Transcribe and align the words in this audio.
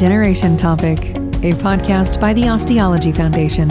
Generation 0.00 0.56
Topic, 0.56 0.98
a 1.44 1.52
podcast 1.60 2.18
by 2.18 2.32
the 2.32 2.44
Osteology 2.44 3.12
Foundation. 3.12 3.68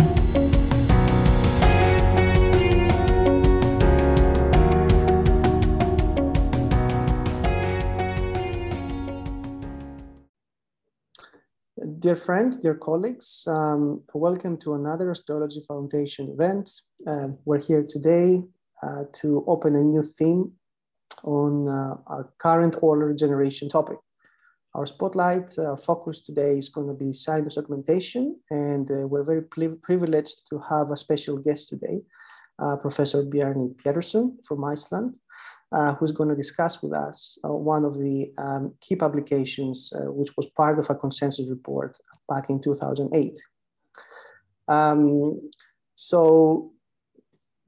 Dear 11.98 12.16
friends, 12.16 12.60
dear 12.60 12.76
colleagues, 12.76 13.44
um, 13.48 14.04
welcome 14.14 14.56
to 14.58 14.76
another 14.76 15.10
Osteology 15.10 15.62
Foundation 15.68 16.30
event. 16.30 16.70
Uh, 17.08 17.30
we're 17.46 17.58
here 17.58 17.84
today 17.90 18.44
uh, 18.84 19.06
to 19.14 19.44
open 19.48 19.76
a 19.76 19.82
new 19.82 20.06
theme 20.06 20.52
on 21.24 21.68
uh, 21.68 21.96
our 22.06 22.32
current 22.38 22.76
oral 22.84 23.08
regeneration 23.08 23.68
topic. 23.68 23.98
Our 24.76 24.86
spotlight 24.86 25.58
uh, 25.58 25.76
focus 25.76 26.22
today 26.22 26.60
is 26.60 26.70
going 26.70 26.88
to 26.88 26.94
be 26.94 27.12
sinus 27.12 27.58
augmentation, 27.58 28.40
and 28.52 28.90
uh, 28.92 29.08
we're 29.08 29.24
very 29.24 29.42
privileged 29.42 30.48
to 30.50 30.60
have 30.70 30.92
a 30.92 30.98
special 30.98 31.38
guest 31.38 31.70
today, 31.70 32.02
uh, 32.60 32.76
Professor 32.76 33.24
Bjarni 33.24 33.76
Pétursson 33.82 34.46
from 34.46 34.64
Iceland, 34.64 35.18
uh, 35.72 35.96
who's 35.96 36.12
going 36.12 36.30
to 36.30 36.36
discuss 36.36 36.84
with 36.84 36.94
us 36.94 37.40
uh, 37.44 37.52
one 37.52 37.84
of 37.84 37.98
the 37.98 38.32
um, 38.38 38.76
key 38.80 38.96
publications 38.96 39.92
which 39.96 40.30
was 40.38 40.46
part 40.46 40.78
of 40.78 40.88
a 40.92 40.96
consensus 40.96 41.50
report 41.50 41.98
back 42.28 42.52
in 42.52 42.62
2008. 42.62 43.38
Um, 44.68 45.50
so 45.96 46.74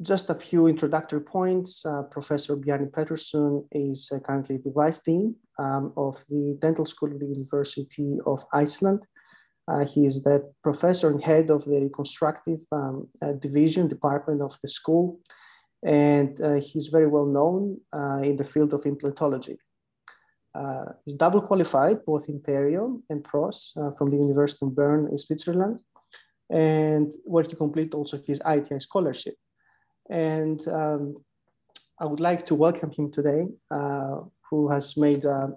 just 0.02 0.30
a 0.30 0.36
few 0.36 0.68
introductory 0.68 1.22
points. 1.22 1.86
Uh, 1.86 2.04
Professor 2.04 2.56
Bjarni 2.56 2.90
Pétursson 2.90 3.66
is 3.72 4.12
uh, 4.14 4.20
currently 4.20 4.58
the 4.58 4.72
vice 4.72 5.00
dean 5.00 5.36
um, 5.62 5.94
of 5.96 6.16
the 6.30 6.58
dental 6.66 6.86
school 6.86 7.12
of 7.12 7.20
the 7.20 7.32
University 7.38 8.12
of 8.26 8.40
Iceland. 8.54 9.02
Uh, 9.68 9.86
he 9.86 10.06
is 10.06 10.24
the 10.24 10.38
professor 10.64 11.08
and 11.12 11.22
head 11.24 11.50
of 11.50 11.64
the 11.66 11.80
reconstructive 11.88 12.62
um, 12.72 13.08
uh, 13.22 13.34
division 13.34 13.88
department 13.88 14.42
of 14.42 14.54
the 14.62 14.70
school, 14.80 15.20
and 15.86 16.42
uh, 16.42 16.60
he's 16.68 16.88
very 16.88 17.08
well 17.16 17.28
known 17.38 17.62
uh, 17.94 18.22
in 18.30 18.36
the 18.36 18.50
field 18.54 18.74
of 18.74 18.82
implantology. 18.92 19.58
he's 21.04 21.18
double 21.24 21.42
qualified 21.50 21.98
both 22.10 22.26
in 22.32 22.38
perio 22.48 22.84
and 23.12 23.20
pros 23.24 23.58
from 23.98 24.08
the 24.12 24.20
University 24.28 24.66
of 24.66 24.76
Bern 24.76 25.02
in 25.12 25.18
Switzerland, 25.26 25.78
and 26.50 27.08
where 27.32 27.46
he 27.50 27.56
completed 27.64 27.94
also 27.94 28.18
his 28.30 28.42
ITI 28.56 28.80
scholarship. 28.80 29.36
And 30.10 30.60
um, 30.68 31.04
I 32.02 32.06
would 32.06 32.20
like 32.20 32.46
to 32.48 32.56
welcome 32.56 32.92
him 32.92 33.12
today, 33.12 33.44
uh, 33.70 34.18
who 34.52 34.70
has 34.70 34.98
made 34.98 35.26
uh, 35.26 35.48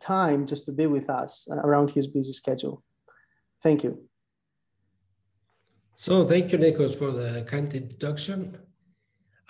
time 0.00 0.46
just 0.46 0.64
to 0.64 0.72
be 0.72 0.86
with 0.86 1.08
us 1.08 1.46
around 1.50 1.90
his 1.90 2.06
busy 2.06 2.32
schedule. 2.32 2.82
Thank 3.62 3.84
you. 3.84 4.02
So 5.96 6.26
thank 6.26 6.50
you, 6.50 6.58
Nikos, 6.58 6.96
for 6.96 7.10
the 7.10 7.44
kind 7.46 7.72
introduction. 7.74 8.56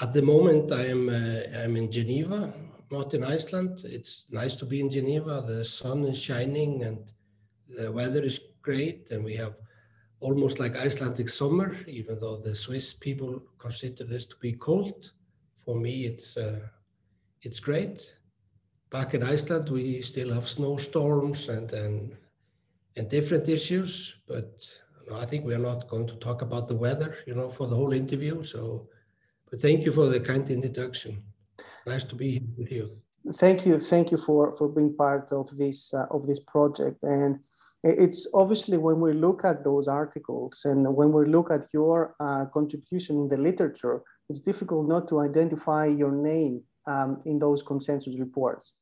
At 0.01 0.13
the 0.13 0.23
moment, 0.23 0.73
I 0.73 0.87
am 0.87 1.09
uh, 1.09 1.63
I'm 1.63 1.77
in 1.77 1.93
Geneva, 1.93 2.53
not 2.91 3.15
in 3.15 3.23
Iceland. 3.23 3.83
It's 3.85 4.27
nice 4.31 4.57
to 4.57 4.67
be 4.67 4.81
in 4.81 4.91
Geneva. 4.91 5.45
The 5.47 5.65
sun 5.65 6.05
is 6.05 6.19
shining 6.19 6.83
and 6.83 6.99
the 7.69 7.93
weather 7.93 8.23
is 8.23 8.41
great, 8.63 9.13
and 9.13 9.25
we 9.25 9.37
have 9.37 9.55
almost 10.19 10.59
like 10.59 10.77
Icelandic 10.77 11.29
summer, 11.29 11.77
even 11.87 12.19
though 12.19 12.37
the 12.37 12.55
Swiss 12.55 12.95
people 12.95 13.43
consider 13.59 14.05
this 14.05 14.27
to 14.27 14.37
be 14.41 14.53
cold. 14.53 15.13
For 15.65 15.77
me, 15.77 16.07
it's 16.11 16.37
uh, 16.37 16.67
it's 17.43 17.61
great. 17.61 18.17
Back 18.91 19.15
in 19.15 19.23
Iceland, 19.23 19.69
we 19.69 20.03
still 20.03 20.33
have 20.33 20.49
snowstorms 20.49 21.49
and 21.49 21.73
and, 21.73 22.17
and 22.97 23.09
different 23.09 23.49
issues, 23.49 24.17
but 24.27 24.51
I 25.15 25.25
think 25.25 25.45
we 25.45 25.55
are 25.55 25.67
not 25.71 25.89
going 25.89 26.07
to 26.09 26.17
talk 26.17 26.43
about 26.43 26.69
the 26.69 26.77
weather, 26.77 27.17
you 27.27 27.35
know, 27.35 27.51
for 27.51 27.67
the 27.67 27.77
whole 27.77 27.93
interview. 27.93 28.43
So, 28.43 28.87
but 29.49 29.61
thank 29.61 29.85
you 29.85 29.93
for 29.93 30.07
the 30.07 30.21
kind 30.21 30.49
introduction. 30.51 31.23
Nice 31.87 32.05
to 32.05 32.15
be 32.15 32.31
here 32.31 32.49
with 32.59 32.73
you. 32.73 32.89
Thank 33.35 33.67
you, 33.67 33.79
thank 33.79 34.11
you 34.11 34.19
for 34.19 34.57
for 34.57 34.69
being 34.69 34.95
part 34.97 35.31
of 35.33 35.47
this 35.57 35.95
uh, 35.95 36.07
of 36.11 36.27
this 36.27 36.41
project 36.41 36.99
and 37.03 37.39
it's 37.83 38.29
obviously 38.35 38.77
when 38.77 39.01
we 39.01 39.15
look 39.15 39.45
at 39.45 39.65
those 39.65 39.89
articles 39.89 40.63
and 40.65 40.95
when 40.95 41.13
we 41.13 41.25
look 41.25 41.51
at 41.51 41.67
your 41.73 42.15
uh, 42.21 42.45
contribution 42.53 43.17
in 43.17 43.29
the 43.29 43.39
literature, 43.39 44.03
it's 44.29 44.41
difficult 44.41 44.87
not 44.87 45.09
to 45.09 45.21
identify 45.21 45.87
your 45.87 46.13
name 46.13 46.63
um, 46.87 47.23
in 47.25 47.39
those 47.39 47.63
consensus 47.63 48.19
reports. 48.19 48.75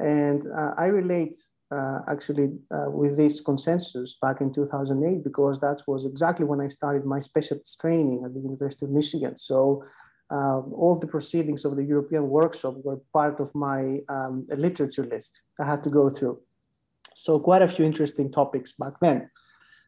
And 0.00 0.46
uh, 0.46 0.74
I 0.76 0.86
relate 0.86 1.36
uh, 1.70 2.00
actually 2.08 2.50
uh, 2.74 2.90
with 2.90 3.16
this 3.16 3.40
consensus 3.40 4.16
back 4.20 4.40
in 4.40 4.52
2008 4.52 5.22
because 5.22 5.60
that 5.60 5.82
was 5.86 6.04
exactly 6.04 6.44
when 6.44 6.60
I 6.60 6.68
started 6.68 7.04
my 7.04 7.20
specialist 7.20 7.80
training 7.80 8.22
at 8.24 8.34
the 8.34 8.40
University 8.40 8.86
of 8.86 8.90
Michigan. 8.90 9.36
So 9.36 9.84
uh, 10.30 10.60
all 10.60 10.98
the 10.98 11.06
proceedings 11.06 11.64
of 11.64 11.76
the 11.76 11.84
European 11.84 12.28
workshop 12.28 12.74
were 12.82 13.00
part 13.12 13.40
of 13.40 13.54
my 13.54 14.00
um, 14.08 14.46
literature 14.48 15.04
list 15.04 15.40
I 15.60 15.66
had 15.66 15.82
to 15.84 15.90
go 15.90 16.08
through. 16.10 16.40
So 17.14 17.38
quite 17.38 17.62
a 17.62 17.68
few 17.68 17.84
interesting 17.84 18.30
topics 18.30 18.72
back 18.72 18.94
then. 19.00 19.30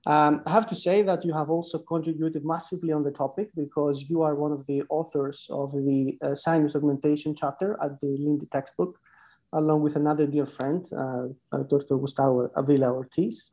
Um, 0.05 0.43
I 0.47 0.53
have 0.53 0.67
to 0.67 0.75
say 0.75 1.03
that 1.03 1.25
you 1.25 1.33
have 1.33 1.49
also 1.49 1.79
contributed 1.79 2.45
massively 2.45 2.93
on 2.93 3.05
the 3.05 3.13
topic 3.13 3.51
because 3.55 4.07
you 4.09 4.23
are 4.23 4.35
one 4.35 4.51
of 4.51 4.67
the 4.67 4.83
authors 4.89 5.47
of 5.51 5.71
the 5.71 6.19
uh, 6.23 6.35
sinus 6.35 6.75
augmentation 6.75 7.37
chapter 7.37 7.79
at 7.81 8.01
the 8.01 8.19
Lindhe 8.19 8.51
textbook, 8.51 8.99
along 9.53 9.83
with 9.83 9.97
another 9.97 10.27
dear 10.27 10.47
friend, 10.47 10.89
uh, 10.97 11.27
uh, 11.53 11.63
Dr. 11.65 11.97
Gustavo 11.99 12.51
Avila 12.57 12.93
Ortiz. 12.93 13.51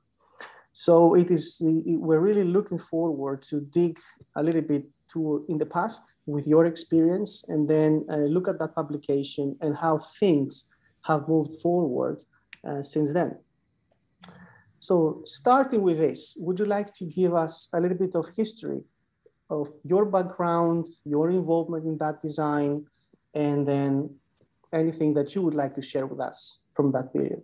So 0.71 1.15
it 1.15 1.29
is, 1.29 1.61
we're 1.61 2.19
really 2.19 2.45
looking 2.45 2.77
forward 2.77 3.41
to 3.43 3.61
dig 3.61 3.99
a 4.35 4.43
little 4.43 4.61
bit 4.61 4.85
to 5.13 5.45
in 5.49 5.57
the 5.57 5.65
past 5.65 6.15
with 6.25 6.47
your 6.47 6.65
experience 6.65 7.43
and 7.49 7.67
then 7.67 8.05
uh, 8.11 8.17
look 8.17 8.47
at 8.47 8.59
that 8.59 8.75
publication 8.75 9.57
and 9.61 9.75
how 9.75 9.97
things 9.97 10.65
have 11.03 11.27
moved 11.27 11.53
forward 11.61 12.23
uh, 12.67 12.81
since 12.81 13.11
then. 13.13 13.37
So 14.79 15.21
starting 15.25 15.81
with 15.81 15.97
this, 15.97 16.37
would 16.39 16.59
you 16.59 16.65
like 16.65 16.93
to 16.93 17.05
give 17.05 17.33
us 17.33 17.67
a 17.73 17.81
little 17.81 17.97
bit 17.97 18.15
of 18.15 18.27
history 18.37 18.81
of 19.49 19.69
your 19.83 20.05
background, 20.05 20.87
your 21.03 21.29
involvement 21.31 21.85
in 21.85 21.97
that 21.97 22.21
design, 22.21 22.85
and 23.33 23.67
then 23.67 24.09
anything 24.73 25.13
that 25.13 25.35
you 25.35 25.41
would 25.41 25.55
like 25.55 25.75
to 25.75 25.81
share 25.81 26.05
with 26.05 26.19
us 26.19 26.59
from 26.75 26.91
that 26.91 27.13
period? 27.13 27.41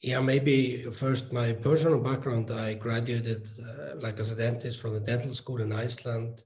Yeah, 0.00 0.20
maybe 0.20 0.84
first 0.92 1.32
my 1.32 1.52
personal 1.52 1.98
background. 1.98 2.50
I 2.50 2.74
graduated 2.74 3.48
uh, 3.58 3.96
like 3.98 4.18
as 4.18 4.30
a 4.30 4.36
dentist 4.36 4.80
from 4.80 4.94
the 4.94 5.00
dental 5.00 5.32
school 5.32 5.60
in 5.60 5.72
Iceland 5.72 6.44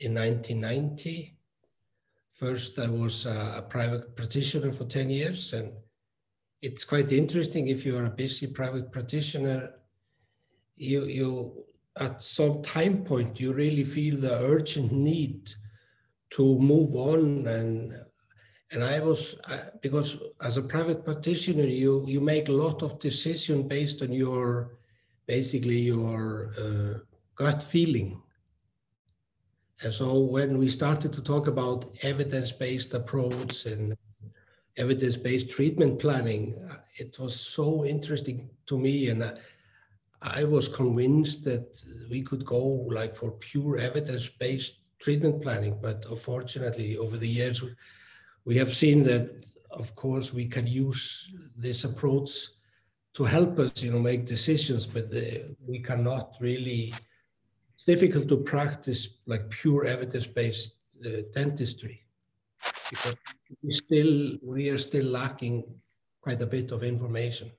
in 0.00 0.14
1990. 0.14 1.36
First, 2.32 2.78
I 2.78 2.88
was 2.88 3.26
a 3.26 3.64
private 3.68 4.16
practitioner 4.16 4.72
for 4.72 4.84
10 4.84 5.10
years 5.10 5.52
and 5.52 5.72
it's 6.62 6.84
quite 6.84 7.12
interesting 7.12 7.68
if 7.68 7.84
you 7.86 7.96
are 7.96 8.06
a 8.06 8.10
busy 8.10 8.46
private 8.46 8.90
practitioner, 8.90 9.70
you, 10.76 11.04
you 11.04 11.64
at 11.98 12.22
some 12.22 12.62
time 12.62 13.04
point, 13.04 13.40
you 13.40 13.52
really 13.52 13.84
feel 13.84 14.16
the 14.16 14.38
urgent 14.40 14.92
need 14.92 15.50
to 16.30 16.58
move 16.58 16.94
on 16.94 17.46
and 17.46 17.94
and 18.72 18.82
I 18.82 18.98
was 19.00 19.36
because 19.80 20.18
as 20.42 20.56
a 20.56 20.62
private 20.62 21.04
practitioner, 21.04 21.64
you 21.64 22.04
you 22.06 22.20
make 22.20 22.48
a 22.48 22.52
lot 22.52 22.82
of 22.82 22.98
decision 22.98 23.68
based 23.68 24.02
on 24.02 24.12
your 24.12 24.76
basically 25.26 25.78
your 25.78 26.52
uh, 26.58 26.98
gut 27.34 27.62
feeling. 27.62 28.20
And 29.82 29.92
so 29.92 30.20
when 30.20 30.58
we 30.58 30.68
started 30.70 31.12
to 31.12 31.22
talk 31.22 31.48
about 31.48 31.96
evidence-based 32.02 32.94
approach 32.94 33.66
and 33.66 33.94
evidence-based 34.78 35.50
treatment 35.50 35.98
planning, 35.98 36.54
uh, 36.70 36.76
it 36.96 37.18
was 37.18 37.38
so 37.38 37.84
interesting 37.84 38.48
to 38.66 38.78
me, 38.78 39.10
and 39.10 39.22
I, 39.22 39.34
I 40.22 40.44
was 40.44 40.66
convinced 40.66 41.44
that 41.44 41.78
we 42.10 42.22
could 42.22 42.44
go 42.44 42.62
like 42.98 43.14
for 43.14 43.32
pure 43.32 43.76
evidence-based 43.76 44.78
treatment 44.98 45.42
planning. 45.42 45.78
But 45.80 46.06
unfortunately, 46.08 46.96
over 46.96 47.18
the 47.18 47.28
years, 47.28 47.62
we 48.46 48.56
have 48.56 48.72
seen 48.72 49.02
that, 49.02 49.46
of 49.72 49.94
course, 49.96 50.32
we 50.32 50.46
can 50.46 50.66
use 50.66 51.28
this 51.56 51.84
approach 51.84 52.30
to 53.14 53.24
help 53.24 53.58
us, 53.58 53.82
you 53.82 53.90
know, 53.90 53.98
make 53.98 54.24
decisions, 54.24 54.86
but 54.86 55.10
the, 55.10 55.54
we 55.66 55.80
cannot 55.80 56.34
really. 56.40 56.94
It's 57.74 57.84
difficult 57.86 58.28
to 58.28 58.38
practice 58.38 59.18
like 59.26 59.50
pure 59.50 59.84
evidence-based 59.84 60.74
uh, 61.04 61.08
dentistry 61.34 62.06
because 62.90 63.16
we 63.62 63.76
still 63.76 64.38
we 64.42 64.70
are 64.70 64.78
still 64.78 65.06
lacking 65.06 65.64
quite 66.22 66.40
a 66.40 66.46
bit 66.46 66.72
of 66.72 66.82
information. 66.82 67.50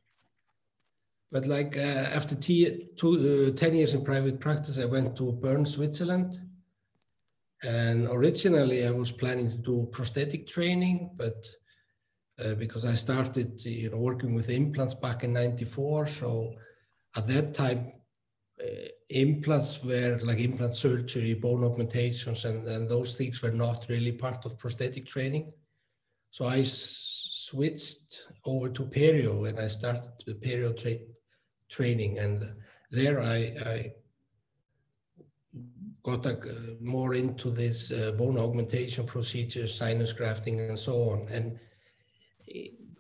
But 1.31 1.45
like 1.45 1.75
uh, 1.77 2.07
after 2.15 2.35
two, 2.35 3.51
uh, 3.53 3.57
10 3.57 3.75
years 3.75 3.93
in 3.93 4.03
private 4.03 4.39
practice, 4.39 4.77
I 4.79 4.85
went 4.85 5.15
to 5.17 5.33
Bern, 5.33 5.65
Switzerland. 5.65 6.39
And 7.63 8.07
originally 8.07 8.85
I 8.85 8.91
was 8.91 9.11
planning 9.11 9.49
to 9.51 9.57
do 9.57 9.89
prosthetic 9.91 10.47
training, 10.47 11.11
but 11.15 11.47
uh, 12.43 12.53
because 12.53 12.85
I 12.85 12.93
started 12.93 13.63
you 13.65 13.89
know, 13.89 13.97
working 13.97 14.35
with 14.35 14.49
implants 14.49 14.93
back 14.93 15.23
in 15.23 15.33
94. 15.33 16.07
So 16.07 16.53
at 17.15 17.27
that 17.27 17.53
time, 17.53 17.93
uh, 18.61 18.87
implants 19.09 19.83
were 19.83 20.19
like 20.23 20.39
implant 20.39 20.75
surgery, 20.75 21.33
bone 21.33 21.63
augmentations, 21.63 22.45
and, 22.45 22.67
and 22.67 22.87
those 22.87 23.15
things 23.15 23.41
were 23.41 23.51
not 23.51 23.85
really 23.89 24.11
part 24.11 24.45
of 24.45 24.57
prosthetic 24.59 25.07
training. 25.07 25.51
So 26.31 26.45
I 26.45 26.63
switched 26.63 28.23
over 28.45 28.69
to 28.69 28.83
perio 28.83 29.47
and 29.49 29.59
I 29.59 29.67
started 29.67 30.11
the 30.25 30.35
perio 30.35 30.77
tra 30.77 30.97
training. 31.69 32.19
And 32.19 32.43
there 32.91 33.21
I, 33.21 33.55
I 33.65 33.93
got 36.03 36.25
uh, 36.25 36.35
more 36.79 37.15
into 37.15 37.49
this 37.49 37.91
uh, 37.91 38.11
bone 38.11 38.37
augmentation 38.37 39.05
procedures, 39.05 39.75
sinus 39.75 40.13
grafting, 40.13 40.61
and 40.61 40.79
so 40.79 41.09
on. 41.09 41.27
And 41.29 41.59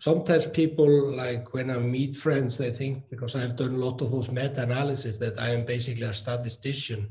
sometimes 0.01 0.47
people, 0.47 1.15
like 1.15 1.53
when 1.53 1.69
I 1.69 1.77
meet 1.77 2.15
friends, 2.15 2.57
they 2.57 2.71
think 2.71 3.09
because 3.09 3.35
I've 3.35 3.55
done 3.55 3.75
a 3.75 3.85
lot 3.85 4.01
of 4.01 4.11
those 4.11 4.31
meta-analysis 4.31 5.17
that 5.17 5.39
I 5.39 5.51
am 5.51 5.65
basically 5.65 6.03
a 6.03 6.13
statistician. 6.13 7.09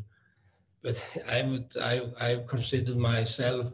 But 0.83 0.97
I 1.31 1.43
would, 1.43 1.73
I, 1.83 2.03
I 2.21 2.45
consider 2.47 2.95
myself 2.95 3.73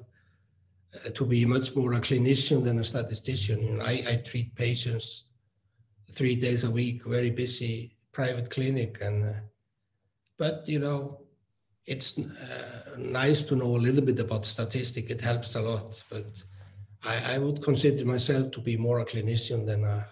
uh, 0.94 1.10
to 1.10 1.24
be 1.24 1.44
much 1.44 1.74
more 1.74 1.94
a 1.94 2.00
clinician 2.00 2.62
than 2.62 2.78
a 2.78 2.84
statistician. 2.84 3.80
I, 3.80 4.04
I 4.08 4.16
treat 4.24 4.54
patients 4.54 5.24
three 6.12 6.36
days 6.36 6.64
a 6.64 6.70
week, 6.70 7.04
very 7.04 7.30
busy 7.30 7.96
private 8.12 8.50
clinic, 8.50 8.98
and 9.00 9.24
uh, 9.24 9.32
but 10.38 10.68
you 10.68 10.78
know 10.78 11.22
it's 11.86 12.18
uh, 12.18 12.96
nice 12.96 13.42
to 13.42 13.56
know 13.56 13.76
a 13.76 13.84
little 13.86 14.02
bit 14.02 14.18
about 14.20 14.46
statistic. 14.46 15.10
It 15.10 15.20
helps 15.20 15.54
a 15.56 15.60
lot, 15.60 16.02
but 16.10 16.42
I, 17.04 17.34
I, 17.34 17.38
would 17.38 17.60
consider 17.62 18.04
myself 18.04 18.52
to 18.52 18.60
be 18.60 18.76
more 18.76 19.00
a 19.00 19.04
clinician 19.04 19.66
than 19.66 19.84
a 19.84 20.06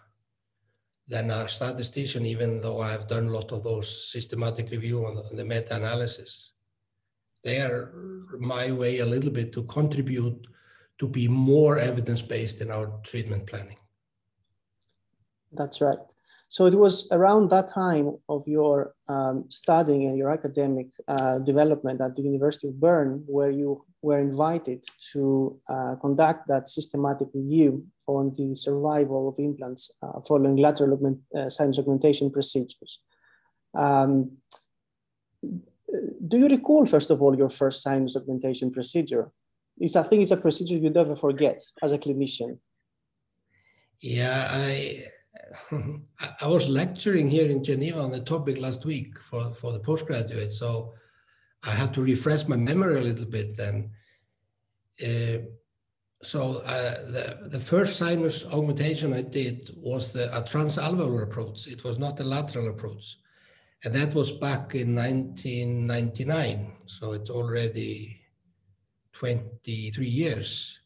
than 1.06 1.30
a 1.30 1.48
statistician, 1.48 2.24
even 2.24 2.60
though 2.60 2.80
I've 2.80 3.08
done 3.08 3.26
a 3.26 3.30
lot 3.30 3.52
of 3.52 3.64
those 3.64 4.12
systematic 4.12 4.70
review 4.70 5.04
on 5.06 5.16
the, 5.16 5.36
the 5.36 5.44
meta-analysis. 5.44 6.52
They 7.42 7.60
are 7.60 7.92
my 8.38 8.70
way 8.70 8.98
a 8.98 9.06
little 9.06 9.30
bit 9.30 9.52
to 9.54 9.64
contribute 9.64 10.46
to 10.98 11.08
be 11.08 11.26
more 11.26 11.78
evidence-based 11.78 12.60
in 12.60 12.70
our 12.70 13.00
treatment 13.02 13.46
planning. 13.46 13.78
That's 15.52 15.80
right. 15.80 15.98
So 16.50 16.66
it 16.66 16.74
was 16.74 17.06
around 17.12 17.48
that 17.50 17.68
time 17.68 18.16
of 18.28 18.42
your 18.48 18.92
um, 19.08 19.44
studying 19.50 20.06
and 20.06 20.18
your 20.18 20.32
academic 20.32 20.88
uh, 21.06 21.38
development 21.38 22.00
at 22.00 22.16
the 22.16 22.22
University 22.22 22.66
of 22.66 22.80
Bern 22.80 23.22
where 23.26 23.50
you 23.50 23.84
were 24.02 24.18
invited 24.18 24.84
to 25.12 25.56
uh, 25.68 25.94
conduct 26.00 26.48
that 26.48 26.68
systematic 26.68 27.28
review 27.34 27.86
on 28.08 28.34
the 28.36 28.56
survival 28.56 29.28
of 29.28 29.38
implants 29.38 29.92
uh, 30.02 30.20
following 30.26 30.56
lateral 30.56 30.92
augment, 30.92 31.20
uh, 31.38 31.48
sinus 31.48 31.78
augmentation 31.78 32.32
procedures. 32.32 32.98
Um, 33.72 34.32
do 36.26 36.36
you 36.36 36.48
recall, 36.48 36.84
first 36.84 37.10
of 37.10 37.22
all, 37.22 37.36
your 37.36 37.50
first 37.50 37.80
sinus 37.80 38.16
augmentation 38.16 38.72
procedure? 38.72 39.30
It's, 39.78 39.94
I 39.94 40.02
think 40.02 40.22
it's 40.22 40.32
a 40.32 40.36
procedure 40.36 40.78
you 40.78 40.90
never 40.90 41.14
forget 41.14 41.62
as 41.80 41.92
a 41.92 41.98
clinician. 41.98 42.58
Yeah, 44.00 44.48
I 44.50 45.04
I 46.40 46.46
was 46.46 46.68
lecturing 46.68 47.28
here 47.28 47.48
in 47.48 47.62
Geneva 47.62 48.00
on 48.00 48.10
the 48.10 48.20
topic 48.20 48.58
last 48.58 48.84
week 48.84 49.18
for, 49.18 49.52
for 49.52 49.72
the 49.72 49.80
postgraduate, 49.80 50.52
so 50.52 50.94
I 51.64 51.70
had 51.72 51.92
to 51.94 52.02
refresh 52.02 52.46
my 52.46 52.56
memory 52.56 52.98
a 52.98 53.02
little 53.02 53.26
bit. 53.26 53.58
And 53.58 53.90
uh, 55.02 55.44
so 56.22 56.62
uh, 56.64 57.04
the, 57.10 57.38
the 57.46 57.60
first 57.60 57.96
sinus 57.96 58.46
augmentation 58.46 59.12
I 59.12 59.22
did 59.22 59.70
was 59.76 60.12
the 60.12 60.34
a 60.36 60.42
transalveolar 60.42 61.22
approach. 61.22 61.66
It 61.66 61.84
was 61.84 61.98
not 61.98 62.20
a 62.20 62.24
lateral 62.24 62.68
approach. 62.68 63.18
And 63.84 63.94
that 63.94 64.14
was 64.14 64.32
back 64.32 64.74
in 64.74 64.94
1999. 64.94 66.72
So 66.86 67.12
it's 67.12 67.30
already 67.30 68.20
23 69.14 70.06
years. 70.06 70.79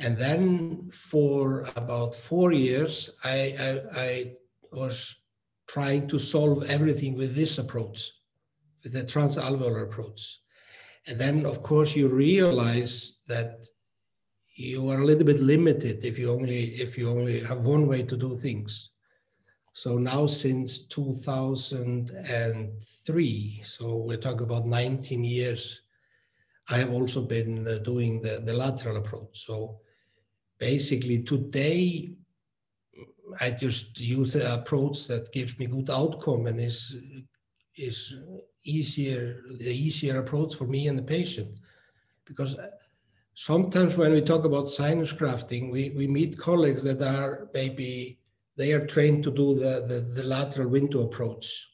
And 0.00 0.18
then 0.18 0.88
for 0.90 1.68
about 1.76 2.14
four 2.14 2.52
years, 2.52 3.10
I, 3.22 3.54
I, 3.58 4.00
I 4.00 4.32
was 4.72 5.16
trying 5.68 6.08
to 6.08 6.18
solve 6.18 6.68
everything 6.68 7.16
with 7.16 7.34
this 7.34 7.58
approach, 7.58 8.10
with 8.82 8.92
the 8.92 9.04
transalveolar 9.04 9.84
approach. 9.84 10.40
And 11.06 11.18
then, 11.18 11.46
of 11.46 11.62
course, 11.62 11.94
you 11.94 12.08
realize 12.08 13.18
that 13.28 13.64
you 14.56 14.88
are 14.88 15.00
a 15.00 15.04
little 15.04 15.24
bit 15.24 15.40
limited 15.40 16.04
if 16.04 16.18
you 16.18 16.32
only 16.32 16.64
if 16.80 16.96
you 16.96 17.10
only 17.10 17.40
have 17.40 17.58
one 17.60 17.88
way 17.88 18.02
to 18.02 18.16
do 18.16 18.36
things. 18.36 18.90
So 19.72 19.98
now, 19.98 20.26
since 20.26 20.86
2003, 20.86 23.62
so 23.64 23.96
we're 23.96 24.16
talking 24.16 24.42
about 24.42 24.66
19 24.66 25.24
years, 25.24 25.80
I 26.68 26.78
have 26.78 26.92
also 26.92 27.22
been 27.22 27.66
uh, 27.66 27.78
doing 27.78 28.22
the, 28.22 28.40
the 28.44 28.52
lateral 28.52 28.98
approach. 28.98 29.44
So 29.44 29.80
basically 30.58 31.22
today 31.22 32.14
I 33.40 33.50
just 33.50 33.98
use 33.98 34.34
an 34.34 34.46
approach 34.46 35.06
that 35.08 35.32
gives 35.32 35.58
me 35.58 35.66
good 35.66 35.90
outcome 35.90 36.46
and 36.46 36.60
is 36.60 36.96
is 37.76 38.14
easier 38.64 39.42
the 39.58 39.72
easier 39.72 40.20
approach 40.20 40.54
for 40.54 40.66
me 40.66 40.88
and 40.88 40.98
the 40.98 41.02
patient. 41.02 41.58
Because 42.24 42.56
uh, 42.58 42.70
sometimes 43.34 43.96
when 43.96 44.12
we 44.12 44.22
talk 44.22 44.44
about 44.44 44.68
sinus 44.68 45.12
grafting 45.12 45.70
we, 45.70 45.90
we 45.90 46.06
meet 46.06 46.38
colleagues 46.38 46.82
that 46.84 47.02
are 47.02 47.48
maybe 47.52 48.20
they 48.56 48.72
are 48.72 48.86
trained 48.86 49.24
to 49.24 49.32
do 49.32 49.58
the, 49.58 49.84
the, 49.86 50.00
the 50.00 50.22
lateral 50.22 50.68
window 50.68 51.02
approach. 51.02 51.68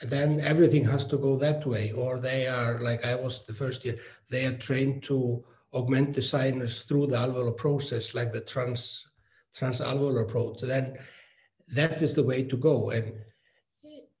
And 0.00 0.08
then 0.08 0.40
everything 0.40 0.84
has 0.84 1.04
to 1.06 1.18
go 1.18 1.36
that 1.38 1.66
way 1.66 1.92
or 1.92 2.18
they 2.18 2.46
are 2.46 2.78
like 2.80 3.04
i 3.04 3.14
was 3.14 3.46
the 3.46 3.54
first 3.54 3.84
year 3.84 3.96
they 4.30 4.44
are 4.46 4.58
trained 4.58 5.02
to 5.04 5.44
augment 5.74 6.14
the 6.14 6.22
sinus 6.22 6.82
through 6.82 7.08
the 7.08 7.16
alveolar 7.16 7.56
process, 7.56 8.14
like 8.14 8.32
the 8.32 8.40
trans 8.40 9.04
transalveolar 9.56 10.22
approach, 10.22 10.60
then 10.62 10.96
that 11.68 12.02
is 12.02 12.14
the 12.14 12.22
way 12.22 12.42
to 12.42 12.56
go. 12.56 12.90
And 12.90 13.12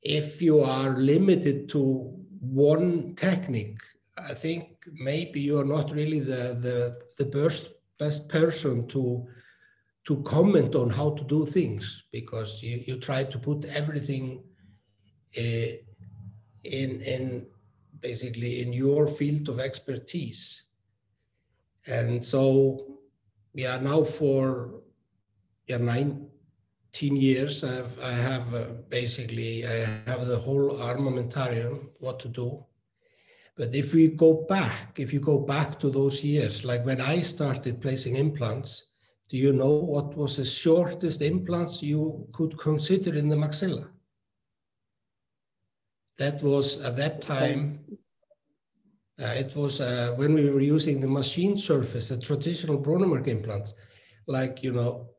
if 0.02 0.40
you 0.40 0.60
are 0.60 0.90
limited 0.90 1.68
to 1.70 2.14
one 2.40 3.14
technique, 3.16 3.80
I 4.16 4.34
think 4.34 4.84
maybe 4.92 5.40
you 5.40 5.58
are 5.58 5.64
not 5.64 5.90
really 5.90 6.20
the 6.20 6.56
the, 6.60 6.96
the 7.18 7.24
best 7.24 7.70
best 7.98 8.28
person 8.28 8.86
to 8.88 9.26
to 10.06 10.22
comment 10.22 10.74
on 10.74 10.90
how 10.90 11.10
to 11.10 11.24
do 11.24 11.46
things 11.46 12.04
because 12.12 12.62
you, 12.62 12.82
you 12.86 12.98
try 12.98 13.24
to 13.24 13.38
put 13.38 13.64
everything 13.64 14.44
uh, 15.38 15.72
in 16.64 17.00
in 17.00 17.46
basically 18.00 18.60
in 18.60 18.72
your 18.72 19.06
field 19.06 19.48
of 19.48 19.58
expertise 19.58 20.63
and 21.86 22.24
so, 22.24 22.98
yeah, 23.54 23.78
now 23.78 24.04
for 24.04 24.82
yeah, 25.66 25.78
19 25.78 27.16
years, 27.16 27.64
I've, 27.64 27.98
I 28.00 28.12
have 28.12 28.54
uh, 28.54 28.64
basically, 28.88 29.66
I 29.66 29.84
have 30.06 30.26
the 30.26 30.38
whole 30.38 30.70
armamentarium, 30.78 31.88
what 31.98 32.20
to 32.20 32.28
do. 32.28 32.64
But 33.56 33.74
if 33.74 33.94
we 33.94 34.08
go 34.08 34.44
back, 34.48 34.98
if 34.98 35.12
you 35.12 35.20
go 35.20 35.38
back 35.38 35.78
to 35.80 35.90
those 35.90 36.24
years, 36.24 36.64
like 36.64 36.84
when 36.84 37.00
I 37.00 37.20
started 37.22 37.80
placing 37.80 38.16
implants, 38.16 38.86
do 39.28 39.36
you 39.36 39.52
know 39.52 39.74
what 39.74 40.16
was 40.16 40.36
the 40.36 40.44
shortest 40.44 41.22
implants 41.22 41.82
you 41.82 42.26
could 42.32 42.58
consider 42.58 43.14
in 43.14 43.28
the 43.28 43.36
maxilla? 43.36 43.88
That 46.18 46.42
was 46.42 46.80
at 46.80 46.96
that 46.96 47.20
time 47.20 47.80
it 49.18 49.54
was 49.54 49.80
uh, 49.80 50.12
when 50.16 50.34
we 50.34 50.50
were 50.50 50.60
using 50.60 51.00
the 51.00 51.08
machine 51.08 51.56
surface, 51.56 52.10
a 52.10 52.18
traditional 52.18 52.80
Brånemark 52.80 53.28
implant, 53.28 53.72
like, 54.26 54.62
you 54.62 54.72
know, 54.72 55.10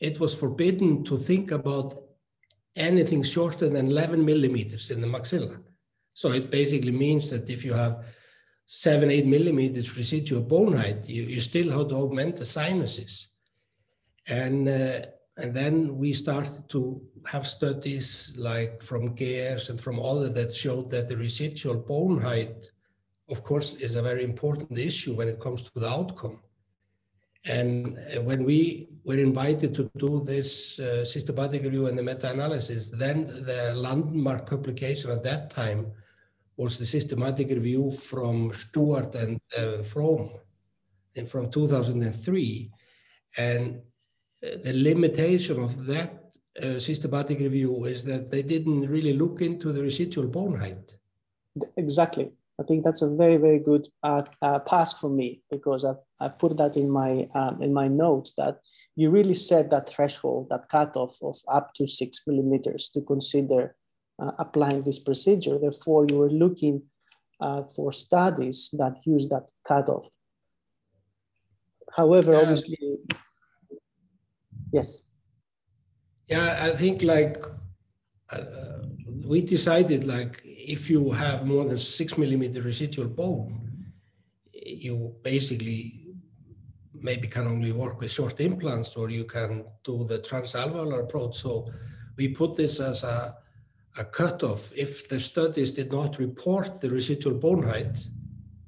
it 0.00 0.18
was 0.18 0.34
forbidden 0.34 1.04
to 1.04 1.18
think 1.18 1.50
about 1.50 2.02
anything 2.76 3.22
shorter 3.22 3.68
than 3.68 3.86
11 3.88 4.24
millimeters 4.24 4.90
in 4.90 5.00
the 5.00 5.06
maxilla. 5.06 5.60
So 6.14 6.32
it 6.32 6.50
basically 6.50 6.92
means 6.92 7.30
that 7.30 7.48
if 7.50 7.64
you 7.64 7.74
have 7.74 8.04
seven, 8.66 9.10
eight 9.10 9.26
millimeters 9.26 9.96
residual 9.98 10.42
bone 10.42 10.72
height, 10.72 11.08
you, 11.08 11.24
you 11.24 11.40
still 11.40 11.70
have 11.70 11.88
to 11.88 11.96
augment 11.96 12.36
the 12.36 12.46
sinuses. 12.46 13.28
And, 14.28 14.68
uh, 14.68 15.00
and 15.36 15.54
then 15.54 15.96
we 15.98 16.12
started 16.12 16.68
to 16.70 17.02
have 17.26 17.46
studies 17.46 18.34
like 18.38 18.82
from 18.82 19.14
Geurs 19.14 19.68
and 19.68 19.80
from 19.80 20.00
other 20.00 20.28
that 20.30 20.54
showed 20.54 20.90
that 20.90 21.08
the 21.08 21.16
residual 21.16 21.76
bone 21.76 22.20
height 22.20 22.70
of 23.30 23.42
course, 23.42 23.74
is 23.74 23.96
a 23.96 24.02
very 24.02 24.24
important 24.24 24.78
issue 24.78 25.14
when 25.14 25.28
it 25.28 25.40
comes 25.40 25.62
to 25.62 25.78
the 25.78 25.88
outcome. 25.88 26.40
And 27.44 27.98
uh, 27.98 28.22
when 28.22 28.44
we 28.44 28.88
were 29.04 29.18
invited 29.18 29.74
to 29.74 29.90
do 29.96 30.22
this 30.24 30.78
uh, 30.78 31.04
systematic 31.04 31.64
review 31.64 31.88
and 31.88 31.98
the 31.98 32.02
meta-analysis, 32.02 32.90
then 32.90 33.26
the 33.26 33.72
landmark 33.74 34.46
publication 34.48 35.10
at 35.10 35.24
that 35.24 35.50
time 35.50 35.92
was 36.56 36.78
the 36.78 36.86
systematic 36.86 37.48
review 37.48 37.90
from 37.90 38.52
Stewart 38.52 39.14
and 39.16 39.40
uh, 39.56 39.82
Froum 39.82 40.38
and 41.16 41.28
from 41.28 41.50
2003. 41.50 42.70
And 43.36 43.80
uh, 44.44 44.48
the 44.62 44.72
limitation 44.72 45.60
of 45.60 45.84
that 45.86 46.36
uh, 46.62 46.78
systematic 46.78 47.40
review 47.40 47.86
is 47.86 48.04
that 48.04 48.30
they 48.30 48.42
didn't 48.42 48.86
really 48.86 49.14
look 49.14 49.40
into 49.40 49.72
the 49.72 49.82
residual 49.82 50.28
bone 50.28 50.58
height. 50.58 50.96
Exactly. 51.76 52.30
I 52.62 52.64
think 52.64 52.84
that's 52.84 53.02
a 53.02 53.12
very, 53.12 53.38
very 53.38 53.58
good 53.58 53.88
uh, 54.04 54.22
uh, 54.40 54.60
pass 54.60 54.92
for 54.94 55.10
me 55.10 55.42
because 55.50 55.84
I, 55.84 55.94
I 56.24 56.28
put 56.28 56.56
that 56.58 56.76
in 56.76 56.88
my 56.88 57.26
um, 57.34 57.60
in 57.60 57.74
my 57.74 57.88
notes 57.88 58.34
that 58.36 58.60
you 58.94 59.10
really 59.10 59.34
set 59.34 59.70
that 59.70 59.88
threshold, 59.88 60.46
that 60.50 60.68
cutoff 60.68 61.16
of 61.22 61.36
up 61.48 61.74
to 61.74 61.88
six 61.88 62.20
millimeters 62.24 62.88
to 62.90 63.00
consider 63.00 63.74
uh, 64.20 64.30
applying 64.38 64.84
this 64.84 65.00
procedure. 65.00 65.58
Therefore, 65.58 66.06
you 66.08 66.18
were 66.18 66.30
looking 66.30 66.82
uh, 67.40 67.64
for 67.74 67.92
studies 67.92 68.70
that 68.78 68.94
use 69.04 69.26
that 69.30 69.50
cutoff. 69.66 70.06
However, 71.96 72.36
obviously, 72.36 72.78
yes. 74.72 75.02
Yeah, 76.28 76.58
I 76.62 76.76
think 76.76 77.02
like 77.02 77.42
uh, 78.30 78.44
we 79.24 79.40
decided 79.40 80.04
like 80.04 80.44
if 80.62 80.88
you 80.88 81.10
have 81.10 81.46
more 81.46 81.64
than 81.64 81.78
six 81.78 82.16
millimeter 82.16 82.62
residual 82.62 83.08
bone, 83.08 83.60
you 84.52 85.14
basically 85.22 86.06
maybe 86.94 87.26
can 87.26 87.46
only 87.46 87.72
work 87.72 88.00
with 88.00 88.12
short 88.12 88.40
implants 88.40 88.96
or 88.96 89.10
you 89.10 89.24
can 89.24 89.64
do 89.84 90.04
the 90.04 90.18
transalveolar 90.18 91.00
approach. 91.00 91.36
So 91.36 91.66
we 92.16 92.28
put 92.28 92.56
this 92.56 92.78
as 92.80 93.02
a, 93.02 93.36
a 93.98 94.04
cutoff. 94.04 94.72
If 94.76 95.08
the 95.08 95.18
studies 95.18 95.72
did 95.72 95.90
not 95.90 96.18
report 96.18 96.80
the 96.80 96.90
residual 96.90 97.34
bone 97.34 97.64
height, 97.64 97.98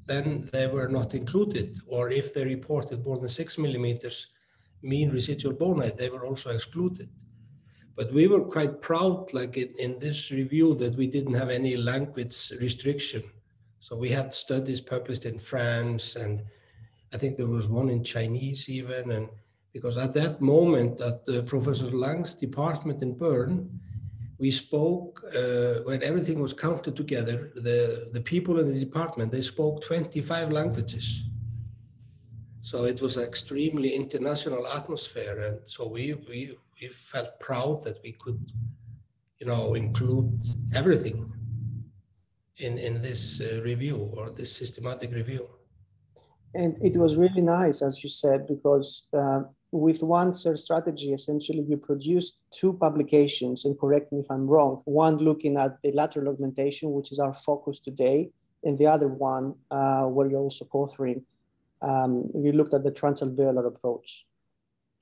then 0.07 0.49
they 0.53 0.67
were 0.67 0.89
not 0.89 1.15
included. 1.15 1.79
Or 1.87 2.11
if 2.11 2.35
they 2.35 2.45
reported 2.45 3.05
more 3.05 3.19
than 3.19 3.29
six 3.29 3.57
millimeters 3.57 4.27
mean 4.83 5.11
residual 5.11 5.55
bone 5.55 5.81
height, 5.81 5.97
they 5.97 6.11
were 6.11 6.27
also 6.27 6.51
excluded. 6.51 7.09
But 7.97 8.13
we 8.13 8.27
were 8.27 8.41
quite 8.41 8.81
proud, 8.81 9.33
like 9.33 9.57
in, 9.57 9.73
in 9.79 9.99
this 9.99 10.31
review, 10.31 10.75
that 10.77 10.97
we 10.97 11.07
didn't 11.07 11.35
have 11.35 11.51
any 11.51 11.77
language 11.77 12.53
restriction. 12.61 13.23
So 13.81 13.97
we 13.97 14.09
had 14.09 14.35
studies 14.35 14.81
published 14.81 15.27
in 15.27 15.39
France 15.39 16.17
and 16.17 16.43
I 17.15 17.17
think 17.17 17.37
there 17.37 17.47
was 17.47 17.69
one 17.69 17.91
in 17.91 18.03
Chinese 18.03 18.69
even, 18.69 19.13
and 19.13 19.29
because 19.73 19.97
at 19.97 20.13
that 20.15 20.41
moment 20.41 21.01
at 21.01 21.25
the 21.25 21.45
Professor 21.45 21.87
Lang's 21.87 22.35
department 22.35 23.03
in 23.03 23.15
Bern, 23.15 23.71
we 24.39 24.51
spoke 24.51 25.23
uh, 25.37 25.83
when 25.85 26.03
everything 26.03 26.41
was 26.41 26.53
counted 26.53 26.97
together. 26.97 27.53
The 27.55 28.09
the 28.13 28.21
people 28.21 28.59
in 28.59 28.67
the 28.67 28.81
department 28.81 29.31
they 29.31 29.43
spoke 29.43 29.83
25 29.83 30.51
languages. 30.51 31.23
So 32.63 32.85
it 32.85 33.01
was 33.01 33.17
an 33.17 33.25
extremely 33.25 33.91
international 33.95 34.67
atmosphere, 34.67 35.37
and 35.47 35.59
so 35.65 35.87
we 35.87 36.15
we 36.29 36.59
we 36.81 36.89
felt 36.89 37.39
proud 37.41 37.83
that 37.85 37.99
we 38.03 38.13
could, 38.13 38.53
you 39.39 39.47
know, 39.47 39.75
include 39.75 40.31
everything 40.75 41.33
in 42.59 42.79
in 42.79 43.01
this 43.01 43.41
uh, 43.41 43.61
review 43.63 43.99
or 44.17 44.31
this 44.31 44.53
systematic 44.57 45.13
review 45.13 45.49
and 46.55 46.77
it 46.81 46.97
was 46.97 47.17
really 47.17 47.43
nice, 47.43 47.83
as 47.83 48.03
you 48.03 48.09
said, 48.09 48.47
because 48.47 49.09
uh, 49.13 49.41
with 49.73 50.03
one 50.03 50.33
search 50.33 50.61
strategy, 50.61 51.13
essentially 51.13 51.65
you 51.69 51.77
produced 51.77 52.43
two 52.53 52.75
publications, 52.75 53.65
and 53.65 53.79
correct 53.79 54.13
me 54.13 54.21
if 54.21 54.31
I'm 54.31 54.47
wrong, 54.47 54.83
one 54.85 55.17
looking 55.17 55.57
at 55.57 55.79
the 55.83 55.91
lateral 55.93 56.29
augmentation, 56.29 56.93
which 56.93 57.11
is 57.11 57.19
our 57.19 57.35
focus 57.35 57.81
today, 57.81 58.31
and 58.63 58.79
the 58.79 58.87
other 58.87 59.09
one 59.09 59.55
uh, 59.71 60.05
where 60.05 60.29
you're 60.29 60.41
also 60.41 60.65
co-authoring, 60.65 61.23
um, 61.83 62.31
we 62.33 62.53
looked 62.53 62.73
at 62.73 62.85
the 62.85 62.93
transalveolar 62.93 63.67
approach. 63.67 64.25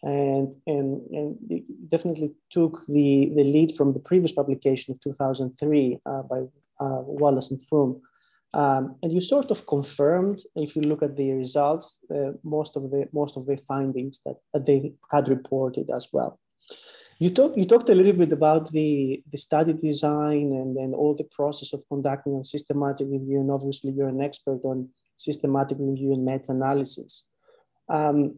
And, 0.04 0.56
and, 0.66 1.00
and 1.12 1.62
definitely 1.88 2.32
took 2.50 2.80
the, 2.88 3.30
the 3.36 3.44
lead 3.44 3.76
from 3.76 3.92
the 3.92 4.00
previous 4.00 4.32
publication 4.32 4.92
of 4.92 5.00
2003 5.00 6.00
uh, 6.04 6.22
by 6.22 6.38
uh, 6.80 7.02
Wallace 7.06 7.52
and 7.52 7.60
Froum 7.60 8.00
um, 8.54 8.96
and 9.02 9.12
you 9.12 9.20
sort 9.20 9.50
of 9.50 9.66
confirmed, 9.66 10.42
if 10.56 10.76
you 10.76 10.82
look 10.82 11.02
at 11.02 11.16
the 11.16 11.32
results, 11.32 12.00
uh, 12.14 12.32
most 12.44 12.76
of 12.76 12.90
the 12.90 13.08
most 13.12 13.36
of 13.36 13.46
the 13.46 13.56
findings 13.56 14.20
that, 14.26 14.36
that 14.52 14.66
they 14.66 14.92
had 15.10 15.28
reported 15.28 15.88
as 15.90 16.08
well. 16.12 16.38
You 17.18 17.30
talked 17.30 17.56
you 17.56 17.64
talked 17.64 17.88
a 17.88 17.94
little 17.94 18.12
bit 18.12 18.32
about 18.32 18.70
the, 18.70 19.22
the 19.30 19.38
study 19.38 19.72
design 19.72 20.52
and 20.52 20.76
then 20.76 20.92
all 20.92 21.14
the 21.14 21.28
process 21.34 21.72
of 21.72 21.88
conducting 21.88 22.36
a 22.36 22.44
systematic 22.44 23.06
review, 23.10 23.40
and 23.40 23.50
obviously 23.50 23.92
you're 23.92 24.08
an 24.08 24.20
expert 24.20 24.60
on 24.64 24.90
systematic 25.16 25.78
review 25.80 26.12
and 26.12 26.24
meta-analysis. 26.24 27.24
Um, 27.88 28.36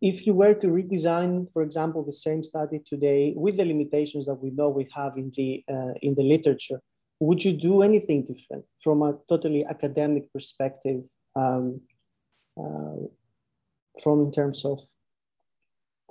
if 0.00 0.26
you 0.26 0.34
were 0.34 0.54
to 0.54 0.68
redesign, 0.68 1.50
for 1.52 1.62
example, 1.62 2.04
the 2.04 2.12
same 2.12 2.42
study 2.42 2.78
today 2.84 3.34
with 3.36 3.56
the 3.56 3.64
limitations 3.64 4.26
that 4.26 4.34
we 4.34 4.50
know 4.50 4.68
we 4.68 4.88
have 4.94 5.16
in 5.16 5.32
the 5.36 5.64
uh, 5.68 5.94
in 6.02 6.14
the 6.14 6.22
literature, 6.22 6.80
would 7.20 7.44
you 7.44 7.52
do 7.52 7.82
anything 7.82 8.24
different 8.24 8.64
from 8.82 9.02
a 9.02 9.16
totally 9.28 9.64
academic 9.64 10.32
perspective 10.32 11.02
um, 11.34 11.80
uh, 12.56 12.96
from 14.02 14.20
in 14.20 14.30
terms 14.30 14.64
of 14.64 14.80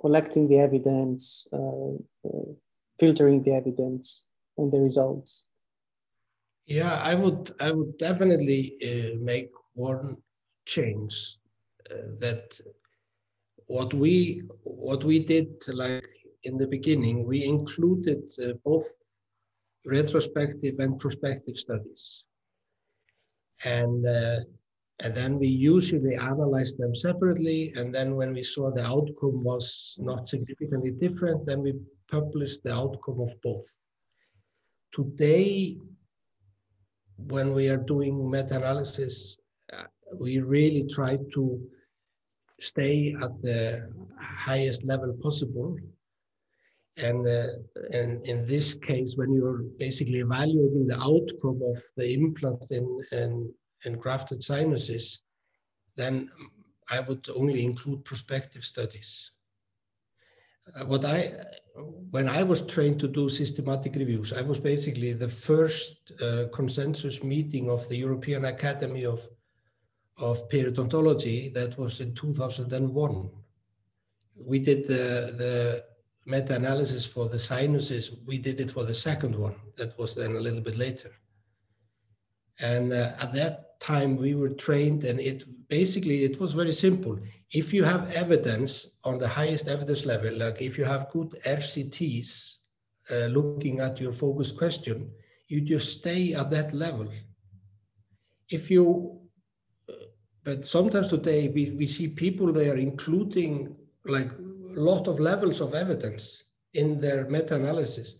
collecting 0.00 0.48
the 0.48 0.58
evidence 0.58 1.46
uh, 1.52 1.94
uh, 2.28 2.52
filtering 3.00 3.42
the 3.42 3.52
evidence 3.52 4.24
and 4.58 4.70
the 4.70 4.78
results? 4.78 5.44
Yeah 6.66 7.00
i 7.02 7.14
would 7.14 7.52
i 7.60 7.70
would 7.70 7.96
definitely 7.96 8.76
uh, 8.84 9.16
make 9.20 9.50
one 9.72 10.16
change 10.66 11.38
uh, 11.90 12.12
that 12.18 12.60
what 13.68 13.94
we 13.94 14.42
what 14.64 15.02
we 15.04 15.18
did 15.18 15.48
like 15.68 16.08
in 16.44 16.58
the 16.58 16.66
beginning 16.66 17.16
we 17.24 17.44
included 17.44 18.22
uh, 18.42 18.52
both 18.64 18.86
retrospective 19.88 20.78
and 20.78 20.98
prospective 20.98 21.56
studies. 21.56 22.24
And, 23.64 24.06
uh, 24.06 24.40
and 25.00 25.14
then 25.14 25.38
we 25.38 25.48
usually 25.48 26.16
analyze 26.16 26.74
them 26.74 26.94
separately. 26.94 27.72
And 27.76 27.94
then 27.94 28.16
when 28.16 28.32
we 28.32 28.42
saw 28.42 28.70
the 28.70 28.84
outcome 28.84 29.42
was 29.42 29.96
not 29.98 30.28
significantly 30.28 30.90
different, 30.90 31.46
then 31.46 31.62
we 31.62 31.74
published 32.10 32.62
the 32.62 32.72
outcome 32.72 33.20
of 33.20 33.30
both. 33.42 33.66
Today, 34.92 35.76
when 37.16 37.52
we 37.52 37.68
are 37.68 37.76
doing 37.76 38.30
meta-analysis, 38.30 39.38
uh, 39.72 39.84
we 40.18 40.40
really 40.40 40.86
try 40.88 41.18
to 41.34 41.60
stay 42.60 43.14
at 43.22 43.42
the 43.42 43.92
highest 44.18 44.84
level 44.84 45.12
possible 45.22 45.76
and, 46.98 47.26
uh, 47.26 47.46
and 47.92 48.26
in 48.26 48.44
this 48.46 48.74
case, 48.74 49.14
when 49.16 49.32
you're 49.32 49.62
basically 49.78 50.18
evaluating 50.18 50.86
the 50.86 50.96
outcome 50.96 51.60
of 51.64 51.80
the 51.96 52.12
implant 52.12 52.66
in, 52.70 52.98
in, 53.12 53.52
in 53.84 53.92
grafted 53.98 54.42
sinuses, 54.42 55.20
then 55.96 56.28
I 56.90 57.00
would 57.00 57.28
only 57.34 57.64
include 57.64 58.04
prospective 58.04 58.64
studies. 58.64 59.30
Uh, 60.74 60.86
what 60.86 61.04
I, 61.04 61.32
when 62.10 62.28
I 62.28 62.42
was 62.42 62.62
trained 62.62 62.98
to 63.00 63.08
do 63.08 63.28
systematic 63.28 63.94
reviews, 63.94 64.32
I 64.32 64.42
was 64.42 64.58
basically 64.58 65.12
the 65.12 65.28
first 65.28 66.12
uh, 66.20 66.46
consensus 66.52 67.22
meeting 67.22 67.70
of 67.70 67.88
the 67.88 67.96
European 67.96 68.46
Academy 68.46 69.04
of, 69.04 69.26
of 70.18 70.48
Periodontology 70.48 71.52
that 71.54 71.78
was 71.78 72.00
in 72.00 72.14
2001. 72.14 73.30
We 74.46 74.58
did 74.58 74.86
the, 74.86 75.34
the 75.36 75.84
meta-analysis 76.26 77.06
for 77.06 77.28
the 77.28 77.38
sinuses, 77.38 78.16
we 78.26 78.38
did 78.38 78.60
it 78.60 78.70
for 78.70 78.84
the 78.84 78.94
second 78.94 79.34
one. 79.34 79.54
That 79.76 79.98
was 79.98 80.14
then 80.14 80.36
a 80.36 80.40
little 80.40 80.60
bit 80.60 80.76
later. 80.76 81.10
And 82.60 82.92
uh, 82.92 83.12
at 83.20 83.32
that 83.34 83.80
time, 83.80 84.16
we 84.16 84.34
were 84.34 84.50
trained, 84.50 85.04
and 85.04 85.20
it 85.20 85.44
basically 85.68 86.24
it 86.24 86.40
was 86.40 86.52
very 86.52 86.72
simple. 86.72 87.18
If 87.52 87.72
you 87.72 87.84
have 87.84 88.10
evidence 88.12 88.88
on 89.04 89.18
the 89.18 89.28
highest 89.28 89.68
evidence 89.68 90.04
level, 90.04 90.36
like 90.36 90.60
if 90.60 90.76
you 90.76 90.84
have 90.84 91.10
good 91.10 91.30
RCTs 91.46 92.56
uh, 93.10 93.26
looking 93.26 93.80
at 93.80 94.00
your 94.00 94.12
focus 94.12 94.52
question, 94.52 95.10
you 95.46 95.60
just 95.60 95.98
stay 96.00 96.34
at 96.34 96.50
that 96.50 96.74
level. 96.74 97.08
If 98.50 98.70
you, 98.70 99.17
but 100.48 100.64
sometimes 100.64 101.08
today 101.08 101.48
we, 101.48 101.72
we 101.72 101.86
see 101.86 102.08
people 102.08 102.50
there 102.54 102.76
including 102.76 103.76
like 104.06 104.30
a 104.78 104.80
lot 104.80 105.06
of 105.06 105.20
levels 105.20 105.60
of 105.60 105.74
evidence 105.74 106.44
in 106.72 106.98
their 106.98 107.28
meta-analysis. 107.28 108.14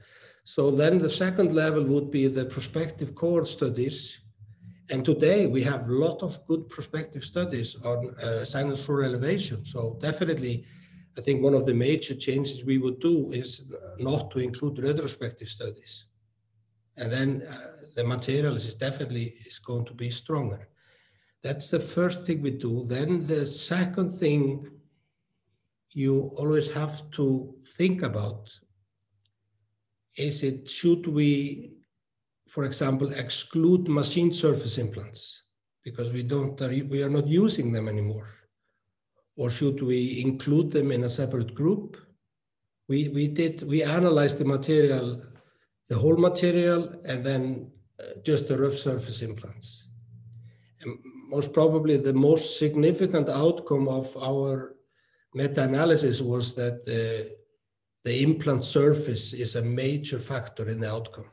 So 0.45 0.71
then 0.71 0.99
the 0.99 1.09
second 1.09 1.53
level 1.53 1.85
would 1.85 2.11
be 2.11 2.27
the 2.27 2.45
prospective 2.45 3.15
cohort 3.15 3.49
studies. 3.49 4.19
And 4.91 5.07
today 5.07 5.47
we 5.47 5.63
have 5.63 5.89
a 5.89 5.93
lot 6.07 6.23
of 6.23 6.47
good 6.47 6.69
prospective 6.69 7.25
studies 7.25 7.77
on 7.83 8.15
uh, 8.17 8.45
sinus 8.45 8.85
floor 8.85 9.05
elevation. 9.05 9.65
So 9.65 9.97
definitely, 9.99 10.67
I 11.17 11.23
think 11.23 11.43
one 11.43 11.55
of 11.55 11.65
the 11.65 11.73
major 11.73 12.15
changes 12.15 12.63
we 12.63 12.77
would 12.77 13.01
do 13.01 13.33
is 13.33 13.73
not 13.99 14.31
to 14.33 14.41
include 14.41 14.85
retrospective 14.85 15.49
studies. 15.49 16.05
And 16.99 17.11
then 17.11 17.43
uh, 17.49 17.55
the 17.97 18.05
material 18.05 18.55
is 18.57 18.75
definitely 18.75 19.37
is 19.47 19.59
going 19.59 19.87
to 19.87 19.95
be 19.95 20.11
stronger. 20.11 20.69
That's 21.43 21.71
the 21.71 21.81
first 21.81 22.25
thing 22.25 22.43
we 22.43 22.51
do. 22.51 22.85
Then 22.87 23.27
the 23.27 23.47
second 23.47 24.09
thing 24.11 24.69
you 25.95 26.33
always 26.37 26.71
have 26.73 27.11
to 27.13 27.55
think 27.77 28.03
about 28.03 28.51
is 30.17 30.43
it 30.43 30.69
should 30.69 31.07
we 31.07 31.73
for 32.49 32.65
example 32.65 33.13
exclude 33.13 33.89
machine 33.89 34.33
surface 34.33 34.79
implants? 34.79 35.45
Because 35.85 36.13
we 36.13 36.23
don't 36.23 36.61
we 36.91 37.03
are 37.03 37.11
not 37.11 37.29
using 37.29 37.73
them 37.73 37.89
anymore. 37.89 38.29
Or 39.37 39.49
should 39.49 39.81
we 39.81 40.21
include 40.21 40.71
them 40.71 40.91
in 40.91 41.05
a 41.05 41.11
separate 41.11 41.55
group? 41.55 41.97
We 42.89 43.09
we 43.09 43.29
did 43.29 43.63
we 43.63 43.83
analyzed 43.83 44.39
the 44.39 44.45
material 44.45 45.23
the 45.89 45.97
whole 45.97 46.17
material 46.17 47.01
and 47.05 47.25
then 47.25 47.71
uh, 48.01 48.21
just 48.23 48.49
the 48.49 48.59
rough 48.59 48.75
surface 48.75 49.23
implants. 49.23 49.89
And 50.83 50.99
most 51.29 51.53
probably 51.53 51.97
the 51.97 52.13
most 52.13 52.59
significant 52.59 53.29
outcome 53.29 53.89
of 53.89 54.17
our 54.17 54.77
meta-analysis 55.35 56.21
was 56.21 56.55
that 56.55 56.81
uh, 56.89 57.29
the 58.05 58.23
implant 58.23 58.65
surface 58.65 59.35
is 59.35 59.55
a 59.55 59.63
major 59.63 60.19
factor 60.19 60.69
in 60.69 60.81
the 60.81 60.91
outcome. 60.91 61.31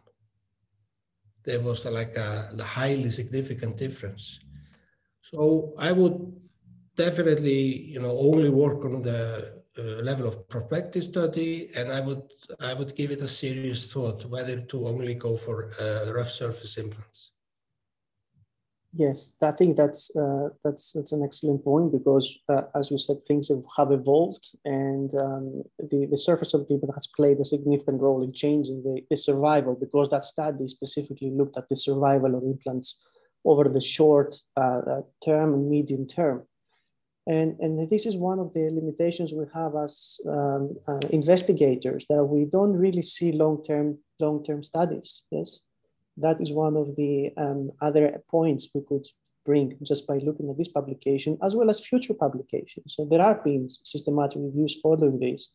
There 1.43 1.61
was 1.61 1.85
like 1.85 2.17
a, 2.17 2.51
a 2.57 2.63
highly 2.63 3.09
significant 3.09 3.77
difference. 3.77 4.39
So 5.21 5.73
I 5.77 5.91
would 5.91 6.17
definitely, 6.97 7.61
you 7.93 8.01
know, 8.01 8.17
only 8.17 8.49
work 8.49 8.83
on 8.83 9.01
the 9.01 9.63
uh, 9.77 9.81
level 9.81 10.27
of 10.27 10.47
prospective 10.47 11.03
study, 11.03 11.69
and 11.75 11.91
I 11.91 11.99
would 11.99 12.23
I 12.59 12.73
would 12.73 12.95
give 12.95 13.11
it 13.11 13.21
a 13.21 13.27
serious 13.27 13.85
thought 13.85 14.25
whether 14.29 14.61
to 14.61 14.87
only 14.87 15.15
go 15.15 15.35
for 15.35 15.69
uh, 15.81 16.11
rough 16.13 16.31
surface 16.31 16.77
implants. 16.77 17.31
Yes, 18.97 19.33
I 19.41 19.51
think 19.51 19.75
that's 19.75 20.15
uh, 20.15 20.49
that's 20.63 20.93
that's 20.93 21.11
an 21.11 21.21
excellent 21.21 21.65
point 21.65 21.91
because, 21.91 22.39
uh, 22.47 22.61
as 22.75 22.89
you 22.89 22.97
said, 22.97 23.17
things 23.27 23.49
have, 23.49 23.63
have 23.75 23.91
evolved, 23.91 24.55
and 24.63 25.13
um, 25.15 25.63
the 25.79 26.07
the 26.09 26.17
surface 26.17 26.53
of 26.53 26.65
the 26.69 26.79
has 26.93 27.07
played 27.07 27.41
a 27.41 27.45
significant 27.45 27.99
role 27.99 28.23
in 28.23 28.31
changing 28.31 28.83
the, 28.83 29.01
the 29.09 29.17
survival. 29.17 29.75
Because 29.75 30.09
that 30.09 30.23
study 30.23 30.65
specifically 30.69 31.29
looked 31.29 31.57
at 31.57 31.67
the 31.67 31.75
survival 31.75 32.35
of 32.35 32.43
implants 32.43 33.03
over 33.43 33.65
the 33.65 33.81
short 33.81 34.33
uh, 34.55 34.81
uh 34.89 35.01
term 35.25 35.53
and 35.53 35.69
medium 35.69 36.07
term, 36.07 36.47
and 37.27 37.57
and 37.59 37.89
this 37.89 38.05
is 38.05 38.15
one 38.15 38.39
of 38.39 38.53
the 38.53 38.69
limitations 38.71 39.33
we 39.33 39.43
have 39.53 39.75
as 39.75 40.21
um, 40.25 40.73
uh, 40.87 41.01
investigators 41.09 42.05
that 42.07 42.23
we 42.23 42.45
don't 42.45 42.77
really 42.77 43.01
see 43.01 43.33
long 43.33 43.61
term 43.61 43.97
long 44.21 44.41
term 44.41 44.63
studies. 44.63 45.23
Yes 45.31 45.63
that 46.17 46.41
is 46.41 46.51
one 46.51 46.75
of 46.75 46.95
the 46.95 47.31
um, 47.37 47.71
other 47.81 48.21
points 48.29 48.69
we 48.73 48.81
could 48.87 49.05
bring 49.45 49.77
just 49.83 50.07
by 50.07 50.17
looking 50.17 50.49
at 50.49 50.57
this 50.57 50.67
publication, 50.67 51.37
as 51.43 51.55
well 51.55 51.69
as 51.69 51.85
future 51.85 52.13
publications. 52.13 52.95
So 52.95 53.05
there 53.05 53.21
have 53.21 53.43
been 53.43 53.69
systematic 53.83 54.39
reviews 54.41 54.79
following 54.81 55.19
this. 55.19 55.53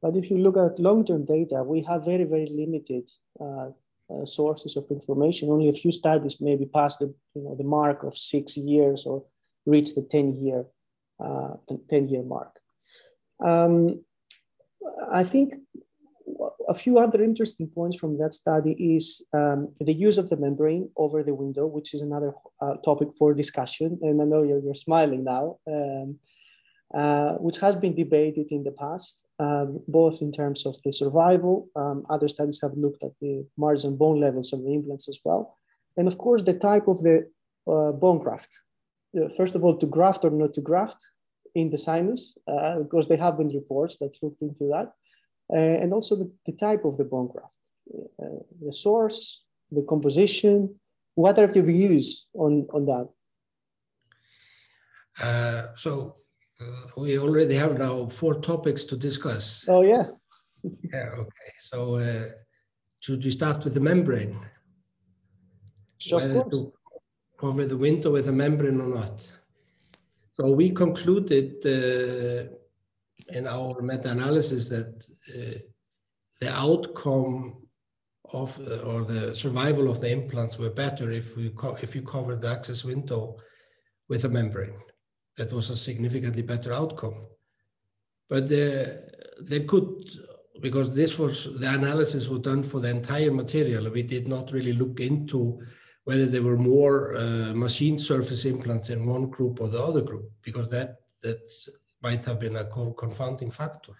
But 0.00 0.16
if 0.16 0.30
you 0.30 0.38
look 0.38 0.56
at 0.56 0.78
long-term 0.78 1.24
data, 1.24 1.62
we 1.62 1.82
have 1.82 2.04
very, 2.04 2.24
very 2.24 2.46
limited 2.46 3.10
uh, 3.40 3.70
uh, 4.08 4.24
sources 4.24 4.76
of 4.76 4.86
information. 4.90 5.50
Only 5.50 5.68
a 5.68 5.72
few 5.72 5.92
studies 5.92 6.40
maybe 6.40 6.66
pass 6.66 6.96
the, 6.96 7.12
you 7.34 7.42
know, 7.42 7.54
the 7.56 7.64
mark 7.64 8.04
of 8.04 8.16
six 8.16 8.56
years 8.56 9.04
or 9.04 9.24
reach 9.66 9.94
the 9.94 10.02
10-year 10.02 10.64
uh, 11.18 11.54
10 11.88 12.08
year 12.08 12.22
mark. 12.22 12.58
Um, 13.40 14.04
I 15.10 15.24
think 15.24 15.54
a 16.68 16.74
few 16.74 16.98
other 16.98 17.22
interesting 17.22 17.68
points 17.68 17.96
from 17.96 18.18
that 18.18 18.34
study 18.34 18.72
is 18.72 19.24
um, 19.32 19.72
the 19.80 19.92
use 19.92 20.18
of 20.18 20.28
the 20.30 20.36
membrane 20.36 20.90
over 20.96 21.22
the 21.22 21.34
window, 21.34 21.66
which 21.66 21.94
is 21.94 22.02
another 22.02 22.32
uh, 22.60 22.74
topic 22.84 23.08
for 23.18 23.34
discussion. 23.34 23.98
And 24.02 24.20
I 24.20 24.24
know 24.24 24.42
you're, 24.42 24.60
you're 24.60 24.74
smiling 24.74 25.24
now, 25.24 25.58
um, 25.66 26.18
uh, 26.94 27.32
which 27.34 27.58
has 27.58 27.76
been 27.76 27.94
debated 27.94 28.48
in 28.50 28.64
the 28.64 28.72
past, 28.72 29.26
um, 29.38 29.80
both 29.88 30.22
in 30.22 30.32
terms 30.32 30.66
of 30.66 30.76
the 30.84 30.92
survival. 30.92 31.68
Um, 31.76 32.04
other 32.10 32.28
studies 32.28 32.60
have 32.62 32.74
looked 32.76 33.02
at 33.02 33.12
the 33.20 33.46
margin 33.56 33.96
bone 33.96 34.20
levels 34.20 34.52
of 34.52 34.62
the 34.62 34.72
implants 34.72 35.08
as 35.08 35.18
well. 35.24 35.58
And 35.96 36.06
of 36.08 36.18
course, 36.18 36.42
the 36.42 36.54
type 36.54 36.88
of 36.88 37.02
the 37.02 37.28
uh, 37.66 37.92
bone 37.92 38.18
graft. 38.18 38.60
Uh, 39.16 39.28
first 39.36 39.54
of 39.54 39.64
all, 39.64 39.76
to 39.78 39.86
graft 39.86 40.24
or 40.24 40.30
not 40.30 40.54
to 40.54 40.60
graft 40.60 41.04
in 41.54 41.70
the 41.70 41.78
sinus, 41.78 42.36
uh, 42.46 42.80
because 42.80 43.08
there 43.08 43.16
have 43.16 43.38
been 43.38 43.48
reports 43.48 43.96
that 43.98 44.12
looked 44.22 44.42
into 44.42 44.68
that. 44.68 44.92
Uh, 45.52 45.56
and 45.82 45.92
also 45.92 46.16
the, 46.16 46.30
the, 46.44 46.52
type 46.52 46.84
of 46.84 46.96
the 46.96 47.04
bone 47.04 47.28
graft, 47.28 47.52
uh, 48.20 48.42
the 48.60 48.72
source, 48.72 49.44
the 49.70 49.82
composition. 49.88 50.74
What 51.14 51.38
are 51.38 51.46
the 51.46 51.62
views 51.62 52.26
on, 52.34 52.66
on 52.74 52.84
that? 52.86 53.08
Uh, 55.22 55.68
so 55.76 56.16
we 56.96 57.18
already 57.18 57.54
have 57.54 57.78
now 57.78 58.06
four 58.06 58.40
topics 58.40 58.84
to 58.84 58.96
discuss. 58.96 59.64
Oh 59.68 59.82
yeah. 59.82 60.08
yeah. 60.92 61.10
Okay. 61.16 61.52
So 61.60 62.28
should 63.00 63.24
we 63.24 63.30
start 63.30 63.62
with 63.64 63.74
the 63.74 63.80
membrane? 63.80 64.36
Sure, 65.98 66.20
Whether 66.20 66.42
to 66.50 66.72
cover 67.38 67.66
the 67.66 67.76
window 67.76 68.10
with 68.10 68.28
a 68.28 68.32
membrane 68.32 68.80
or 68.80 68.88
not. 68.88 69.26
So 70.34 70.50
we 70.50 70.70
concluded 70.70 71.64
uh, 71.64 72.52
in 73.28 73.46
our 73.46 73.80
meta-analysis 73.80 74.68
that 74.68 75.06
uh, 75.34 75.58
the 76.40 76.50
outcome 76.50 77.66
of 78.32 78.58
uh, 78.60 78.78
or 78.80 79.02
the 79.02 79.34
survival 79.34 79.88
of 79.88 80.00
the 80.00 80.10
implants 80.10 80.58
were 80.58 80.70
better 80.70 81.10
if 81.10 81.36
we 81.36 81.52
if 81.82 81.94
you 81.94 82.02
covered 82.02 82.40
the 82.40 82.50
access 82.50 82.84
window 82.84 83.36
with 84.08 84.24
a 84.24 84.28
membrane. 84.28 84.78
That 85.36 85.52
was 85.52 85.70
a 85.70 85.76
significantly 85.76 86.42
better 86.42 86.72
outcome. 86.72 87.26
But 88.28 88.48
there, 88.48 89.10
there 89.40 89.64
could, 89.64 90.10
because 90.60 90.94
this 90.94 91.18
was 91.18 91.58
the 91.60 91.72
analysis 91.72 92.28
was 92.28 92.40
done 92.40 92.62
for 92.62 92.80
the 92.80 92.90
entire 92.90 93.30
material. 93.30 93.90
We 93.90 94.02
did 94.02 94.26
not 94.26 94.52
really 94.52 94.72
look 94.72 95.00
into 95.00 95.60
whether 96.04 96.26
there 96.26 96.42
were 96.42 96.56
more 96.56 97.16
uh, 97.16 97.52
machine 97.54 97.98
surface 97.98 98.44
implants 98.44 98.90
in 98.90 99.06
one 99.06 99.26
group 99.26 99.60
or 99.60 99.68
the 99.68 99.82
other 99.82 100.00
group, 100.00 100.30
because 100.42 100.70
that 100.70 100.96
that's 101.22 101.68
might 102.06 102.24
have 102.28 102.38
been 102.44 102.56
a 102.56 102.66
confounding 103.04 103.50
factor. 103.60 103.96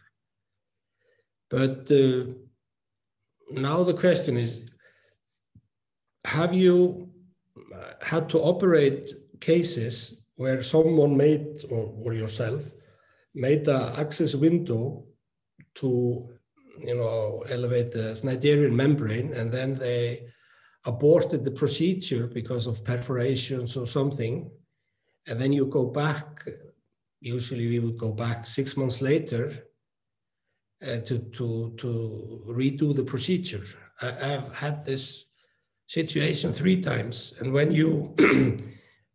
But 1.57 1.81
uh, 2.03 2.25
now 3.69 3.79
the 3.91 3.99
question 4.05 4.35
is, 4.45 4.53
have 6.39 6.53
you 6.65 6.77
uh, 7.79 7.93
had 8.13 8.25
to 8.33 8.39
operate 8.53 9.05
cases 9.41 9.95
where 10.43 10.63
someone 10.63 11.15
made, 11.27 11.47
or, 11.75 11.85
or 12.03 12.13
yourself, 12.23 12.63
made 13.35 13.65
an 13.69 13.85
access 14.03 14.33
window 14.47 14.83
to, 15.81 15.91
you 16.89 16.97
know, 17.01 17.21
elevate 17.57 17.91
the 17.93 18.07
Schneiderian 18.19 18.75
membrane, 18.83 19.31
and 19.39 19.49
then 19.57 19.71
they 19.87 20.03
aborted 20.93 21.41
the 21.45 21.57
procedure 21.63 22.27
because 22.39 22.65
of 22.69 22.85
perforations 22.93 23.71
or 23.81 23.87
something, 23.99 24.35
and 25.29 25.37
then 25.41 25.53
you 25.53 25.67
go 25.67 25.85
back 26.05 26.29
usually 27.21 27.67
we 27.69 27.79
would 27.79 27.99
go 27.99 28.13
back 28.13 28.47
six 28.47 28.77
months 28.77 29.01
later 29.01 29.67
uh, 30.83 30.99
to, 30.99 31.19
to, 31.19 31.75
to 31.79 32.43
redo 32.49 32.95
the 32.95 33.05
procedure. 33.05 33.65
I, 34.03 34.11
have 34.11 34.55
had 34.55 34.85
this 34.85 35.25
situation 35.87 36.53
three 36.53 36.81
times. 36.81 37.35
And 37.41 37.53
when 37.53 37.71
you, 37.71 38.15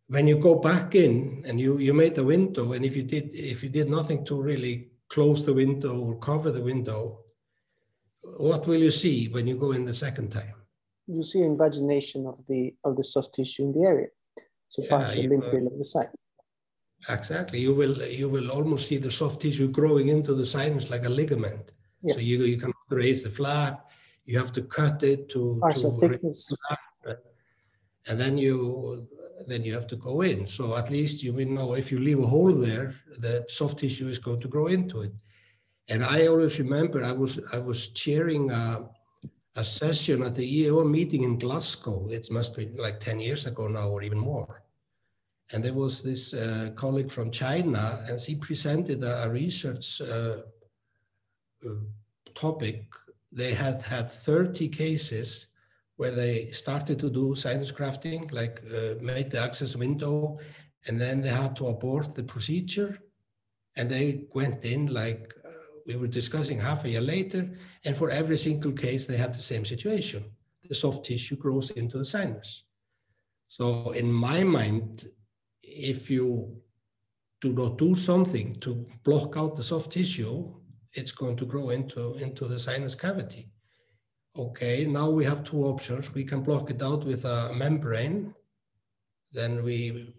when 0.08 0.26
you 0.26 0.36
go 0.38 0.56
back 0.56 0.94
in 0.94 1.44
and 1.46 1.60
you, 1.60 1.78
you 1.78 1.94
made 1.94 2.18
a 2.18 2.24
window, 2.24 2.72
and 2.72 2.84
if 2.84 2.96
you 2.96 3.02
did, 3.02 3.30
if 3.34 3.62
you 3.62 3.68
did 3.68 3.88
nothing 3.88 4.24
to 4.26 4.40
really 4.40 4.90
close 5.08 5.46
the 5.46 5.54
window 5.54 5.98
or 5.98 6.18
cover 6.18 6.50
the 6.50 6.62
window, 6.62 7.20
what 8.38 8.66
will 8.66 8.80
you 8.80 8.90
see 8.90 9.28
when 9.28 9.46
you 9.46 9.56
go 9.56 9.72
in 9.72 9.84
the 9.84 9.94
second 9.94 10.30
time? 10.30 10.54
You 11.06 11.24
see 11.24 11.42
invagination 11.42 12.26
of 12.26 12.38
the 12.48 12.74
of 12.84 12.96
the 12.96 13.04
soft 13.04 13.34
tissue 13.34 13.64
in 13.64 13.72
the 13.72 13.86
area, 13.86 14.06
so 14.68 14.82
yeah, 14.82 14.88
partial 14.88 15.24
lymph 15.24 15.44
field 15.50 15.66
of 15.66 15.76
the 15.76 15.84
site. 15.84 16.08
Exactly. 17.08 17.58
You 17.58 17.74
will 17.74 18.00
you 18.02 18.28
will 18.28 18.50
almost 18.50 18.88
see 18.88 18.98
the 18.98 19.10
soft 19.10 19.40
tissue 19.40 19.68
growing 19.68 20.08
into 20.08 20.34
the 20.34 20.46
sinus 20.46 20.90
like 20.90 21.04
a 21.04 21.08
ligament. 21.08 21.72
Yes. 22.02 22.16
So 22.16 22.22
you, 22.22 22.42
you 22.44 22.56
cannot 22.56 22.74
raise 22.90 23.22
the 23.22 23.30
flap. 23.30 23.90
You 24.24 24.38
have 24.38 24.52
to 24.52 24.62
cut 24.62 25.02
it 25.02 25.28
to, 25.30 25.58
Partial 25.60 25.98
to 25.98 26.08
thickness. 26.08 26.52
and 28.08 28.20
then 28.20 28.38
you 28.38 29.08
then 29.46 29.64
you 29.64 29.74
have 29.74 29.88
to 29.88 29.96
go 29.96 30.22
in. 30.22 30.46
So 30.46 30.76
at 30.76 30.90
least 30.90 31.22
you 31.22 31.32
will 31.32 31.48
know 31.48 31.74
if 31.74 31.90
you 31.90 31.98
leave 31.98 32.20
a 32.20 32.26
hole 32.26 32.52
there, 32.52 32.94
the 33.18 33.44
soft 33.48 33.78
tissue 33.78 34.08
is 34.08 34.18
going 34.18 34.40
to 34.40 34.48
grow 34.48 34.68
into 34.68 35.00
it. 35.00 35.12
And 35.88 36.04
I 36.04 36.28
always 36.28 36.58
remember 36.60 37.02
I 37.02 37.12
was 37.12 37.40
I 37.52 37.58
was 37.58 37.88
chairing 37.88 38.50
a, 38.50 38.88
a 39.56 39.64
session 39.64 40.22
at 40.22 40.36
the 40.36 40.46
EAO 40.46 40.88
meeting 40.88 41.24
in 41.24 41.38
Glasgow. 41.38 42.08
It 42.08 42.30
must 42.30 42.54
be 42.54 42.66
like 42.76 43.00
10 43.00 43.18
years 43.18 43.46
ago 43.46 43.66
now 43.66 43.88
or 43.88 44.02
even 44.02 44.18
more 44.18 44.61
and 45.52 45.62
there 45.62 45.74
was 45.74 46.02
this 46.02 46.32
uh, 46.32 46.70
colleague 46.74 47.10
from 47.10 47.30
China, 47.30 48.02
and 48.08 48.18
she 48.18 48.34
presented 48.34 49.02
a, 49.02 49.24
a 49.24 49.28
research 49.28 50.00
uh, 50.00 50.38
uh 51.64 51.74
topic. 52.34 52.86
They 53.30 53.52
had 53.54 53.82
had 53.82 54.10
30 54.10 54.68
cases 54.68 55.46
where 55.96 56.10
they 56.10 56.50
started 56.50 56.98
to 56.98 57.10
do 57.10 57.34
sinus 57.34 57.70
grafting, 57.70 58.28
like 58.32 58.62
uh, 58.74 58.94
made 59.00 59.30
the 59.30 59.40
access 59.40 59.76
window, 59.76 60.36
and 60.86 61.00
then 61.00 61.20
they 61.20 61.28
had 61.28 61.54
to 61.56 61.66
abort 61.66 62.14
the 62.14 62.24
procedure. 62.24 62.98
And 63.76 63.90
they 63.90 64.24
went 64.34 64.64
in 64.64 64.86
like 64.86 65.34
uh, 65.44 65.50
we 65.86 65.96
were 65.96 66.06
discussing 66.06 66.58
half 66.58 66.84
a 66.84 66.88
year 66.88 67.00
later, 67.00 67.50
and 67.84 67.96
for 67.96 68.10
every 68.10 68.38
single 68.38 68.72
case, 68.72 69.06
they 69.06 69.16
had 69.16 69.34
the 69.34 69.48
same 69.52 69.64
situation. 69.64 70.24
The 70.68 70.74
soft 70.74 71.04
tissue 71.04 71.36
grows 71.36 71.70
into 71.70 71.98
the 71.98 72.04
sinus. 72.04 72.64
So 73.48 73.90
in 73.90 74.10
my 74.10 74.42
mind, 74.44 75.08
if 75.74 76.10
you 76.10 76.56
do 77.40 77.52
not 77.52 77.78
do 77.78 77.96
something 77.96 78.54
to 78.60 78.86
block 79.04 79.36
out 79.36 79.56
the 79.56 79.64
soft 79.64 79.90
tissue, 79.90 80.52
it's 80.94 81.12
going 81.12 81.36
to 81.36 81.46
grow 81.46 81.70
into, 81.70 82.14
into 82.14 82.46
the 82.46 82.58
sinus 82.58 82.94
cavity. 82.94 83.50
Okay, 84.36 84.86
now 84.86 85.10
we 85.10 85.24
have 85.24 85.44
two 85.44 85.64
options. 85.64 86.14
We 86.14 86.24
can 86.24 86.42
block 86.42 86.70
it 86.70 86.82
out 86.82 87.04
with 87.04 87.24
a 87.24 87.52
membrane. 87.52 88.34
Then 89.32 89.62
we 89.62 90.14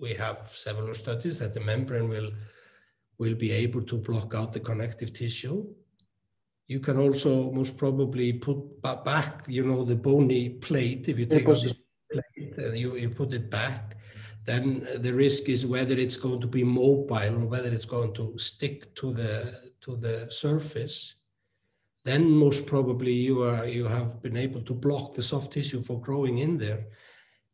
we 0.00 0.14
have 0.14 0.50
several 0.54 0.94
studies 0.94 1.38
that 1.38 1.54
the 1.54 1.60
membrane 1.60 2.08
will 2.08 2.30
will 3.18 3.34
be 3.34 3.50
able 3.50 3.82
to 3.82 3.96
block 3.96 4.34
out 4.34 4.52
the 4.52 4.60
connective 4.60 5.12
tissue. 5.12 5.66
You 6.66 6.80
can 6.80 6.98
also 6.98 7.50
most 7.50 7.76
probably 7.76 8.32
put 8.34 8.82
back, 8.82 9.44
you 9.48 9.64
know, 9.64 9.82
the 9.84 9.96
bony 9.96 10.50
plate. 10.50 11.08
If 11.08 11.18
you 11.18 11.26
take 11.26 11.46
plate 11.46 12.58
and 12.58 12.76
you, 12.76 12.96
you 12.96 13.10
put 13.10 13.32
it 13.32 13.50
back, 13.50 13.96
then 14.48 14.88
the 15.00 15.12
risk 15.12 15.50
is 15.50 15.66
whether 15.66 15.94
it's 15.94 16.16
going 16.16 16.40
to 16.40 16.46
be 16.46 16.64
mobile 16.64 17.34
or 17.36 17.44
whether 17.44 17.70
it's 17.70 17.84
going 17.84 18.14
to 18.14 18.38
stick 18.38 18.94
to 18.94 19.12
the 19.12 19.32
to 19.82 19.94
the 19.94 20.26
surface. 20.30 21.16
Then 22.06 22.30
most 22.30 22.64
probably 22.64 23.12
you 23.12 23.42
are 23.42 23.66
you 23.66 23.84
have 23.84 24.22
been 24.22 24.38
able 24.38 24.62
to 24.62 24.72
block 24.72 25.12
the 25.12 25.22
soft 25.22 25.52
tissue 25.52 25.82
for 25.82 26.00
growing 26.00 26.38
in 26.38 26.56
there. 26.56 26.86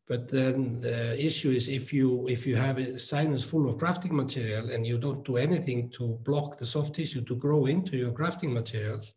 But 0.06 0.28
then 0.28 0.80
the 0.80 1.18
issue 1.18 1.50
is 1.50 1.66
if 1.66 1.92
you 1.92 2.28
if 2.28 2.46
you 2.46 2.54
have 2.54 2.78
a 2.78 2.96
sinus 2.96 3.42
full 3.50 3.68
of 3.68 3.76
grafting 3.76 4.14
material 4.14 4.70
and 4.70 4.86
you 4.86 4.96
don't 4.96 5.24
do 5.24 5.36
anything 5.36 5.90
to 5.96 6.20
block 6.22 6.58
the 6.58 6.66
soft 6.66 6.94
tissue 6.94 7.24
to 7.24 7.34
grow 7.34 7.66
into 7.66 7.96
your 7.96 8.12
grafting 8.12 8.52
materials, 8.52 9.12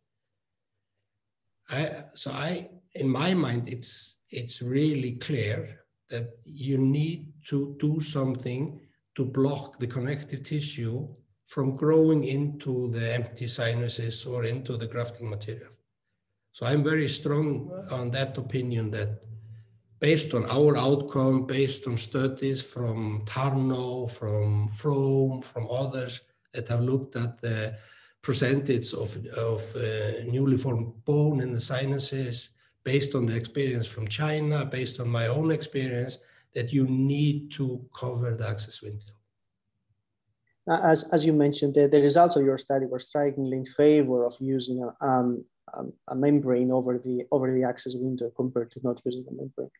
I 1.70 2.06
so 2.16 2.32
I 2.32 2.70
in 2.96 3.08
my 3.08 3.36
mind 3.36 3.70
it's 3.70 4.18
it's 4.32 4.64
really 4.64 5.12
clear 5.28 5.87
that 6.10 6.40
you 6.46 6.78
need 6.78 7.34
to 7.48 7.76
do 7.80 8.02
something 8.02 8.80
to 9.16 9.26
block 9.26 9.80
the 9.80 9.88
connective 9.88 10.44
tissue 10.44 11.08
from 11.46 11.76
growing 11.76 12.24
into 12.24 12.90
the 12.92 13.14
empty 13.14 13.48
sinuses 13.48 14.26
or 14.26 14.44
into 14.44 14.78
the 14.78 14.86
grafting 14.86 15.30
material. 15.30 15.72
So 16.52 16.66
I'm 16.66 16.84
very 16.84 17.08
strong 17.08 17.72
on 17.92 18.12
that 18.12 18.38
opinion 18.38 18.92
that 18.92 19.24
based 20.00 20.34
on 20.34 20.46
our 20.46 20.78
outcome, 20.78 21.46
based 21.48 21.88
on 21.88 21.98
studies 21.98 22.62
from 22.62 23.24
Tarnow, 23.26 24.10
from 24.10 24.70
Froum, 24.70 25.44
from 25.44 25.68
others 25.70 26.22
that 26.54 26.68
have 26.68 26.82
looked 26.82 27.16
at 27.16 27.42
the 27.42 27.76
percentage 28.22 28.94
of, 28.94 29.16
of 29.38 29.76
uh, 29.76 30.24
newly 30.26 30.58
formed 30.58 30.94
bone 31.06 31.42
in 31.42 31.52
the 31.52 31.62
sinuses, 31.62 32.50
based 32.94 33.12
on 33.16 33.24
the 33.26 33.36
experience 33.42 33.88
from 33.96 34.06
China, 34.22 34.58
based 34.80 34.98
on 35.02 35.08
my 35.20 35.26
own 35.38 35.50
experience, 35.60 36.14
that 36.56 36.68
you 36.76 36.84
need 37.14 37.38
to 37.58 37.66
cover 38.02 38.30
the 38.40 38.48
access 38.54 38.78
window. 38.88 39.14
As, 40.92 41.00
as 41.16 41.22
you 41.26 41.34
mentioned, 41.46 41.74
the, 41.78 41.84
the 41.94 42.02
results 42.10 42.36
of 42.38 42.44
your 42.50 42.60
study 42.68 42.86
were 42.86 43.04
strikingly 43.10 43.58
in 43.64 43.66
favor 43.66 44.20
of 44.26 44.34
using 44.40 44.78
a, 44.88 44.90
um, 45.10 45.44
um, 45.76 45.88
a 46.14 46.16
membrane 46.16 46.72
over 46.72 46.94
the, 47.06 47.16
over 47.36 47.48
the 47.58 47.66
access 47.72 47.94
window 48.08 48.28
compared 48.42 48.70
to 48.72 48.80
not 48.88 49.02
using 49.08 49.26
a 49.32 49.34
membrane. 49.40 49.74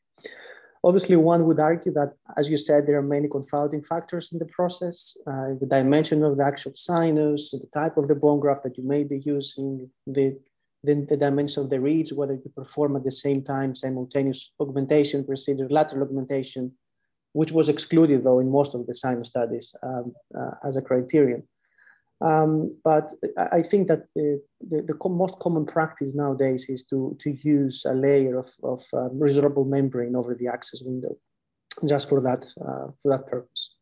Obviously, 0.84 1.16
one 1.16 1.46
would 1.48 1.62
argue 1.72 1.94
that, 2.00 2.12
as 2.40 2.50
you 2.52 2.58
said, 2.68 2.86
there 2.86 2.98
are 2.98 3.14
many 3.16 3.28
confounding 3.28 3.84
factors 3.84 4.32
in 4.34 4.38
the 4.40 4.50
process. 4.58 4.98
Uh, 5.26 5.50
the 5.62 5.70
dimension 5.78 6.20
of 6.24 6.38
the 6.38 6.46
actual 6.52 6.74
sinus, 6.76 7.52
the 7.52 7.72
type 7.82 7.96
of 7.98 8.08
the 8.08 8.16
bone 8.24 8.40
graft 8.40 8.64
that 8.64 8.78
you 8.78 8.86
may 8.94 9.04
be 9.04 9.20
using, 9.36 9.90
the, 10.16 10.38
the, 10.84 11.06
the 11.10 11.18
dimension 11.18 11.64
of 11.64 11.70
the 11.70 11.80
reeds, 11.80 12.14
whether 12.14 12.34
you 12.34 12.52
perform 12.56 12.96
at 12.96 13.04
the 13.04 13.12
same 13.12 13.44
time 13.44 13.76
simultaneous 13.76 14.52
augmentation 14.60 15.24
procedure, 15.24 15.68
lateral 15.70 16.04
augmentation, 16.04 16.74
which 17.34 17.52
was 17.52 17.70
excluded 17.70 18.24
though 18.24 18.40
in 18.40 18.50
most 18.52 18.76
of 18.76 18.86
the 18.88 18.94
sinus 18.94 19.30
studies 19.30 19.74
um, 19.84 20.14
uh, 20.38 20.52
as 20.64 20.78
a 20.78 20.82
criterion. 20.82 21.44
Um, 22.20 22.76
but 22.84 23.12
I 23.38 23.62
think 23.62 23.88
that 23.90 24.06
the, 24.16 24.42
the, 24.60 24.82
the, 24.82 25.10
most 25.10 25.38
common 25.38 25.68
practice 25.68 26.16
nowadays 26.16 26.68
is 26.68 26.84
to, 26.86 27.16
to 27.20 27.32
use 27.32 27.86
a 27.86 27.94
layer 27.94 28.40
of, 28.40 28.50
of 28.64 28.82
uh, 28.94 29.10
resorbable 29.10 29.68
membrane 29.68 30.16
over 30.16 30.34
the 30.34 30.48
access 30.48 30.82
window, 30.84 31.16
just 31.88 32.10
for 32.10 32.20
that, 32.22 32.44
uh, 32.60 32.88
for 33.04 33.12
that 33.12 33.28
purpose. 33.28 33.76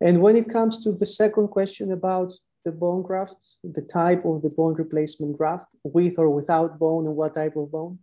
And 0.00 0.20
when 0.20 0.34
it 0.34 0.48
comes 0.48 0.82
to 0.82 0.90
the 0.90 1.06
second 1.06 1.48
question 1.48 1.92
about 1.92 2.32
the 2.64 2.72
bone 2.72 3.02
graft, 3.02 3.56
the 3.62 3.82
type 3.82 4.24
of 4.24 4.42
the 4.42 4.50
bone 4.50 4.74
replacement 4.74 5.36
graft, 5.36 5.74
with 5.82 6.18
or 6.18 6.30
without 6.30 6.78
bone, 6.78 7.06
and 7.06 7.16
what 7.16 7.34
type 7.34 7.56
of 7.56 7.70
bone? 7.70 7.98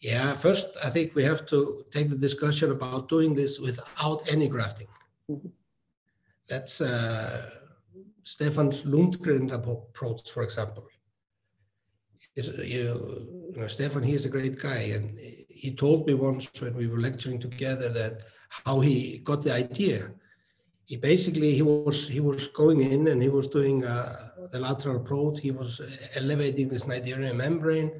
Yeah, 0.00 0.34
first, 0.34 0.76
I 0.82 0.90
think 0.90 1.14
we 1.14 1.24
have 1.24 1.44
to 1.46 1.84
take 1.90 2.08
the 2.08 2.16
discussion 2.16 2.70
about 2.70 3.08
doing 3.08 3.34
this 3.34 3.58
without 3.58 4.32
any 4.32 4.48
grafting. 4.48 4.88
Mm 5.28 5.40
-hmm. 5.40 5.52
That's 6.50 6.80
uh, 6.80 7.42
Stefan 8.22 8.70
Lundgren 8.84 9.52
approach, 9.52 10.30
for 10.30 10.42
example. 10.42 10.84
Is, 12.34 12.48
you, 12.48 12.84
you 13.52 13.56
know, 13.56 13.68
Stefan, 13.68 14.02
he's 14.02 14.24
a 14.24 14.34
great 14.36 14.56
guy, 14.60 14.82
and 14.96 15.18
he 15.62 15.74
told 15.74 16.06
me 16.06 16.14
once 16.14 16.60
when 16.60 16.74
we 16.74 16.86
were 16.86 17.00
lecturing 17.00 17.40
together 17.40 17.88
that 17.92 18.14
how 18.48 18.80
he 18.80 19.18
got 19.18 19.42
the 19.42 19.52
idea. 19.52 20.12
He 20.90 20.96
basically 20.96 21.54
he 21.54 21.62
was 21.62 22.08
he 22.08 22.18
was 22.18 22.48
going 22.48 22.80
in 22.94 23.02
and 23.10 23.22
he 23.22 23.28
was 23.28 23.46
doing 23.46 23.84
uh, 23.84 24.30
the 24.50 24.58
lateral 24.58 24.96
approach. 24.96 25.38
He 25.38 25.52
was 25.52 25.80
elevating 26.16 26.66
this 26.66 26.82
Schneiderian 26.84 27.36
membrane, 27.36 27.90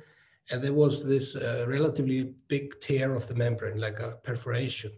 and 0.51 0.61
there 0.61 0.79
was 0.85 1.07
this 1.07 1.37
uh, 1.37 1.65
relatively 1.69 2.35
big 2.49 2.81
tear 2.81 3.15
of 3.15 3.29
the 3.29 3.37
membrane, 3.37 3.79
like 3.79 4.01
a 4.01 4.19
perforation. 4.25 4.91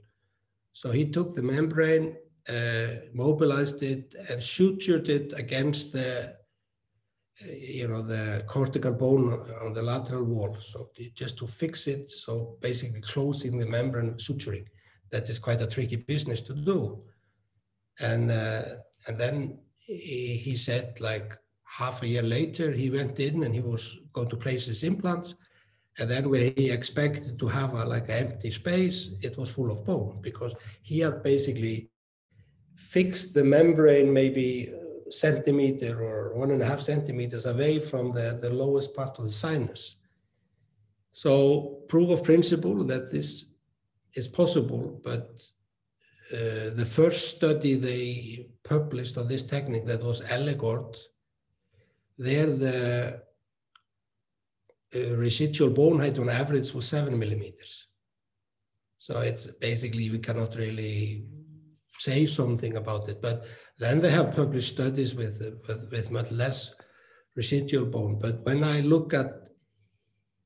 So 0.72 0.90
he 0.90 1.04
took 1.04 1.34
the 1.34 1.42
membrane 1.42 2.16
uh, 2.48 2.86
mobilized 3.12 3.82
it 3.82 4.14
and 4.30 4.40
sutured 4.40 5.08
it 5.10 5.34
against 5.36 5.92
the 5.92 6.30
uh, 7.42 7.52
you 7.76 7.88
know 7.88 8.02
the 8.02 8.42
cortical 8.46 8.92
bone 8.92 9.26
on 9.64 9.72
the 9.74 9.82
lateral 9.82 10.24
wall 10.24 10.56
so 10.60 10.90
just 11.14 11.38
to 11.38 11.46
fix 11.46 11.86
it 11.86 12.10
so 12.10 12.56
basically 12.60 13.00
closing 13.00 13.58
the 13.58 13.66
membrane 13.66 14.14
suturing 14.14 14.66
that 15.10 15.28
is 15.28 15.38
quite 15.38 15.60
a 15.60 15.66
tricky 15.66 15.96
business 15.96 16.40
to 16.40 16.54
do 16.54 16.98
and 18.00 18.30
uh, 18.30 18.62
and 19.06 19.18
then 19.18 19.58
he, 19.78 20.36
he 20.36 20.56
said 20.56 21.00
like 21.00 21.36
half 21.64 22.02
a 22.02 22.06
year 22.06 22.22
later 22.22 22.70
he 22.70 22.90
went 22.90 23.18
in 23.18 23.42
and 23.44 23.54
he 23.54 23.60
was 23.60 23.96
going 24.12 24.28
to 24.28 24.36
place 24.36 24.66
his 24.66 24.82
implants 24.84 25.34
and 25.98 26.10
then 26.10 26.28
where 26.28 26.52
he 26.56 26.70
expected 26.70 27.38
to 27.38 27.46
have 27.48 27.74
a 27.74 27.84
like 27.84 28.08
an 28.08 28.26
empty 28.26 28.50
space 28.50 29.10
it 29.22 29.36
was 29.38 29.50
full 29.50 29.70
of 29.70 29.84
bone 29.84 30.18
because 30.22 30.54
he 30.82 31.00
had 31.00 31.22
basically 31.22 31.90
fixed 32.76 33.34
the 33.34 33.44
membrane 33.44 34.12
maybe 34.12 34.72
centimeter 35.12 36.02
or 36.02 36.34
one 36.34 36.50
and 36.50 36.62
a 36.62 36.64
half 36.64 36.80
centimeters 36.80 37.46
away 37.46 37.78
from 37.78 38.10
the, 38.10 38.38
the 38.40 38.50
lowest 38.50 38.94
part 38.94 39.18
of 39.18 39.24
the 39.24 39.30
sinus. 39.30 39.96
So 41.12 41.82
proof 41.88 42.10
of 42.10 42.24
principle 42.24 42.84
that 42.84 43.10
this 43.10 43.44
is 44.14 44.26
possible, 44.26 45.00
but 45.04 45.42
uh, 46.30 46.70
the 46.74 46.84
first 46.84 47.36
study 47.36 47.74
they 47.74 48.48
published 48.62 49.18
on 49.18 49.28
this 49.28 49.42
technique 49.42 49.86
that 49.86 50.02
was 50.02 50.22
Ellegaard, 50.22 50.96
there 52.18 52.46
the 52.46 53.22
uh, 54.94 55.16
residual 55.16 55.70
bone 55.70 55.98
height 55.98 56.18
on 56.18 56.28
average 56.28 56.72
was 56.72 56.86
seven 56.86 57.18
millimeters. 57.18 57.88
So 58.98 59.20
it's 59.20 59.50
basically, 59.50 60.10
we 60.10 60.18
cannot 60.18 60.54
really 60.54 61.24
say 61.98 62.26
something 62.26 62.76
about 62.76 63.08
it. 63.08 63.20
But 63.20 63.44
then 63.78 64.00
they 64.00 64.10
have 64.10 64.36
published 64.36 64.74
studies 64.74 65.14
with, 65.14 65.40
with, 65.66 65.90
with 65.90 66.10
much 66.10 66.30
less 66.30 66.74
residual 67.34 67.86
bone. 67.86 68.18
But 68.20 68.44
when 68.44 68.62
I 68.62 68.80
look 68.80 69.12
at 69.12 69.48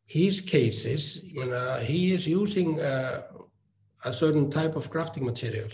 his 0.06 0.40
cases, 0.40 1.24
uh, 1.38 1.80
he 1.80 2.14
is 2.14 2.26
using 2.26 2.80
uh, 2.80 3.22
a 4.04 4.12
certain 4.12 4.50
type 4.50 4.76
of 4.76 4.90
grafting 4.90 5.24
material. 5.24 5.68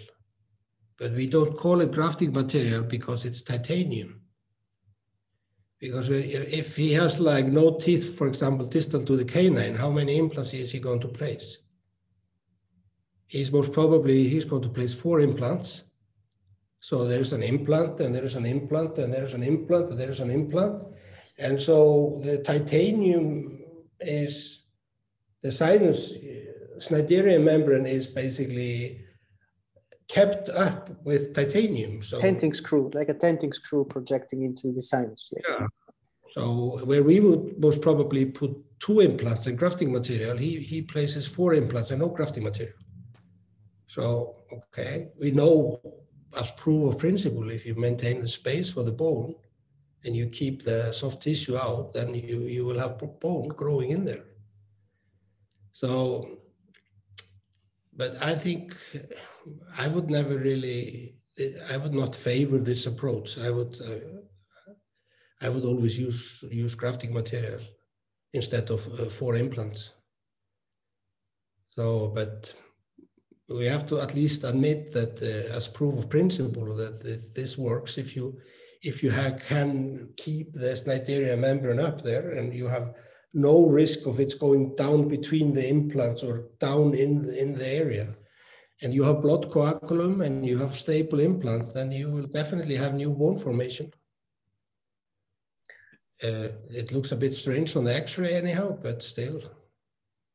But 0.98 1.12
we 1.12 1.26
don't 1.26 1.56
call 1.56 1.80
it 1.80 1.92
grafting 1.92 2.32
material 2.32 2.82
because 2.82 3.24
it's 3.24 3.42
titanium. 3.42 4.20
Because 5.80 6.10
if 6.10 6.76
he 6.76 6.92
has 6.92 7.18
like 7.18 7.46
no 7.46 7.76
teeth, 7.78 8.16
for 8.16 8.28
example, 8.28 8.66
distal 8.66 9.04
to 9.04 9.16
the 9.16 9.24
canine, 9.24 9.74
how 9.74 9.90
many 9.90 10.16
implants 10.16 10.54
is 10.54 10.70
he 10.70 10.78
going 10.78 11.00
to 11.00 11.08
place? 11.08 11.58
he's 13.32 13.50
most 13.50 13.72
probably 13.72 14.28
he's 14.28 14.44
going 14.44 14.60
to 14.60 14.68
place 14.68 14.94
four 14.94 15.20
implants. 15.22 15.84
So 16.80 17.06
there's 17.06 17.32
an 17.32 17.42
implant 17.42 17.98
and 18.00 18.14
there's 18.14 18.34
an 18.34 18.44
implant 18.44 18.98
and 18.98 19.10
there's 19.10 19.32
an 19.32 19.42
implant 19.42 19.88
and 19.90 19.98
there's 19.98 20.20
an 20.20 20.30
implant. 20.30 20.82
And 21.38 21.60
so 21.60 22.20
the 22.22 22.38
titanium 22.42 23.62
is 24.00 24.64
the 25.40 25.50
sinus 25.50 26.12
Schneiderian 26.82 27.44
membrane 27.44 27.86
is 27.86 28.06
basically 28.06 29.04
kept 30.08 30.48
up 30.48 30.90
with 31.04 31.34
titanium. 31.34 32.02
So 32.02 32.18
tenting 32.18 32.52
screw, 32.52 32.90
like 32.92 33.08
a 33.08 33.14
tenting 33.14 33.52
screw 33.52 33.84
projecting 33.84 34.42
into 34.42 34.72
the 34.72 34.82
sinus. 34.82 35.32
Yes. 35.34 35.44
Yeah. 35.48 35.66
So 36.34 36.80
where 36.84 37.02
we 37.02 37.20
would 37.20 37.60
most 37.60 37.80
probably 37.82 38.24
put 38.24 38.52
two 38.80 39.00
implants 39.00 39.46
and 39.46 39.56
grafting 39.58 39.92
material, 39.92 40.36
he 40.36 40.58
he 40.58 40.82
places 40.82 41.26
four 41.26 41.54
implants 41.54 41.90
and 41.90 42.00
no 42.00 42.08
grafting 42.08 42.44
material. 42.44 42.78
So 43.86 44.36
okay, 44.52 45.08
we 45.20 45.30
know 45.30 45.80
as 46.36 46.50
proof 46.52 46.94
of 46.94 46.98
principle, 46.98 47.50
if 47.50 47.64
you 47.66 47.74
maintain 47.74 48.20
the 48.20 48.28
space 48.28 48.70
for 48.70 48.82
the 48.82 48.92
bone 48.92 49.34
and 50.04 50.16
you 50.16 50.26
keep 50.26 50.64
the 50.64 50.90
soft 50.92 51.22
tissue 51.22 51.56
out, 51.56 51.92
then 51.92 52.14
you 52.14 52.40
you 52.56 52.64
will 52.64 52.78
have 52.78 52.98
bone 53.20 53.48
growing 53.48 53.90
in 53.90 54.04
there. 54.04 54.24
So, 55.72 56.38
but 58.02 58.20
I 58.20 58.34
think 58.34 58.76
I 59.78 59.86
would 59.86 60.08
never 60.10 60.36
really, 60.36 61.14
I 61.72 61.76
would 61.76 61.94
not 62.02 62.16
favor 62.28 62.58
this 62.58 62.86
approach. 62.92 63.28
I 63.38 63.50
would, 63.56 63.74
uh, 63.80 64.02
I 65.44 65.48
would 65.52 65.64
always 65.70 65.94
use 66.06 66.22
use 66.64 66.74
grafting 66.80 67.12
material 67.20 67.62
instead 68.40 68.66
of 68.70 68.80
uh, 68.86 69.04
four 69.18 69.32
implants. 69.44 69.80
So, 71.76 71.84
but 72.18 72.34
we 73.58 73.66
have 73.74 73.84
to 73.90 73.96
at 74.04 74.16
least 74.20 74.44
admit 74.50 74.80
that 74.98 75.14
uh, 75.22 75.56
as 75.56 75.76
proof 75.78 75.94
of 75.98 76.10
principle 76.16 76.68
that 76.82 76.96
this 77.38 77.52
works 77.68 77.92
if 78.04 78.08
you 78.16 78.26
if 78.90 78.96
you 79.02 79.10
have, 79.20 79.34
can 79.52 80.08
keep 80.24 80.48
the 80.54 80.72
Schneiderian 80.78 81.40
membrane 81.46 81.84
up 81.88 81.98
there 82.02 82.26
and 82.36 82.46
you 82.60 82.66
have 82.76 82.86
no 83.34 83.66
risk 83.66 84.06
of 84.06 84.20
it 84.20 84.38
going 84.38 84.74
down 84.74 85.08
between 85.08 85.52
the 85.52 85.66
implants 85.66 86.22
or 86.22 86.48
down 86.58 86.94
in 86.94 87.22
the, 87.22 87.40
in 87.40 87.54
the 87.54 87.66
area 87.66 88.14
and 88.82 88.92
you 88.92 89.04
have 89.04 89.22
blood 89.22 89.48
coagulum 89.50 90.24
and 90.26 90.44
you 90.44 90.58
have 90.58 90.74
stable 90.74 91.20
implants, 91.20 91.70
then 91.72 91.92
you 91.92 92.10
will 92.10 92.26
definitely 92.26 92.74
have 92.76 92.94
new 92.94 93.10
bone 93.10 93.38
formation. 93.38 93.92
Uh, 96.22 96.48
it 96.68 96.92
looks 96.92 97.12
a 97.12 97.16
bit 97.16 97.32
strange 97.32 97.76
on 97.76 97.84
the 97.84 97.94
x-ray 97.94 98.34
anyhow, 98.34 98.76
but 98.82 99.02
still. 99.02 99.40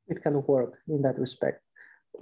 It 0.08 0.22
can 0.22 0.42
work 0.48 0.74
in 0.88 1.02
that 1.02 1.18
respect. 1.18 1.62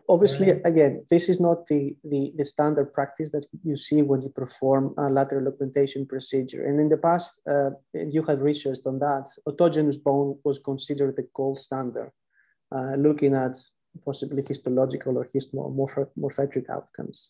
Obviously, 0.08 0.50
again, 0.50 1.04
this 1.10 1.30
is 1.30 1.39
not 1.39 1.65
the, 1.65 1.96
the, 2.04 2.32
the, 2.36 2.46
standard 2.46 2.94
practice 2.94 3.32
that 3.32 3.46
you 3.63 3.76
see 3.76 4.04
when 4.04 4.22
you 4.22 4.30
perform 4.30 4.94
a 5.00 5.10
lateral 5.10 5.48
augmentation 5.48 6.06
procedure. 6.06 6.63
And 6.68 6.80
in 6.80 6.89
the 6.89 6.98
past, 6.98 7.41
uh, 7.50 7.72
you 7.94 8.22
have 8.24 8.41
researched 8.41 8.86
on 8.86 9.00
that, 9.00 9.28
autogenous 9.50 10.02
bone 10.02 10.38
was 10.44 10.60
considered 10.60 11.15
the 11.15 11.28
gold 11.34 11.58
standard, 11.58 12.12
uh, 12.72 12.96
looking 12.98 13.34
at 13.34 13.58
possibly 14.04 14.44
histological 14.44 15.18
or 15.18 15.30
histomorphic 15.34 16.70
outcomes. 16.70 17.30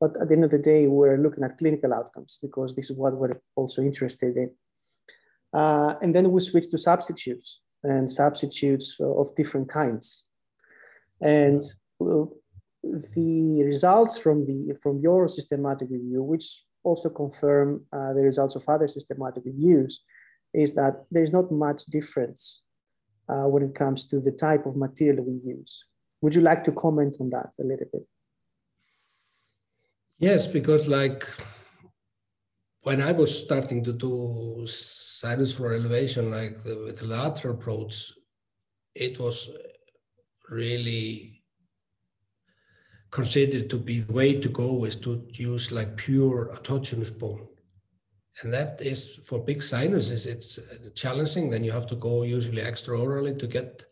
But 0.00 0.16
at 0.20 0.28
the 0.28 0.34
end 0.34 0.44
of 0.44 0.50
the 0.50 0.58
day, 0.58 0.86
we're 0.86 1.18
looking 1.18 1.44
at 1.44 1.58
clinical 1.58 1.92
outcomes 1.92 2.38
because 2.40 2.74
this 2.74 2.90
is 2.90 2.96
what 2.96 3.16
we're 3.16 3.40
also 3.54 3.82
interested 3.82 4.36
in. 4.36 4.50
Uh, 5.52 5.94
and 6.00 6.14
then 6.14 6.30
we 6.30 6.40
switch 6.40 6.70
to 6.70 6.78
substitutes 6.78 7.60
and 7.82 8.10
substitutes 8.10 8.96
of 8.98 9.34
different 9.36 9.68
kinds. 9.68 10.28
And 11.20 11.62
the 12.82 13.62
results 13.64 14.18
from 14.18 14.44
the 14.44 14.76
from 14.82 15.00
your 15.00 15.28
systematic 15.28 15.88
review, 15.90 16.22
which 16.22 16.62
also 16.82 17.08
confirm 17.08 17.84
uh, 17.92 18.12
the 18.12 18.22
results 18.22 18.56
of 18.56 18.64
other 18.68 18.88
systematic 18.88 19.42
reviews, 19.44 20.04
is 20.52 20.74
that 20.74 21.04
there's 21.10 21.32
not 21.32 21.50
much 21.50 21.86
difference 21.86 22.62
uh, 23.28 23.44
when 23.44 23.62
it 23.62 23.74
comes 23.74 24.06
to 24.06 24.20
the 24.20 24.32
type 24.32 24.66
of 24.66 24.76
material 24.76 25.24
we 25.24 25.40
use. 25.42 25.84
Would 26.20 26.34
you 26.34 26.42
like 26.42 26.62
to 26.64 26.72
comment 26.72 27.16
on 27.20 27.30
that 27.30 27.52
a 27.60 27.64
little 27.64 27.86
bit? 27.92 28.06
Yes, 30.18 30.46
because 30.46 30.88
like 30.88 31.26
when 32.82 33.00
I 33.00 33.12
was 33.12 33.36
starting 33.44 33.82
to 33.84 33.92
do 33.92 34.64
sinus 34.66 35.54
floor 35.54 35.74
elevation, 35.74 36.30
like 36.30 36.62
the, 36.62 36.76
with 36.84 36.98
the 37.00 37.06
lateral 37.06 37.54
approach, 37.54 38.12
it 38.94 39.18
was 39.18 39.50
really 40.48 41.33
considered 43.14 43.70
to 43.70 43.78
be 43.78 44.00
the 44.00 44.12
way 44.12 44.30
to 44.40 44.48
go 44.48 44.84
is 44.84 44.96
to 44.96 45.24
use 45.32 45.70
like 45.70 45.96
pure 45.96 46.50
autogenous 46.54 47.16
bone. 47.16 47.46
And 48.42 48.52
that 48.52 48.80
is 48.80 49.20
for 49.28 49.38
big 49.38 49.62
sinuses, 49.62 50.26
it's 50.26 50.58
challenging. 50.96 51.48
Then 51.48 51.62
you 51.62 51.70
have 51.70 51.86
to 51.86 51.94
go 51.94 52.24
usually 52.24 52.62
extraorally 52.62 53.38
to 53.38 53.46
get 53.46 53.84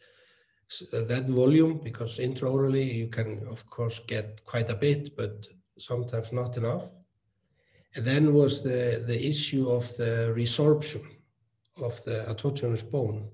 uh, 0.92 1.04
that 1.04 1.28
volume 1.28 1.80
because 1.84 2.18
intraorally 2.18 2.94
you 2.94 3.06
can 3.06 3.46
of 3.48 3.60
course 3.68 4.00
get 4.06 4.44
quite 4.44 4.70
a 4.70 4.74
bit 4.74 5.14
but 5.16 5.46
sometimes 5.78 6.32
not 6.32 6.56
enough 6.56 6.86
and 7.94 8.06
then 8.06 8.32
was 8.32 8.62
the 8.62 9.04
the 9.06 9.20
issue 9.32 9.68
of 9.68 9.84
the 9.98 10.32
resorption 10.34 11.04
of 11.82 12.02
the 12.04 12.24
autogenous 12.30 12.82
bone 12.90 13.28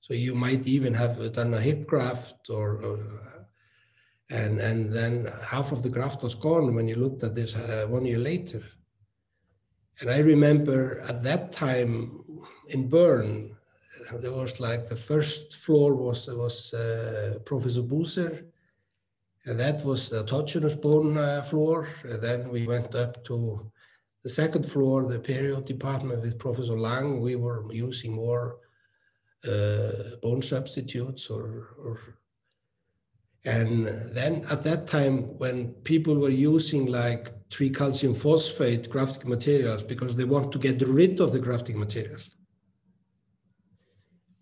so 0.00 0.14
you 0.14 0.34
might 0.34 0.66
even 0.66 0.94
have 0.94 1.34
done 1.34 1.52
a 1.52 1.60
hip 1.60 1.86
graft 1.86 2.48
or, 2.48 2.82
or 2.88 3.43
and 4.30 4.58
and 4.60 4.92
then 4.92 5.26
half 5.46 5.72
of 5.72 5.82
the 5.82 5.88
graft 5.88 6.22
was 6.22 6.34
gone 6.34 6.74
when 6.74 6.88
you 6.88 6.96
looked 6.96 7.22
at 7.22 7.34
this 7.34 7.54
uh, 7.56 7.86
one 7.88 8.06
year 8.06 8.18
later 8.18 8.62
and 10.00 10.10
i 10.10 10.18
remember 10.18 11.00
at 11.02 11.22
that 11.22 11.52
time 11.52 12.24
in 12.68 12.88
bern 12.88 13.54
there 14.20 14.32
was 14.32 14.60
like 14.60 14.88
the 14.88 14.96
first 14.96 15.56
floor 15.56 15.94
was 15.94 16.26
was 16.28 16.74
uh, 16.74 17.38
Professor 17.44 17.82
Buser, 17.82 18.44
and 19.46 19.58
that 19.58 19.84
was 19.84 20.08
the 20.08 20.22
autogenous 20.24 20.80
bone 20.80 21.16
uh, 21.16 21.42
floor. 21.42 21.88
And 22.04 22.22
then 22.22 22.48
we 22.48 22.66
went 22.66 22.94
up 22.94 23.24
to 23.24 23.70
the 24.22 24.28
second 24.28 24.66
floor, 24.66 25.06
the 25.06 25.18
period 25.18 25.66
department 25.66 26.22
with 26.22 26.38
Professor 26.38 26.78
Lang. 26.78 27.20
We 27.20 27.36
were 27.36 27.64
using 27.72 28.12
more 28.12 28.58
uh, 29.46 30.16
bone 30.22 30.42
substitutes 30.42 31.28
or, 31.28 31.74
or 31.78 32.00
and 33.44 33.86
then 34.14 34.44
at 34.50 34.62
that 34.62 34.86
time, 34.86 35.38
when 35.38 35.72
people 35.84 36.16
were 36.16 36.30
using 36.30 36.86
like 36.86 37.30
tricalcium 37.50 38.16
phosphate 38.16 38.88
grafting 38.88 39.28
materials 39.28 39.82
because 39.82 40.16
they 40.16 40.24
want 40.24 40.50
to 40.52 40.58
get 40.58 40.80
rid 40.82 41.20
of 41.20 41.32
the 41.32 41.38
grafting 41.38 41.78
materials, 41.78 42.30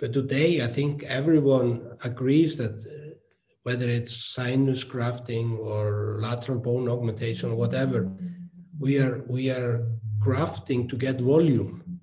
but 0.02 0.12
today, 0.12 0.62
I 0.62 0.66
think 0.66 1.04
everyone 1.04 1.96
agrees 2.02 2.56
that 2.58 2.84
uh, 2.84 3.14
whether 3.62 3.88
it's 3.88 4.34
sinus 4.34 4.82
grafting 4.82 5.52
or 5.58 6.18
lateral 6.20 6.58
bone 6.58 6.88
augmentation 6.88 7.52
or 7.52 7.54
whatever, 7.54 8.10
we 8.80 8.98
are 8.98 9.22
we 9.28 9.48
are 9.50 9.86
grafting 10.18 10.88
to 10.88 10.96
get 10.96 11.20
volume. 11.20 12.00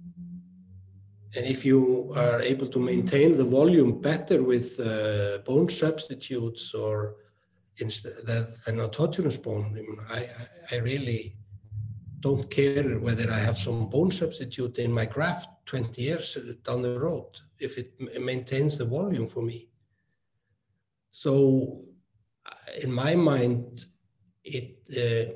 And 1.36 1.46
if 1.46 1.63
you 1.63 2.12
are 2.15 2.42
able 2.42 2.68
to 2.68 2.80
maintain 2.80 3.38
the 3.38 3.44
volume 3.44 4.02
better 4.02 4.42
with 4.42 4.80
uh, 4.80 5.39
bone 5.46 5.70
substitutes 5.70 6.74
or 6.74 7.15
instead 7.78 8.13
than 8.26 8.78
autogenous 8.78 9.42
bone, 9.42 9.78
I, 10.10 10.20
I, 10.20 10.76
I 10.76 10.78
really 10.78 11.36
don't 12.20 12.50
care 12.50 13.00
whether 13.00 13.32
I 13.32 13.39
have 13.39 13.58
some 13.58 13.89
bone 13.89 14.12
substitute 14.12 14.80
in 14.80 14.92
my 14.92 15.06
graft 15.06 15.50
20 15.68 16.02
years 16.02 16.38
down 16.63 16.82
the 16.82 17.00
road 17.00 17.30
if 17.60 17.78
it 17.78 17.94
maintains 18.20 18.78
the 18.78 18.86
volume 18.86 19.28
for 19.28 19.42
me. 19.42 19.70
So 21.12 21.84
in 22.82 22.92
my 22.92 23.15
mind, 23.15 23.86
it 24.44 24.78
uh, 24.92 25.34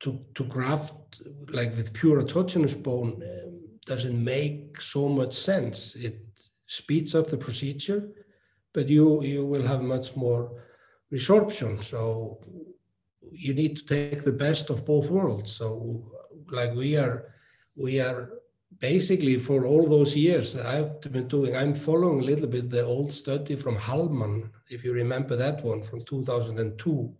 to 0.00 0.24
to 0.34 0.44
graft 0.44 1.22
like 1.48 1.70
with 1.76 1.92
pure 1.92 2.22
autogenous 2.22 2.80
bone 2.80 3.22
um, 3.22 3.57
doesn't 3.88 4.22
make 4.22 4.80
so 4.80 5.08
much 5.08 5.34
sense. 5.34 5.94
It 5.96 6.16
speeds 6.66 7.14
up 7.14 7.26
the 7.26 7.36
procedure, 7.36 8.10
but 8.74 8.88
you 8.88 9.22
you 9.22 9.44
will 9.44 9.66
have 9.66 9.82
much 9.82 10.16
more 10.16 10.42
resorption. 11.12 11.82
So 11.82 12.40
you 13.30 13.54
need 13.54 13.76
to 13.78 13.84
take 13.86 14.22
the 14.24 14.38
best 14.46 14.70
of 14.70 14.84
both 14.84 15.10
worlds. 15.10 15.52
So 15.52 15.68
like 16.50 16.74
we 16.74 16.96
are 16.96 17.16
we 17.76 18.00
are 18.00 18.20
basically 18.80 19.38
for 19.38 19.64
all 19.64 19.86
those 19.86 20.14
years 20.14 20.56
I've 20.56 21.00
been 21.00 21.28
doing, 21.28 21.56
I'm 21.56 21.74
following 21.74 22.20
a 22.20 22.24
little 22.24 22.46
bit 22.46 22.70
the 22.70 22.84
old 22.84 23.12
study 23.12 23.56
from 23.56 23.76
Hallman, 23.76 24.50
if 24.68 24.84
you 24.84 24.92
remember 24.92 25.36
that 25.36 25.64
one 25.64 25.82
from 25.82 26.04
2002. 26.04 27.14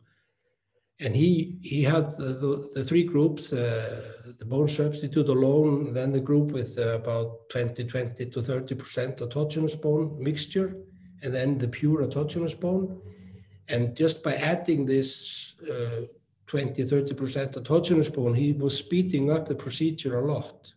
And 1.00 1.14
he 1.14 1.58
he 1.62 1.82
had 1.82 2.16
the, 2.16 2.32
the, 2.42 2.70
the 2.74 2.84
three 2.84 3.04
groups, 3.04 3.52
uh, 3.52 4.02
the 4.38 4.44
bone 4.44 4.68
substitute 4.68 5.28
alone, 5.28 5.92
then 5.92 6.10
the 6.10 6.20
group 6.20 6.50
with 6.50 6.76
uh, 6.78 6.96
about 6.96 7.48
20, 7.50 7.84
20 7.84 8.26
to 8.26 8.42
30% 8.42 9.20
autogenous 9.20 9.80
bone 9.80 10.16
mixture, 10.20 10.76
and 11.22 11.32
then 11.32 11.58
the 11.58 11.68
pure 11.68 12.04
autogenous 12.04 12.58
bone. 12.58 13.00
And 13.68 13.96
just 13.96 14.22
by 14.22 14.34
adding 14.34 14.86
this 14.86 15.54
uh, 15.70 16.06
20, 16.48 16.84
30% 16.84 17.54
autogenous 17.54 18.12
bone, 18.12 18.34
he 18.34 18.52
was 18.52 18.76
speeding 18.76 19.30
up 19.30 19.46
the 19.46 19.54
procedure 19.54 20.18
a 20.18 20.26
lot. 20.26 20.72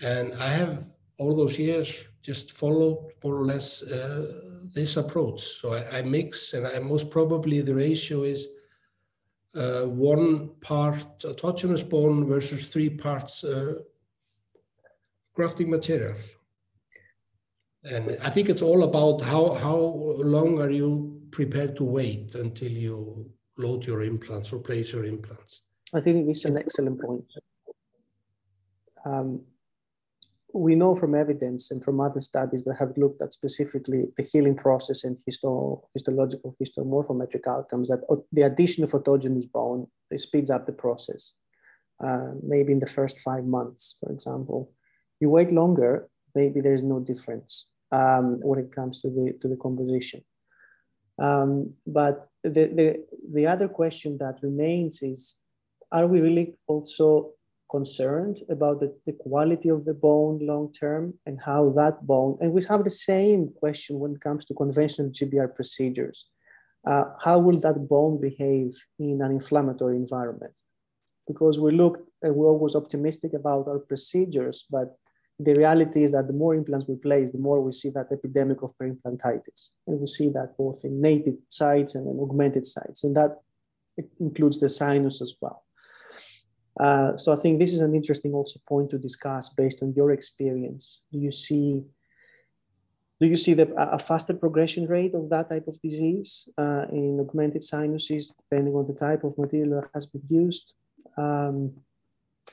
And 0.00 0.32
I 0.34 0.48
have 0.48 0.84
all 1.18 1.34
those 1.34 1.58
years 1.58 2.04
just 2.22 2.52
followed 2.52 3.12
more 3.24 3.36
or 3.36 3.44
less 3.44 3.82
uh, 3.82 4.40
this 4.74 4.96
approach. 4.96 5.42
So 5.60 5.74
I, 5.74 5.98
I, 5.98 6.02
mix, 6.02 6.52
and 6.52 6.66
I 6.66 6.78
most 6.78 7.10
probably 7.10 7.60
the 7.60 7.74
ratio 7.74 8.22
is 8.22 8.46
uh, 9.56 9.82
one 9.82 10.50
part 10.60 11.18
autogenous 11.20 11.88
bone 11.88 12.26
versus 12.26 12.68
three 12.68 12.90
parts 12.90 13.42
uh, 13.44 13.74
grafting 15.34 15.70
material. 15.70 16.14
And 17.84 18.18
I 18.22 18.30
think 18.30 18.48
it's 18.48 18.62
all 18.62 18.82
about 18.82 19.22
how, 19.22 19.52
how 19.52 19.76
long 19.76 20.60
are 20.60 20.70
you 20.70 21.20
prepared 21.30 21.76
to 21.76 21.84
wait 21.84 22.34
until 22.34 22.72
you 22.72 23.30
load 23.56 23.86
your 23.86 24.02
implants 24.02 24.52
or 24.52 24.58
place 24.58 24.92
your 24.92 25.04
implants? 25.04 25.60
I 25.94 26.00
think 26.00 26.28
it's 26.28 26.44
an 26.44 26.58
excellent 26.58 27.00
point. 27.00 27.24
Um, 29.04 29.42
we 30.56 30.74
know 30.74 30.94
from 30.94 31.14
evidence 31.14 31.70
and 31.70 31.84
from 31.84 32.00
other 32.00 32.20
studies 32.20 32.64
that 32.64 32.76
have 32.78 32.96
looked 32.96 33.20
at 33.22 33.32
specifically 33.32 34.06
the 34.16 34.22
healing 34.22 34.56
process 34.56 35.04
and 35.04 35.16
histo 35.28 35.82
histological 35.94 36.56
histomorphometric 36.62 37.46
outcomes 37.46 37.88
that 37.88 38.02
the 38.32 38.42
addition 38.42 38.84
of 38.84 38.90
autogenous 38.90 39.50
bone 39.50 39.86
speeds 40.16 40.50
up 40.50 40.66
the 40.66 40.72
process. 40.72 41.34
Uh, 41.98 42.32
maybe 42.42 42.72
in 42.72 42.78
the 42.78 42.86
first 42.86 43.18
five 43.20 43.44
months, 43.44 43.96
for 44.00 44.12
example. 44.12 44.70
You 45.18 45.30
wait 45.30 45.50
longer, 45.50 46.08
maybe 46.34 46.60
there's 46.60 46.82
no 46.82 47.00
difference 47.00 47.68
um, 47.90 48.38
when 48.42 48.58
it 48.58 48.70
comes 48.70 49.00
to 49.00 49.08
the, 49.08 49.32
to 49.40 49.48
the 49.48 49.56
composition. 49.56 50.22
Um, 51.18 51.72
but 51.86 52.26
the, 52.44 52.66
the, 52.78 53.04
the 53.32 53.46
other 53.46 53.66
question 53.66 54.18
that 54.18 54.40
remains 54.42 55.00
is, 55.02 55.40
are 55.90 56.06
we 56.06 56.20
really 56.20 56.56
also 56.66 57.32
concerned 57.70 58.38
about 58.48 58.80
the, 58.80 58.94
the 59.06 59.12
quality 59.12 59.68
of 59.68 59.84
the 59.84 59.94
bone 59.94 60.38
long 60.42 60.72
term 60.72 61.14
and 61.26 61.38
how 61.44 61.70
that 61.70 62.06
bone, 62.06 62.38
and 62.40 62.52
we 62.52 62.62
have 62.68 62.84
the 62.84 62.90
same 62.90 63.50
question 63.58 63.98
when 63.98 64.12
it 64.12 64.20
comes 64.20 64.44
to 64.44 64.54
conventional 64.54 65.10
GBR 65.10 65.54
procedures. 65.54 66.28
Uh, 66.86 67.04
how 67.20 67.38
will 67.38 67.58
that 67.60 67.88
bone 67.88 68.20
behave 68.20 68.72
in 68.98 69.20
an 69.20 69.32
inflammatory 69.32 69.96
environment? 69.96 70.52
Because 71.26 71.58
we 71.58 71.72
look, 71.72 71.98
uh, 72.24 72.32
we're 72.32 72.46
always 72.46 72.76
optimistic 72.76 73.32
about 73.34 73.66
our 73.66 73.80
procedures, 73.80 74.64
but 74.70 74.96
the 75.38 75.54
reality 75.54 76.02
is 76.02 76.12
that 76.12 76.28
the 76.28 76.32
more 76.32 76.54
implants 76.54 76.86
we 76.88 76.94
place, 76.94 77.30
the 77.30 77.38
more 77.38 77.60
we 77.60 77.72
see 77.72 77.90
that 77.90 78.12
epidemic 78.12 78.62
of 78.62 78.72
perimplantitis. 78.78 79.70
And 79.86 80.00
we 80.00 80.06
see 80.06 80.28
that 80.30 80.56
both 80.56 80.84
in 80.84 81.00
native 81.00 81.34
sites 81.48 81.94
and 81.94 82.06
in 82.06 82.18
augmented 82.20 82.64
sites, 82.64 83.04
and 83.04 83.16
that 83.16 83.40
includes 84.20 84.60
the 84.60 84.68
sinus 84.68 85.20
as 85.20 85.34
well. 85.40 85.65
Uh, 86.78 87.16
so 87.16 87.32
I 87.32 87.36
think 87.36 87.58
this 87.58 87.72
is 87.72 87.80
an 87.80 87.94
interesting 87.94 88.34
also 88.34 88.60
point 88.68 88.90
to 88.90 88.98
discuss 88.98 89.48
based 89.48 89.82
on 89.82 89.94
your 89.94 90.12
experience. 90.12 91.02
Do 91.12 91.18
you 91.18 91.32
see 91.32 91.82
do 93.18 93.26
you 93.26 93.38
see 93.38 93.54
the, 93.54 93.72
a 93.76 93.98
faster 93.98 94.34
progression 94.34 94.86
rate 94.86 95.14
of 95.14 95.30
that 95.30 95.48
type 95.48 95.66
of 95.68 95.80
disease 95.80 96.50
uh, 96.58 96.84
in 96.92 97.18
augmented 97.18 97.64
sinuses, 97.64 98.34
depending 98.42 98.74
on 98.74 98.86
the 98.86 98.92
type 98.92 99.24
of 99.24 99.38
material 99.38 99.80
that 99.80 99.88
has 99.94 100.04
been 100.04 100.20
used? 100.28 100.74
Um, 101.16 101.72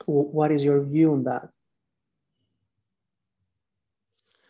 what 0.06 0.50
is 0.50 0.64
your 0.64 0.82
view 0.82 1.12
on 1.12 1.22
that? 1.24 1.52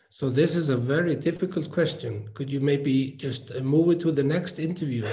So 0.09 0.31
this 0.31 0.55
is 0.55 0.69
a 0.69 0.77
very 0.77 1.17
difficult 1.17 1.73
question. 1.73 2.29
Could 2.35 2.49
you 2.49 2.61
maybe 2.61 3.17
just 3.17 3.51
uh, 3.51 3.61
move 3.61 3.91
it 3.91 4.01
to 4.03 4.13
the 4.13 4.23
next 4.23 4.61
interview? 4.61 5.09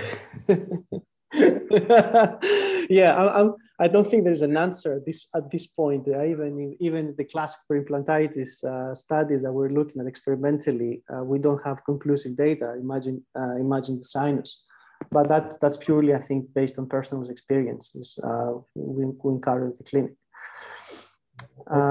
yeah, 2.91 3.15
I, 3.15 3.39
I'm, 3.39 3.55
I 3.79 3.87
don't 3.87 4.05
think 4.05 4.25
there's 4.25 4.41
an 4.41 4.57
answer 4.57 4.95
at 4.95 5.05
this 5.05 5.27
at 5.33 5.49
this 5.49 5.65
point. 5.65 6.07
Uh, 6.07 6.25
even 6.25 6.59
in, 6.59 6.75
even 6.79 7.15
the 7.17 7.23
classic 7.23 7.61
perimplantitis 7.69 8.63
uh, 8.65 8.93
studies 8.93 9.41
that 9.43 9.51
we're 9.53 9.69
looking 9.69 10.01
at 10.01 10.07
experimentally, 10.07 11.01
uh, 11.13 11.23
we 11.23 11.39
don't 11.39 11.63
have 11.65 11.85
conclusive 11.85 12.35
data. 12.35 12.75
Imagine 12.77 13.23
uh, 13.39 13.55
imagine 13.57 13.97
the 13.97 14.03
sinus, 14.03 14.61
but 15.09 15.29
that's 15.29 15.57
that's 15.57 15.77
purely, 15.77 16.13
I 16.13 16.19
think, 16.19 16.53
based 16.53 16.77
on 16.77 16.87
personal 16.87 17.23
experiences. 17.29 18.19
Uh, 18.21 18.55
we, 18.75 19.05
we 19.23 19.33
encounter 19.35 19.71
the 19.77 19.83
clinic. 19.85 20.13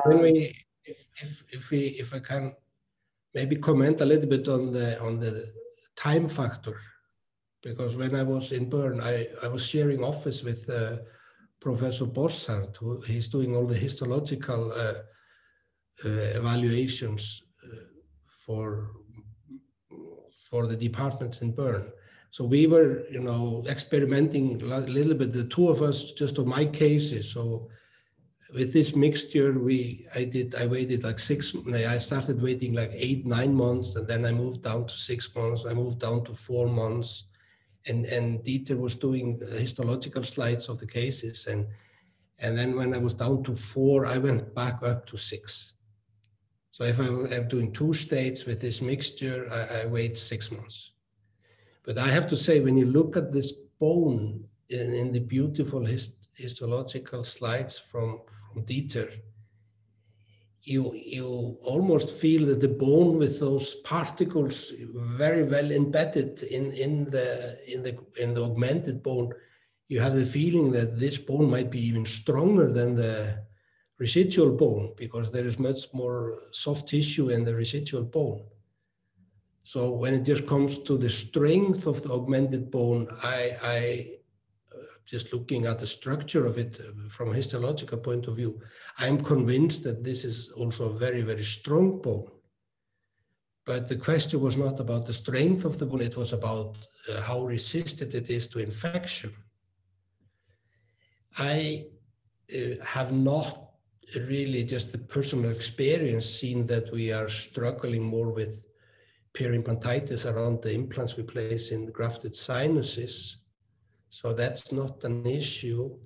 when 0.05 0.23
we, 0.23 0.55
if, 0.85 1.45
if 1.51 1.71
we 1.71 1.79
if 2.03 2.13
I 2.13 2.19
can 2.19 2.55
maybe 3.35 3.57
comment 3.57 4.03
a 4.03 4.05
little 4.05 4.29
bit 4.29 4.49
on 4.49 4.71
the 4.73 5.01
on 5.01 5.19
the 5.19 5.51
time 5.97 6.29
factor 6.29 6.79
because 7.63 7.97
when 7.97 8.15
I 8.15 8.23
was 8.23 8.53
in 8.53 8.69
Bern, 8.69 9.01
I, 9.01 9.29
I 9.43 9.49
was 9.49 9.67
sharing 9.67 10.03
office 10.03 10.43
with 10.43 10.69
uh, 10.71 10.97
Professor 11.61 12.07
Bosshardt, 12.07 12.77
who 12.77 13.01
he's 13.03 13.29
doing 13.29 13.55
all 13.55 13.67
the 13.67 13.77
histological 13.77 14.73
uh, 14.73 14.95
uh, 16.05 16.09
evaluations 16.09 17.43
uh, 17.65 17.77
for 18.27 18.93
for 20.49 20.67
the 20.67 20.77
departments 20.77 21.43
in 21.43 21.53
Bern. 21.53 21.93
So 22.33 22.45
we 22.45 22.67
were, 22.67 23.07
you 23.09 23.21
know, 23.21 23.65
experimenting 23.69 24.61
a 24.63 24.81
little 24.81 25.15
bit, 25.15 25.33
the 25.33 25.45
two 25.45 25.69
of 25.69 25.83
us, 25.83 26.13
just 26.13 26.39
on 26.39 26.49
my 26.49 26.65
cases. 26.65 27.33
So 27.33 27.69
with 28.55 28.73
this 28.73 28.97
mixture, 28.97 29.59
we 29.59 30.07
I 30.15 30.25
did 30.25 30.55
I 30.55 30.67
waited 30.67 31.05
like 31.05 31.19
six. 31.19 31.55
I 31.73 31.99
started 31.99 32.41
waiting 32.41 32.73
like 32.73 32.91
eight 32.95 33.27
nine 33.27 33.55
months, 33.55 33.97
and 33.97 34.09
then 34.09 34.25
I 34.25 34.33
moved 34.33 34.63
down 34.63 34.87
to 34.87 34.95
six 34.95 35.35
months. 35.35 35.67
I 35.67 35.75
moved 35.75 35.99
down 35.99 36.25
to 36.25 36.35
four 36.35 36.67
months 36.69 37.25
and 37.87 38.07
and 38.07 38.41
Dieter 38.45 38.79
was 38.79 38.95
doing 38.95 39.41
histological 39.59 40.23
slides 40.23 40.69
of 40.69 40.79
the 40.79 40.87
cases, 40.87 41.47
and 41.47 41.67
and 42.39 42.57
then 42.57 42.77
when 42.77 42.95
I 42.95 42.99
was 42.99 43.15
down 43.15 43.43
to 43.45 43.55
four, 43.55 44.07
I 44.07 44.19
went 44.19 44.55
back 44.55 44.83
up 44.83 45.07
to 45.07 45.17
six. 45.17 45.75
So 46.73 46.85
if 46.85 46.99
I'm, 46.99 47.49
doing 47.49 47.73
two 47.73 47.93
states 47.93 48.47
with 48.47 48.61
this 48.61 48.81
mixture, 48.81 49.47
I, 49.53 49.83
I, 49.83 49.87
wait 49.87 50.17
six 50.17 50.51
months. 50.51 50.93
But 51.85 51.99
I 51.99 52.07
have 52.07 52.27
to 52.29 52.37
say, 52.37 52.61
when 52.61 52.77
you 52.79 52.87
look 52.87 53.17
at 53.17 53.33
this 53.33 53.53
bone 53.79 54.45
in, 54.71 54.95
in 54.95 55.13
the 55.13 55.21
beautiful 55.21 55.85
hist 55.85 56.15
histological 56.35 57.23
slides 57.23 57.77
from, 57.77 58.21
from 58.27 58.65
Dieter, 58.65 59.13
you 60.63 60.93
you 60.95 61.59
almost 61.63 62.21
feel 62.21 62.47
that 62.47 62.61
the 62.61 62.69
bone 62.69 63.19
with 63.19 63.41
those 63.41 63.77
particles 63.77 64.73
very 64.95 65.43
well 65.43 65.71
embedded 65.71 66.43
in 66.43 66.73
in 66.73 67.05
the 67.11 67.59
in 67.73 67.83
the 67.83 67.99
in 68.19 68.35
the 68.35 68.45
augmented 68.45 69.03
bone. 69.03 69.33
You 69.89 70.01
have 70.01 70.15
the 70.15 70.27
feeling 70.27 70.71
that 70.73 71.01
this 71.01 71.19
bone 71.19 71.51
might 71.51 71.71
be 71.71 71.85
even 71.85 72.07
stronger 72.07 72.73
than 72.73 72.95
the 72.95 73.43
residual 73.99 74.53
bone 74.53 74.95
because 74.97 75.31
there 75.31 75.47
is 75.47 75.59
much 75.59 75.93
more 75.93 76.43
soft 76.53 76.89
tissue 76.89 77.31
in 77.31 77.45
the 77.45 77.55
residual 77.55 78.05
bone. 78.05 78.45
So 79.65 79.91
when 79.91 80.15
it 80.15 80.23
just 80.23 80.47
comes 80.47 80.79
to 80.79 80.97
the 80.97 81.11
strength 81.11 81.87
of 81.87 82.03
the 82.03 82.13
augmented 82.13 82.71
bone 82.71 83.09
i 83.23 83.57
i 83.63 84.20
just 85.11 85.33
looking 85.33 85.67
at 85.67 85.81
the 85.81 85.87
structure 85.87 86.47
of 86.47 86.57
it 86.57 86.81
uh, 86.81 87.09
from 87.09 87.31
a 87.31 87.35
histological 87.35 87.99
point 87.99 88.29
of 88.29 88.37
view, 88.37 88.61
I'm 88.99 89.23
convinced 89.23 89.83
that 89.83 90.05
this 90.05 90.25
is 90.25 90.51
also 90.51 90.85
a 90.85 90.99
very, 90.99 91.23
very 91.23 91.43
strong 91.43 92.01
bone. 92.01 92.31
But 93.67 93.89
the 93.89 93.97
question 93.97 94.41
was 94.41 94.57
not 94.57 94.79
about 94.79 95.07
the 95.07 95.13
strength 95.13 95.65
of 95.65 95.79
the 95.79 95.87
bone, 95.87 96.01
it 96.01 96.17
was 96.17 96.33
about 96.33 96.77
uh, 97.09 97.21
how 97.23 97.45
resistant 97.45 98.15
it 98.15 98.31
is 98.31 98.47
to 98.49 98.61
infection. 98.61 99.33
I 101.37 101.87
uh, 102.55 102.85
have 102.85 103.13
not 103.13 103.71
really 104.17 104.63
just 104.63 104.93
the 104.93 104.99
personal 104.99 105.51
experience 105.51 106.27
seen 106.27 106.67
that 106.67 106.93
we 106.93 107.13
are 107.13 107.29
struggling 107.29 108.05
more 108.05 108.31
with 108.31 108.65
perimplantitis 109.35 110.25
around 110.33 110.63
the 110.63 110.73
implants 110.73 111.17
we 111.17 111.23
place 111.25 111.71
in 111.71 111.87
grafted 111.91 112.35
sinuses 112.35 113.40
so 114.11 114.35
that's 114.35 114.73
not 114.73 115.03
an 115.05 115.25
issue. 115.25 115.97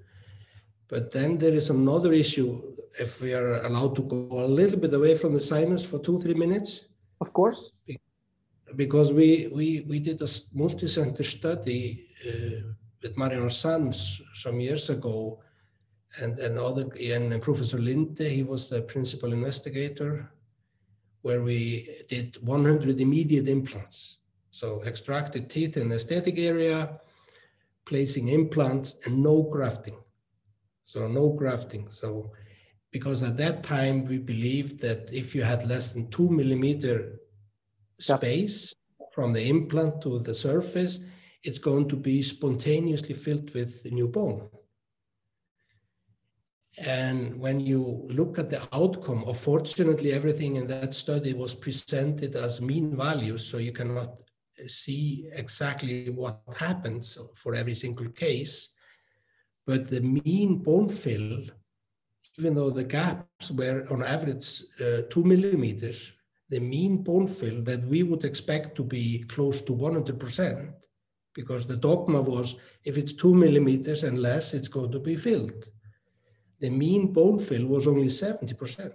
But 0.88 1.10
then 1.10 1.38
there 1.38 1.54
is 1.54 1.70
another 1.70 2.12
issue 2.12 2.76
if 3.00 3.20
we 3.20 3.32
are 3.32 3.62
allowed 3.62 3.96
to 3.96 4.02
go 4.02 4.28
a 4.30 4.46
little 4.46 4.78
bit 4.78 4.94
away 4.94 5.16
from 5.16 5.34
the 5.34 5.40
sinus 5.40 5.84
for 5.84 5.98
two, 5.98 6.20
three 6.20 6.34
minutes. 6.34 6.84
Of 7.20 7.32
course. 7.32 7.72
Because 8.76 9.12
we, 9.12 9.48
we, 9.52 9.86
we 9.88 9.98
did 9.98 10.20
a 10.20 10.28
multi-center 10.52 11.24
study 11.24 12.06
uh, 12.28 12.68
with 13.02 13.16
Mariano 13.16 13.48
Sanz 13.48 14.20
some 14.34 14.60
years 14.60 14.90
ago 14.90 15.40
and, 16.20 16.38
and 16.38 16.58
other 16.58 16.86
and 17.00 17.42
Professor 17.42 17.78
Lindhe, 17.78 18.28
he 18.28 18.42
was 18.42 18.68
the 18.68 18.82
principal 18.82 19.32
investigator, 19.32 20.30
where 21.22 21.42
we 21.42 21.88
did 22.08 22.36
100 22.42 23.00
immediate 23.00 23.48
implants. 23.48 24.18
So 24.50 24.82
extracted 24.84 25.50
teeth 25.50 25.76
in 25.76 25.88
the 25.88 25.96
aesthetic 25.96 26.38
area, 26.38 27.00
placing 27.86 28.28
implants 28.28 28.96
and 29.04 29.22
no 29.22 29.42
grafting. 29.42 29.96
So 30.84 31.08
no 31.08 31.30
grafting. 31.30 31.88
So 31.90 32.32
because 32.90 33.22
at 33.22 33.36
that 33.38 33.62
time 33.62 34.04
we 34.04 34.18
believed 34.18 34.80
that 34.80 35.12
if 35.12 35.34
you 35.34 35.42
had 35.42 35.66
less 35.66 35.92
than 35.92 36.08
two 36.10 36.30
millimeter 36.30 37.20
space 37.98 38.72
from 39.12 39.32
the 39.32 39.48
implant 39.48 40.00
to 40.02 40.18
the 40.20 40.34
surface, 40.34 40.98
it's 41.42 41.58
going 41.58 41.88
to 41.88 41.96
be 41.96 42.22
spontaneously 42.22 43.14
filled 43.14 43.52
with 43.54 43.84
new 43.90 44.08
bone. 44.08 44.48
And 46.78 47.38
when 47.38 47.60
you 47.60 48.06
look 48.10 48.38
at 48.38 48.50
the 48.50 48.60
outcome, 48.72 49.24
unfortunately, 49.28 50.12
everything 50.12 50.56
in 50.56 50.66
that 50.68 50.92
study 50.92 51.32
was 51.32 51.54
presented 51.54 52.34
as 52.34 52.60
mean 52.60 52.96
values, 52.96 53.46
so 53.46 53.58
you 53.58 53.72
cannot 53.72 54.23
see 54.66 55.28
exactly 55.32 56.10
what 56.10 56.40
happens 56.56 57.18
for 57.34 57.54
every 57.54 57.74
single 57.74 58.08
case. 58.10 58.70
but 59.66 59.86
the 59.88 60.00
mean 60.00 60.58
bone 60.58 60.88
fill, 60.88 61.38
even 62.38 62.54
though 62.54 62.70
the 62.70 62.84
gaps 62.84 63.50
were 63.50 63.86
on 63.90 64.02
average 64.02 64.62
uh, 64.80 65.02
two 65.08 65.24
millimeters, 65.24 66.12
the 66.50 66.60
mean 66.60 67.02
bone 67.02 67.26
fill 67.26 67.62
that 67.62 67.82
we 67.86 68.02
would 68.02 68.24
expect 68.24 68.76
to 68.76 68.84
be 68.84 69.24
close 69.34 69.62
to 69.62 69.72
100%, 69.72 70.72
because 71.34 71.66
the 71.66 71.76
dogma 71.76 72.20
was 72.20 72.56
if 72.84 72.98
it's 72.98 73.12
two 73.12 73.34
millimeters 73.34 74.04
and 74.04 74.18
less, 74.18 74.54
it's 74.54 74.68
going 74.68 74.92
to 74.92 75.00
be 75.00 75.16
filled. 75.16 75.64
The 76.60 76.70
mean 76.70 77.12
bone 77.12 77.38
fill 77.38 77.66
was 77.66 77.86
only 77.86 78.06
70%. 78.08 78.92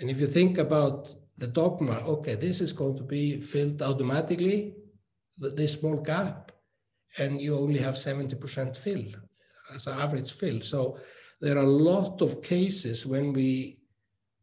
And 0.00 0.10
if 0.10 0.20
you 0.20 0.26
think 0.26 0.58
about 0.58 1.14
the 1.38 1.46
dogma, 1.46 2.00
okay, 2.06 2.34
this 2.34 2.60
is 2.60 2.72
going 2.72 2.96
to 2.96 3.04
be 3.04 3.40
filled 3.40 3.80
automatically, 3.80 4.74
this 5.38 5.74
small 5.74 5.96
gap, 5.96 6.52
and 7.18 7.40
you 7.40 7.56
only 7.56 7.78
have 7.78 7.94
70% 7.94 8.76
fill 8.76 9.04
as 9.74 9.86
an 9.86 9.98
average 9.98 10.32
fill. 10.32 10.60
So 10.60 10.98
there 11.40 11.56
are 11.56 11.64
a 11.64 11.76
lot 11.92 12.20
of 12.20 12.42
cases 12.42 13.06
when 13.06 13.32
we 13.32 13.76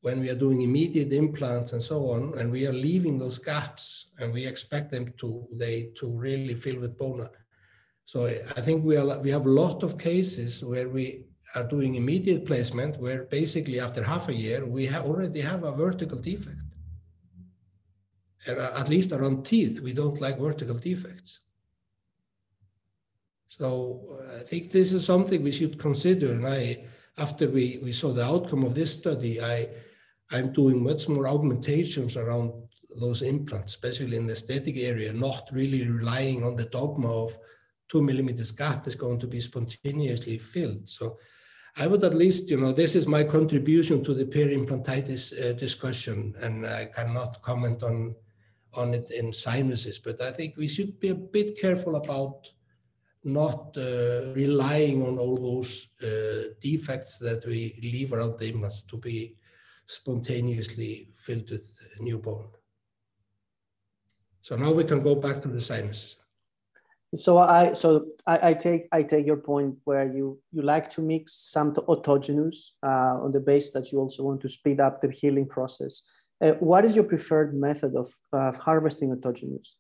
when 0.02 0.20
we 0.20 0.30
are 0.30 0.36
doing 0.36 0.62
immediate 0.62 1.12
implants 1.14 1.74
and 1.74 1.82
so 1.82 2.12
on, 2.12 2.38
and 2.38 2.52
we 2.52 2.68
are 2.68 2.72
leaving 2.72 3.18
those 3.18 3.40
gaps, 3.40 4.12
and 4.20 4.32
we 4.32 4.46
expect 4.46 4.92
them 4.92 5.12
to 5.18 5.48
they 5.54 5.90
to 6.00 6.08
really 6.08 6.54
fill 6.54 6.80
with 6.80 6.98
bone. 6.98 7.28
So 8.06 8.28
I 8.28 8.62
think 8.62 8.86
we 8.86 8.98
are 8.98 9.20
we 9.20 9.32
have 9.32 9.48
a 9.48 9.58
lot 9.64 9.84
of 9.84 9.98
cases 9.98 10.64
where 10.64 10.90
we 10.90 11.26
are 11.56 11.64
doing 11.64 11.96
immediate 11.96 12.46
placement, 12.46 12.98
where 13.00 13.24
basically 13.24 13.80
after 13.80 14.04
half 14.04 14.30
a 14.30 14.34
year 14.34 14.66
we 14.66 14.86
have 14.86 15.06
already 15.06 15.42
have 15.42 15.64
a 15.64 15.72
vertical 15.72 16.20
defect. 16.20 16.65
And 18.48 18.60
at 18.60 18.90
least 18.90 19.12
around 19.12 19.46
teeth, 19.46 19.80
we 19.82 19.94
don't 19.94 20.22
like 20.22 20.40
vertical 20.40 20.76
defects. 20.76 21.40
So 23.48 24.20
I 24.38 24.44
think 24.44 24.72
this 24.72 24.92
is 24.92 25.06
something 25.06 25.42
we 25.42 25.52
should 25.52 25.80
consider. 25.80 26.34
And 26.34 26.46
I, 26.46 26.86
after 27.18 27.48
we, 27.48 27.80
we 27.82 27.94
saw 27.94 28.12
the 28.12 28.26
outcome 28.26 28.64
of 28.64 28.76
this 28.76 28.92
study, 28.92 29.42
I 29.42 29.70
I'm 30.32 30.52
doing 30.52 30.84
much 30.84 31.08
more 31.08 31.28
augmentations 31.28 32.18
around 32.18 32.52
those 33.00 33.22
implants, 33.22 33.74
especially 33.74 34.18
in 34.18 34.28
the 34.28 34.34
aesthetic 34.34 34.78
area, 34.78 35.14
not 35.14 35.50
really 35.52 35.88
relying 35.88 36.44
on 36.44 36.56
the 36.56 36.66
dogma 36.66 37.12
of 37.12 37.38
two 37.90 38.02
millimeters 38.02 38.52
gap 38.52 38.88
is 38.88 38.96
going 38.96 39.20
to 39.20 39.28
be 39.28 39.40
spontaneously 39.40 40.38
filled. 40.40 40.88
So 40.88 41.20
I 41.78 41.88
would 41.88 42.04
at 42.04 42.14
least, 42.14 42.50
you 42.50 42.58
know, 42.58 42.72
this 42.72 42.96
is 42.96 43.06
my 43.06 43.24
contribution 43.24 44.04
to 44.06 44.14
the 44.14 44.26
peri-implantitis 44.26 45.34
uh, 45.34 45.54
discussion, 45.54 46.34
and 46.40 46.66
I 46.66 46.86
cannot 46.86 47.42
comment 47.42 47.84
on 47.84 48.16
on 48.78 48.94
it 48.94 49.12
in 49.12 49.34
sinuses, 49.34 50.00
but 50.00 50.22
I 50.22 50.32
think 50.32 50.58
we 50.58 50.68
should 50.68 51.00
be 51.00 51.10
a 51.10 51.16
bit 51.16 51.60
careful 51.60 51.96
about 51.96 52.50
not 53.24 53.76
uh, 53.78 54.34
relying 54.34 55.02
on 55.02 55.18
all 55.18 55.36
those 55.36 55.88
uh, 56.04 56.54
defects 56.62 57.18
that 57.18 57.46
we 57.46 57.80
leave 57.82 58.14
around 58.14 58.38
the 58.38 58.50
implants 58.50 58.84
to 58.84 58.98
be 58.98 59.36
spontaneously 59.88 61.10
filled 61.18 61.50
with 61.50 61.78
new 62.00 62.20
bone. 62.20 62.48
So 64.42 64.56
now 64.56 64.72
we 64.72 64.84
can 64.84 65.02
go 65.02 65.16
back 65.16 65.42
to 65.42 65.48
the 65.48 65.62
sinuses. 65.62 66.18
So 67.16 67.38
I 67.38 67.74
so 67.74 68.08
I, 68.28 68.50
I 68.50 68.54
take 68.54 68.88
I 68.92 69.02
take 69.02 69.26
your 69.26 69.38
point 69.38 69.76
where 69.86 70.06
you 70.06 70.40
you 70.52 70.62
like 70.62 70.90
to 70.90 71.02
mix 71.02 71.34
some 71.34 71.74
autogenous 71.74 72.74
uh, 72.84 73.24
on 73.24 73.32
the 73.32 73.40
base 73.40 73.72
that 73.72 73.92
you 73.92 74.00
also 74.00 74.24
want 74.24 74.42
to 74.42 74.50
speed 74.50 74.80
up 74.82 75.00
the 75.00 75.10
healing 75.10 75.48
process. 75.48 76.04
Uh, 76.46 76.54
what 76.60 76.86
is 76.86 76.96
your 76.96 77.06
preferred 77.06 77.56
method 77.56 77.96
of, 77.96 78.08
of 78.32 78.56
harvesting 78.58 79.10
autogenous 79.16 79.78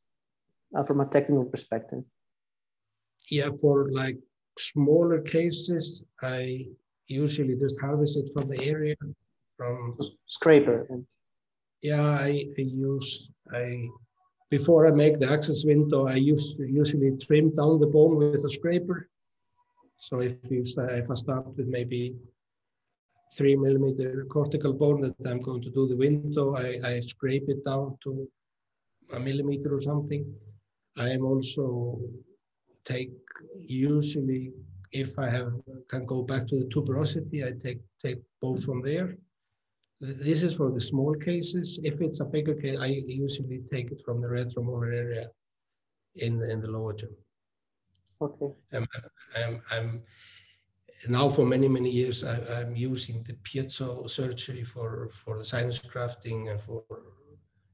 uh, 0.76 0.84
from 0.84 0.99
a 0.99 1.05
technical 1.05 1.45
perspective? 1.45 2.03
Yeah, 3.30 3.49
for 3.61 3.91
like 3.91 4.18
smaller 4.57 5.22
cases, 5.22 6.03
I 6.24 6.66
usually 7.07 7.55
just 7.55 7.80
harvest 7.80 8.18
it 8.18 8.30
from 8.34 8.49
the 8.49 8.59
area 8.66 8.95
from 9.57 9.97
scraper. 10.26 10.88
Yeah, 11.84 12.01
I, 12.01 12.43
I 12.57 12.61
use 12.61 13.30
I 13.53 13.88
before 14.49 14.88
I 14.88 14.91
make 14.91 15.20
the 15.20 15.32
access 15.32 15.66
window, 15.66 16.07
I 16.07 16.16
use 16.16 16.55
usually 16.57 17.11
trim 17.26 17.51
down 17.51 17.80
the 17.80 17.88
bone 17.88 18.16
with 18.16 18.43
a 18.43 18.49
scraper. 18.49 19.09
So 19.97 20.20
if 20.20 20.38
you 20.49 20.63
if 20.66 21.11
I 21.11 21.13
start 21.13 21.45
with 21.57 21.68
maybe 21.68 22.16
three 23.34 23.56
millimeter 23.56 24.26
cortical 24.30 24.74
bone 24.74 25.02
that 25.02 25.16
I'm 25.26 25.42
going 25.42 25.62
to 25.62 25.70
do 25.70 25.88
the 25.88 25.98
window, 25.98 26.56
I, 26.56 26.80
I 26.84 27.00
scrape 27.02 27.50
it 27.50 27.64
down 27.64 27.98
to 28.04 28.28
a 29.14 29.20
millimeter 29.20 29.74
or 29.74 29.82
something. 29.82 30.26
I 30.98 31.10
am 31.10 31.26
also 31.26 32.00
take 32.86 33.12
usually 33.60 34.52
if 34.92 35.20
I 35.20 35.30
have 35.30 35.52
can 35.90 36.06
go 36.06 36.22
back 36.22 36.48
to 36.48 36.60
the 36.60 36.66
tuberosity, 36.66 37.46
I 37.46 37.52
take 37.60 37.82
take 38.00 38.22
both 38.42 38.64
from 38.64 38.82
there. 38.82 39.18
This 40.02 40.44
is 40.44 40.56
for 40.56 40.72
the 40.72 40.82
small 40.82 41.14
cases. 41.16 41.80
If 41.84 42.02
it's 42.02 42.20
a 42.20 42.26
bigger 42.26 42.56
case, 42.56 42.80
I 42.80 42.88
usually 42.88 43.62
take 43.72 43.92
it 43.92 44.02
from 44.06 44.22
the 44.22 44.28
retromolar 44.28 44.94
area 44.94 45.30
in 46.16 46.38
the, 46.38 46.52
in 46.52 46.62
the 46.62 46.68
lower 46.68 46.94
jaw. 46.94 47.08
Okay. 48.22 48.54
I'm, 48.74 48.88
I'm, 49.36 49.62
I'm 49.72 50.02
now 51.08 51.30
for 51.30 51.45
many 51.45 51.68
many 51.68 51.89
years 51.89 52.24
I, 52.24 52.62
am 52.62 52.76
using 52.76 53.24
the 53.24 53.34
piezo 53.34 54.10
surgery 54.10 54.64
for 54.64 55.10
for 55.12 55.38
the 55.38 55.45
sinus 55.45 55.80
grafting 55.80 56.49
and 56.49 56.62
for 56.62 56.84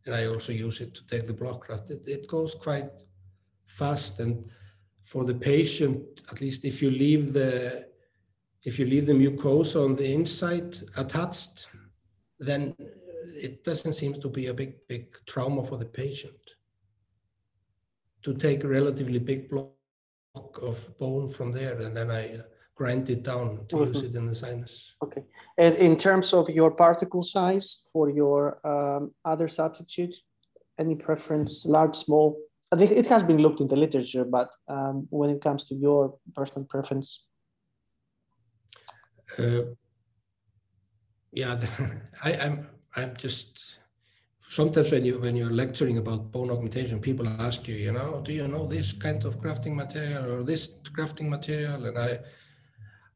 and 0.05 0.15
I 0.15 0.25
also 0.25 0.51
use 0.51 0.81
it 0.81 0.93
to 0.95 1.05
take 1.05 1.27
the 1.27 1.33
block 1.33 1.67
graft. 1.67 1.91
It, 1.91 2.07
it 2.07 2.27
goes 2.27 2.55
quite 2.55 2.89
fast 3.67 4.19
and 4.19 4.47
for 5.03 5.25
the 5.25 5.33
patient, 5.33 6.03
at 6.31 6.41
least 6.41 6.65
if 6.65 6.81
you 6.81 6.91
leave 6.91 7.33
the 7.33 7.87
if 8.63 8.77
you 8.77 8.85
leave 8.85 9.07
the 9.07 9.13
mucosa 9.13 9.83
on 9.83 9.95
the 9.95 10.13
inside 10.13 10.77
attached, 10.95 11.67
then 12.39 12.75
it 12.77 13.63
doesn't 13.63 13.93
seem 13.93 14.13
to 14.21 14.29
be 14.29 14.47
a 14.47 14.53
big, 14.53 14.75
big 14.87 15.15
trauma 15.25 15.63
for 15.63 15.77
the 15.77 15.85
patient 15.85 16.35
to 18.21 18.35
take 18.35 18.63
a 18.63 18.67
relatively 18.67 19.17
big 19.17 19.49
block 19.49 19.71
of 20.61 20.97
bone 20.99 21.27
from 21.27 21.51
there 21.51 21.79
and 21.79 21.97
then 21.97 22.11
I 22.11 22.37
grind 22.81 23.09
it 23.15 23.21
down 23.31 23.47
to 23.69 23.75
mm-hmm. 23.75 23.93
use 23.93 24.03
it 24.07 24.15
in 24.19 24.25
the 24.25 24.37
sinus. 24.43 24.73
Okay. 25.05 25.23
And 25.63 25.73
in 25.87 25.93
terms 26.07 26.27
of 26.39 26.49
your 26.59 26.71
particle 26.85 27.23
size 27.35 27.67
for 27.91 28.05
your 28.21 28.41
um, 28.73 29.01
other 29.31 29.47
substitute, 29.47 30.15
any 30.83 30.95
preference, 31.07 31.53
large, 31.75 31.95
small? 31.95 32.27
I 32.73 32.75
think 32.77 32.91
it 32.91 33.07
has 33.13 33.23
been 33.29 33.39
looked 33.45 33.61
in 33.63 33.67
the 33.67 33.81
literature, 33.85 34.25
but 34.37 34.49
um, 34.75 34.95
when 35.19 35.29
it 35.29 35.41
comes 35.47 35.61
to 35.65 35.75
your 35.75 36.01
personal 36.35 36.65
preference? 36.73 37.09
Uh, 39.37 39.63
yeah, 41.41 41.53
I, 42.27 42.29
I'm 42.43 42.55
I'm 42.95 43.11
just 43.25 43.51
sometimes 44.57 44.91
when 44.91 45.05
you 45.05 45.15
when 45.25 45.35
you're 45.39 45.57
lecturing 45.63 45.97
about 46.03 46.31
bone 46.31 46.49
augmentation, 46.55 46.99
people 46.99 47.27
ask 47.47 47.59
you, 47.69 47.75
you 47.75 47.93
know, 47.97 48.21
do 48.25 48.31
you 48.39 48.47
know 48.53 48.65
this 48.75 48.87
kind 49.05 49.23
of 49.27 49.39
grafting 49.43 49.75
material 49.83 50.23
or 50.33 50.43
this 50.51 50.63
grafting 50.95 51.29
material? 51.29 51.85
And 51.87 51.97
I, 51.97 52.11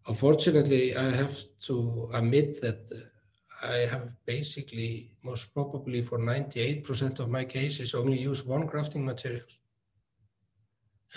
unfortunately, 0.07 0.95
I 0.95 1.09
have 1.11 1.35
to 1.67 2.09
admit 2.13 2.61
that 2.61 2.91
uh, 2.91 3.67
I 3.67 3.77
have 3.87 4.09
basically 4.25 5.11
most 5.23 5.53
probably 5.53 6.01
for 6.01 6.19
98% 6.19 7.19
of 7.19 7.29
my 7.29 7.45
cases 7.45 7.95
only 7.95 8.19
use 8.19 8.43
one 8.43 8.65
grafting 8.65 9.05
material, 9.05 9.45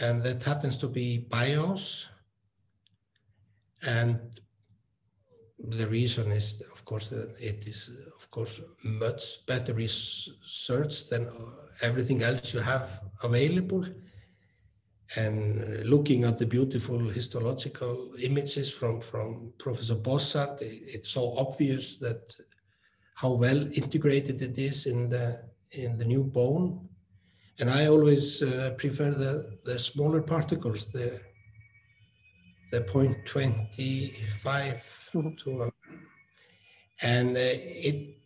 and 0.00 0.22
that 0.22 0.42
happens 0.42 0.76
to 0.78 0.88
be 0.88 1.18
Bio-Oss. 1.18 2.08
And 3.82 4.18
the 5.58 5.86
reason 5.86 6.32
is, 6.32 6.62
of 6.72 6.84
course, 6.84 7.08
that 7.08 7.34
it 7.38 7.66
is, 7.66 7.90
of 8.16 8.30
course, 8.30 8.60
much 8.82 9.44
better 9.46 9.74
research 9.74 11.08
than 11.08 11.26
uh, 11.26 11.32
everything 11.82 12.22
else 12.22 12.54
you 12.54 12.60
have 12.60 13.02
available. 13.22 13.84
And 15.16 15.86
looking 15.86 16.24
at 16.24 16.38
the 16.38 16.46
beautiful 16.46 16.98
histological 16.98 18.12
images 18.20 18.70
from, 18.70 19.00
from 19.00 19.52
Professor 19.58 19.94
Bosshardt, 19.94 20.58
it's 20.60 21.08
so 21.08 21.36
obvious 21.38 21.96
that 21.98 22.36
how 23.14 23.32
well 23.32 23.66
integrated 23.72 24.42
it 24.42 24.58
is 24.58 24.86
in 24.86 25.08
the 25.08 25.42
in 25.72 25.98
the 25.98 26.04
new 26.04 26.24
bone. 26.24 26.88
And 27.58 27.68
I 27.68 27.86
always 27.86 28.42
uh, 28.42 28.74
prefer 28.78 29.10
the, 29.10 29.58
the 29.64 29.78
smaller 29.78 30.22
particles, 30.22 30.90
the 30.92 31.20
the 32.70 32.80
0.25 32.82 33.70
mm-hmm. 34.52 35.30
to 35.36 35.72
and 37.02 37.36
uh, 37.36 37.40
it 37.40 38.16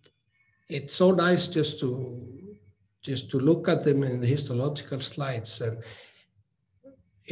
it's 0.68 0.94
so 0.94 1.10
nice 1.10 1.46
just 1.48 1.78
to 1.80 2.28
just 3.02 3.30
to 3.30 3.38
look 3.38 3.68
at 3.68 3.84
them 3.84 4.02
in 4.02 4.20
the 4.20 4.26
histological 4.26 5.00
slides 5.00 5.60
and 5.60 5.78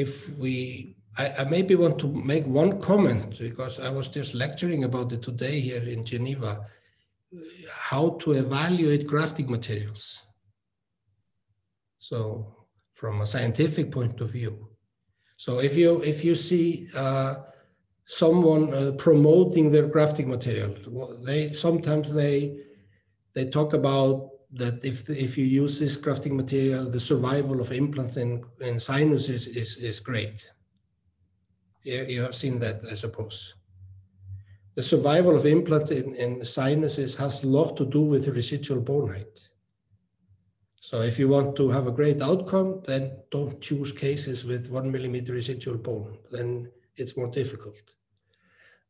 if 0.00 0.30
we 0.36 0.96
I, 1.18 1.26
I, 1.40 1.44
maybe 1.44 1.74
want 1.74 1.98
to 1.98 2.06
make 2.06 2.46
one 2.46 2.80
comment 2.80 3.38
because 3.38 3.80
I 3.80 3.90
was 3.90 4.06
just 4.08 4.32
lecturing 4.32 4.84
about 4.84 5.12
it 5.12 5.22
today 5.22 5.58
here 5.58 5.82
in 5.82 6.04
Geneva 6.04 6.66
how 7.68 8.10
to 8.20 8.32
evaluate 8.32 9.06
grafting 9.06 9.50
materials. 9.50 10.22
So 11.98 12.54
from 12.94 13.20
a 13.20 13.26
scientific 13.26 13.90
point 13.90 14.20
of 14.20 14.30
view. 14.30 14.68
So 15.36 15.60
if 15.60 15.76
you 15.76 16.02
if 16.02 16.24
you 16.24 16.34
see 16.34 16.88
uh, 16.94 17.36
someone 18.04 18.74
uh, 18.74 18.92
promoting 18.92 19.70
their 19.70 19.86
grafting 19.86 20.28
material, 20.28 20.74
they 21.24 21.52
sometimes 21.52 22.12
they 22.12 22.58
they 23.34 23.46
talk 23.46 23.72
about 23.72 24.29
that 24.52 24.84
if 24.84 25.08
if 25.08 25.38
you 25.38 25.44
use 25.44 25.78
this 25.78 25.96
grafting 25.96 26.36
material, 26.36 26.90
the 26.90 27.00
survival 27.00 27.60
of 27.60 27.72
implants 27.72 28.16
in, 28.16 28.44
in 28.60 28.80
sinuses 28.80 29.46
is, 29.46 29.76
is 29.76 30.00
great. 30.00 30.50
You, 31.84 32.04
you 32.08 32.22
have 32.22 32.34
seen 32.34 32.58
that, 32.58 32.82
I 32.90 32.94
suppose. 32.94 33.54
The 34.74 34.82
survival 34.82 35.36
of 35.36 35.46
implants 35.46 35.90
in, 35.90 36.14
in 36.14 36.44
sinuses 36.44 37.14
has 37.16 37.42
a 37.42 37.48
lot 37.48 37.76
to 37.76 37.84
do 37.84 38.00
with 38.00 38.24
the 38.24 38.32
residual 38.32 38.80
bone 38.80 39.08
height. 39.08 39.40
So 40.80 41.02
if 41.02 41.18
you 41.18 41.28
want 41.28 41.54
to 41.56 41.68
have 41.68 41.86
a 41.86 41.92
great 41.92 42.20
outcome, 42.20 42.82
then 42.86 43.18
don't 43.30 43.60
choose 43.60 43.92
cases 43.92 44.44
with 44.44 44.70
one 44.70 44.90
millimeter 44.90 45.32
residual 45.32 45.76
bone. 45.76 46.18
Then 46.30 46.70
it's 46.96 47.16
more 47.16 47.28
difficult. 47.28 47.80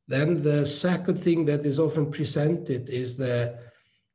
Then 0.08 0.42
the 0.42 0.64
second 0.64 1.22
thing 1.22 1.44
that 1.44 1.66
is 1.66 1.78
often 1.78 2.10
presented 2.10 2.88
is 2.88 3.16
that 3.18 3.69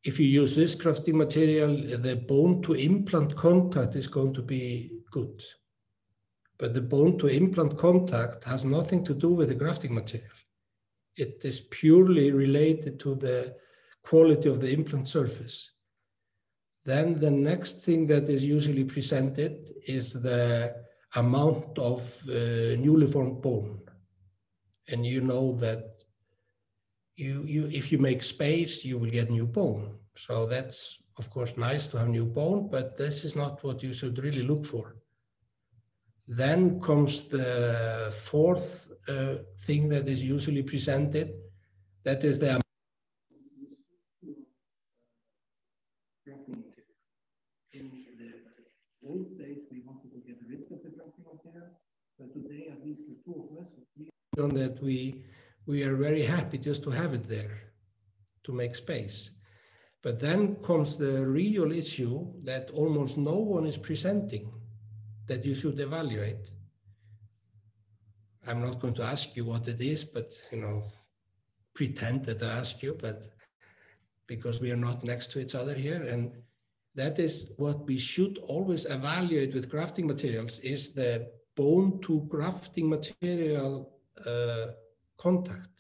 if 0.06 0.20
you 0.20 0.28
use 0.28 0.56
this 0.56 0.76
grafting 0.76 1.18
material, 1.18 1.76
the 1.76 2.16
bone 2.16 2.62
to 2.62 2.74
implant 2.74 3.36
contact 3.36 3.96
is 3.96 4.08
going 4.08 4.36
to 4.36 4.42
be 4.44 4.92
good. 5.12 5.44
But 6.60 6.76
the 6.76 6.82
bone 6.82 7.18
to 7.18 7.28
implant 7.28 7.78
contact 7.78 8.44
has 8.44 8.64
nothing 8.64 9.04
to 9.06 9.16
do 9.16 9.30
with 9.30 9.50
the 9.50 9.56
grafting 9.56 9.96
material. 9.96 10.30
It 11.18 11.42
is 11.44 11.62
purely 11.72 12.32
related 12.32 13.00
to 13.00 13.16
the 13.16 13.56
quality 14.04 14.48
of 14.48 14.62
the 14.62 14.72
implant 14.72 15.08
surface. 15.08 15.72
Then 16.86 17.20
the 17.20 17.32
next 17.32 17.82
thing 17.82 18.06
that 18.08 18.30
is 18.30 18.44
usually 18.44 18.84
presented 18.84 19.74
is 19.88 20.14
the 20.14 20.76
amount 21.16 21.80
of 21.80 22.02
uh, 22.30 22.78
newly 22.78 23.08
formed 23.08 23.42
bone. 23.42 23.80
And 24.88 25.04
you 25.04 25.22
know 25.22 25.54
that 25.56 25.95
you, 27.16 27.44
you, 27.46 27.70
if 27.72 27.92
you 27.92 27.98
make 27.98 28.22
space, 28.24 28.84
you 28.84 28.98
will 28.98 29.10
get 29.10 29.30
new 29.30 29.46
bone. 29.46 29.96
So 30.18 30.46
that's, 30.46 31.00
of 31.18 31.30
course, 31.30 31.54
nice 31.58 31.88
to 31.88 31.98
have 31.98 32.10
new 32.10 32.26
bone, 32.26 32.70
but 32.70 32.98
this 32.98 33.24
is 33.24 33.36
not 33.36 33.64
what 33.64 33.82
you 33.84 33.94
should 33.94 34.18
really 34.20 34.44
look 34.44 34.66
for. 34.66 34.96
Then 36.28 36.80
comes 36.82 37.24
the 37.26 38.14
fourth 38.24 38.92
uh, 39.08 39.36
thing 39.60 39.88
that 39.90 40.08
is 40.08 40.24
usually 40.24 40.64
presented, 40.64 41.34
that 42.04 42.24
is 42.24 42.40
the 42.40 42.60
old 49.08 49.38
days 49.38 49.60
we 49.72 49.82
wanted 49.86 50.12
to 50.12 50.20
get 50.26 50.38
rid 50.50 50.62
of 50.72 50.82
the 50.84 50.90
grafting 50.90 51.26
material, 51.32 51.70
but 52.18 52.34
today, 52.34 52.70
at 52.72 52.84
least 52.84 53.02
the 53.08 53.16
two 53.24 53.36
of 53.44 53.64
us, 53.64 53.70
we 53.98 54.10
that 54.36 54.82
we 54.82 55.24
we 55.66 55.84
are 55.84 55.96
very 55.96 56.24
happy 56.24 56.58
just 56.58 56.84
to 56.84 56.90
have 56.90 57.14
it 57.14 57.26
there 57.26 57.62
to 58.44 58.52
make 58.52 58.76
space. 58.76 59.32
But 60.04 60.20
then 60.20 60.58
comes 60.58 60.96
the 60.96 61.26
real 61.26 61.72
issue 61.72 62.32
that 62.44 62.70
almost 62.72 63.18
no 63.18 63.36
one 63.36 63.66
is 63.66 63.78
presenting 63.78 64.52
that 65.28 65.44
you 65.44 65.56
should 65.56 65.80
evaluate. 65.80 66.52
I'm 68.48 68.62
not 68.62 68.80
going 68.80 68.94
to 68.96 69.04
ask 69.04 69.36
you 69.36 69.46
what 69.46 69.68
it 69.68 69.82
is, 69.82 70.04
but 70.04 70.32
you 70.52 70.60
know, 70.60 70.84
pretend 71.74 72.26
that 72.26 72.44
I 72.44 72.60
ask 72.60 72.84
you, 72.84 72.96
but 73.02 73.28
because 74.28 74.62
we 74.62 74.72
are 74.72 74.78
not 74.78 75.04
next 75.04 75.32
to 75.32 75.40
each 75.40 75.56
other 75.56 75.74
here. 75.74 76.04
And 76.04 76.32
that 76.94 77.18
is 77.18 77.52
what 77.58 77.86
we 77.88 77.98
should 77.98 78.38
always 78.48 78.86
evaluate 78.86 79.54
with 79.54 79.70
grafting 79.70 80.06
materials 80.06 80.60
is 80.60 80.94
the 80.94 81.32
bone 81.56 82.00
to 82.02 82.22
grafting 82.28 82.90
material 82.90 83.92
uh, 84.26 84.68
contact. 85.18 85.76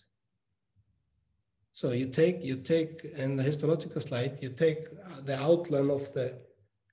So 1.73 1.91
you 1.91 2.05
take, 2.05 2.43
you 2.43 2.55
take 2.57 3.03
in 3.17 3.35
the 3.35 3.43
histological 3.43 3.99
slide, 3.99 4.37
you 4.41 4.49
take 4.49 4.87
uh, 4.87 5.21
the 5.21 5.37
outline 5.37 5.89
of 5.89 6.13
the 6.13 6.39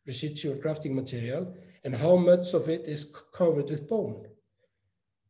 residual 0.06 0.56
grafting 0.56 0.94
material 0.94 1.54
and 1.84 1.94
how 1.94 2.16
much 2.16 2.52
of 2.52 2.68
it 2.68 2.88
is 2.88 3.04
covered 3.32 3.70
with 3.70 3.88
bone. 3.88 4.26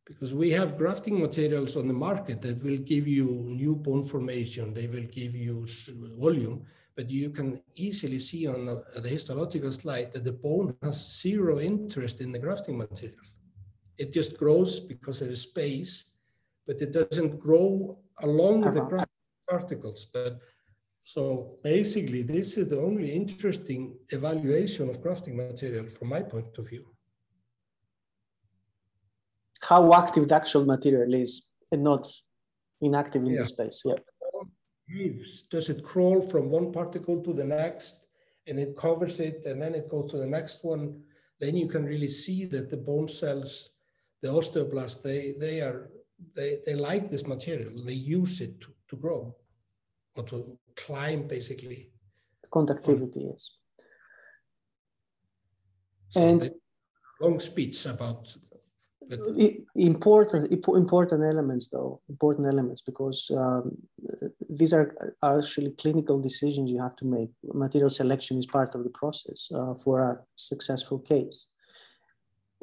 Because 0.05 0.33
we 0.33 0.49
have 0.51 0.77
grafting 0.77 1.19
materials 1.19 1.77
on 1.77 1.87
the 1.87 1.93
market 1.93 2.41
that 2.41 2.63
will 2.63 2.77
give 2.77 3.07
you 3.07 3.45
new 3.47 3.75
bone 3.75 4.03
formation, 4.03 4.73
they 4.73 4.87
will 4.87 5.03
give 5.03 5.35
you 5.35 5.65
volume, 6.19 6.65
but 6.95 7.09
you 7.09 7.29
can 7.29 7.61
easily 7.75 8.19
see 8.19 8.47
on 8.47 8.65
the, 8.65 8.83
the 9.01 9.07
histological 9.07 9.71
slide 9.71 10.13
that 10.13 10.23
the 10.23 10.31
bone 10.31 10.75
has 10.83 11.21
zero 11.21 11.59
interest 11.59 12.21
in 12.21 12.31
the 12.31 12.39
grafting 12.39 12.77
material. 12.77 13.17
It 13.97 14.11
just 14.11 14.37
grows 14.37 14.79
because 14.79 15.19
there 15.19 15.29
is 15.29 15.41
space, 15.41 16.12
but 16.67 16.81
it 16.81 16.91
doesn't 16.91 17.39
grow 17.39 17.97
along 18.21 18.61
the 18.61 19.05
particles. 19.49 20.07
But 20.13 20.39
so 21.01 21.57
basically, 21.63 22.23
this 22.23 22.57
is 22.57 22.69
the 22.69 22.79
only 22.79 23.11
interesting 23.11 23.97
evaluation 24.09 24.89
of 24.89 25.01
grafting 25.01 25.35
material 25.35 25.87
from 25.89 26.09
my 26.09 26.21
point 26.21 26.57
of 26.57 26.69
view. 26.69 26.85
How 29.61 29.93
active 29.93 30.27
the 30.27 30.35
actual 30.35 30.65
material 30.65 31.13
is 31.13 31.49
and 31.71 31.83
not 31.83 32.07
inactive 32.81 33.23
in 33.23 33.33
yeah. 33.33 33.39
the 33.39 33.45
space. 33.45 33.81
Yeah? 33.85 33.95
Does 35.49 35.69
it 35.69 35.83
crawl 35.83 36.21
from 36.21 36.49
one 36.49 36.71
particle 36.71 37.21
to 37.23 37.33
the 37.33 37.43
next 37.43 38.07
and 38.47 38.59
it 38.59 38.75
covers 38.75 39.19
it 39.19 39.45
and 39.45 39.61
then 39.61 39.73
it 39.73 39.89
goes 39.89 40.11
to 40.11 40.17
the 40.17 40.27
next 40.27 40.63
one? 40.63 41.01
Then 41.39 41.55
you 41.55 41.67
can 41.67 41.85
really 41.85 42.09
see 42.09 42.45
that 42.45 42.69
the 42.69 42.77
bone 42.77 43.07
cells, 43.07 43.69
the 44.21 44.29
osteoblasts, 44.29 45.01
they, 45.01 45.33
they 45.39 45.61
are 45.61 45.89
they, 46.35 46.59
they 46.65 46.75
like 46.75 47.09
this 47.09 47.25
material. 47.27 47.83
They 47.85 47.93
use 47.93 48.41
it 48.41 48.59
to, 48.61 48.67
to 48.89 48.95
grow 48.97 49.35
or 50.15 50.23
to 50.23 50.57
climb 50.75 51.27
basically. 51.27 51.91
Conductivity, 52.51 53.27
yes. 53.31 53.49
So 56.09 56.21
and 56.21 56.51
long 57.21 57.39
speech 57.39 57.85
about 57.85 58.27
important 59.75 60.51
important 60.51 61.23
elements 61.23 61.67
though 61.67 62.01
important 62.09 62.47
elements 62.47 62.81
because 62.81 63.29
um, 63.37 63.71
these 64.49 64.73
are 64.73 64.95
actually 65.23 65.71
clinical 65.71 66.21
decisions 66.21 66.69
you 66.69 66.81
have 66.81 66.95
to 66.95 67.05
make 67.05 67.29
material 67.53 67.89
selection 67.89 68.37
is 68.37 68.45
part 68.45 68.73
of 68.75 68.83
the 68.83 68.89
process 68.91 69.49
uh, 69.53 69.73
for 69.73 69.99
a 70.01 70.19
successful 70.35 70.99
case 70.99 71.47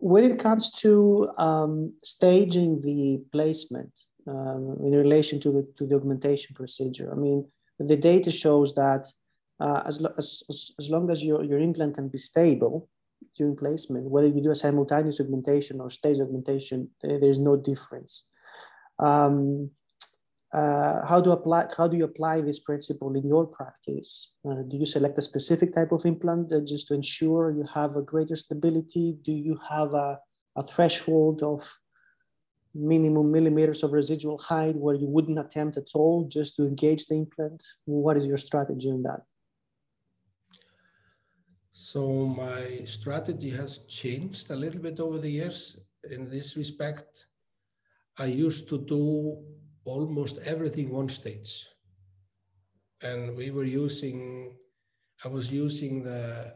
when 0.01 0.25
it 0.25 0.39
comes 0.39 0.71
to 0.71 1.29
um, 1.39 1.93
staging 2.03 2.81
the 2.81 3.23
placement 3.33 3.93
um, 4.27 4.77
in 4.85 4.93
relation 4.93 5.39
to 5.41 5.51
the, 5.51 5.67
to 5.77 5.87
the 5.87 5.95
augmentation 5.95 6.55
procedure 6.55 7.11
i 7.13 7.17
mean 7.17 7.47
the 7.79 7.97
data 7.97 8.31
shows 8.31 8.75
that 8.75 9.07
uh, 9.61 9.83
as, 9.87 10.05
as, 10.17 10.73
as 10.79 10.91
long 10.91 11.11
as 11.11 11.23
your, 11.23 11.45
your 11.45 11.59
implant 11.59 11.95
can 11.95 12.09
be 12.09 12.19
stable 12.19 12.89
during 13.37 13.57
placement, 13.57 14.11
whether 14.11 14.29
you 14.29 14.41
do 14.43 14.51
a 14.51 14.55
simultaneous 14.55 15.21
augmentation 15.21 15.81
or 15.81 15.91
stage 15.91 16.19
augmentation, 16.19 16.89
there's 17.03 17.39
no 17.39 17.57
difference. 17.57 18.27
Um, 18.99 19.71
uh, 20.53 21.07
how 21.07 21.21
do 21.21 21.31
apply? 21.31 21.69
How 21.77 21.87
do 21.87 21.97
you 21.97 22.05
apply 22.05 22.41
this 22.41 22.59
principle 22.59 23.15
in 23.15 23.27
your 23.27 23.47
practice? 23.47 24.33
Uh, 24.45 24.63
do 24.69 24.77
you 24.77 24.87
select 24.87 25.17
a 25.19 25.23
specific 25.23 25.73
type 25.73 25.93
of 25.93 26.05
implant 26.05 26.51
just 26.67 26.89
to 26.89 26.95
ensure 26.95 27.53
you 27.53 27.65
have 27.73 27.97
a 27.97 28.03
greater 28.03 28.35
stability? 28.35 29.17
Do 29.25 29.33
you 29.33 29.59
have 29.69 29.95
a, 29.95 30.19
a 30.57 30.65
threshold 30.65 31.43
of 31.45 31.71
minimum 32.75 33.31
millimeters 33.31 33.83
of 33.83 33.93
residual 33.93 34.39
height 34.39 34.75
where 34.77 34.95
you 34.95 35.07
wouldn't 35.07 35.39
attempt 35.39 35.77
at 35.77 35.89
all 35.95 36.25
just 36.29 36.57
to 36.57 36.63
engage 36.65 37.07
the 37.07 37.15
implant? 37.15 37.65
What 37.85 38.17
is 38.17 38.27
your 38.27 38.37
strategy 38.37 38.91
on 38.91 39.03
that? 39.03 39.21
So 41.71 42.27
my 42.27 42.83
strategy 42.85 43.51
has 43.51 43.79
changed 43.87 44.51
a 44.51 44.57
little 44.57 44.83
bit 44.83 44.99
over 44.99 45.19
the 45.19 45.31
years 45.31 45.79
in 46.11 46.29
this 46.29 46.57
respect. 46.57 47.27
I 48.19 48.27
used 48.27 48.69
to 48.69 48.79
do 48.79 49.39
almost 49.95 50.39
everything 50.53 50.89
one 50.91 51.09
stage. 51.09 51.53
And 53.03 53.37
we 53.37 53.51
were 53.51 53.71
using, 53.87 54.21
I 55.25 55.29
was 55.29 55.47
using 55.65 56.03
the, 56.03 56.55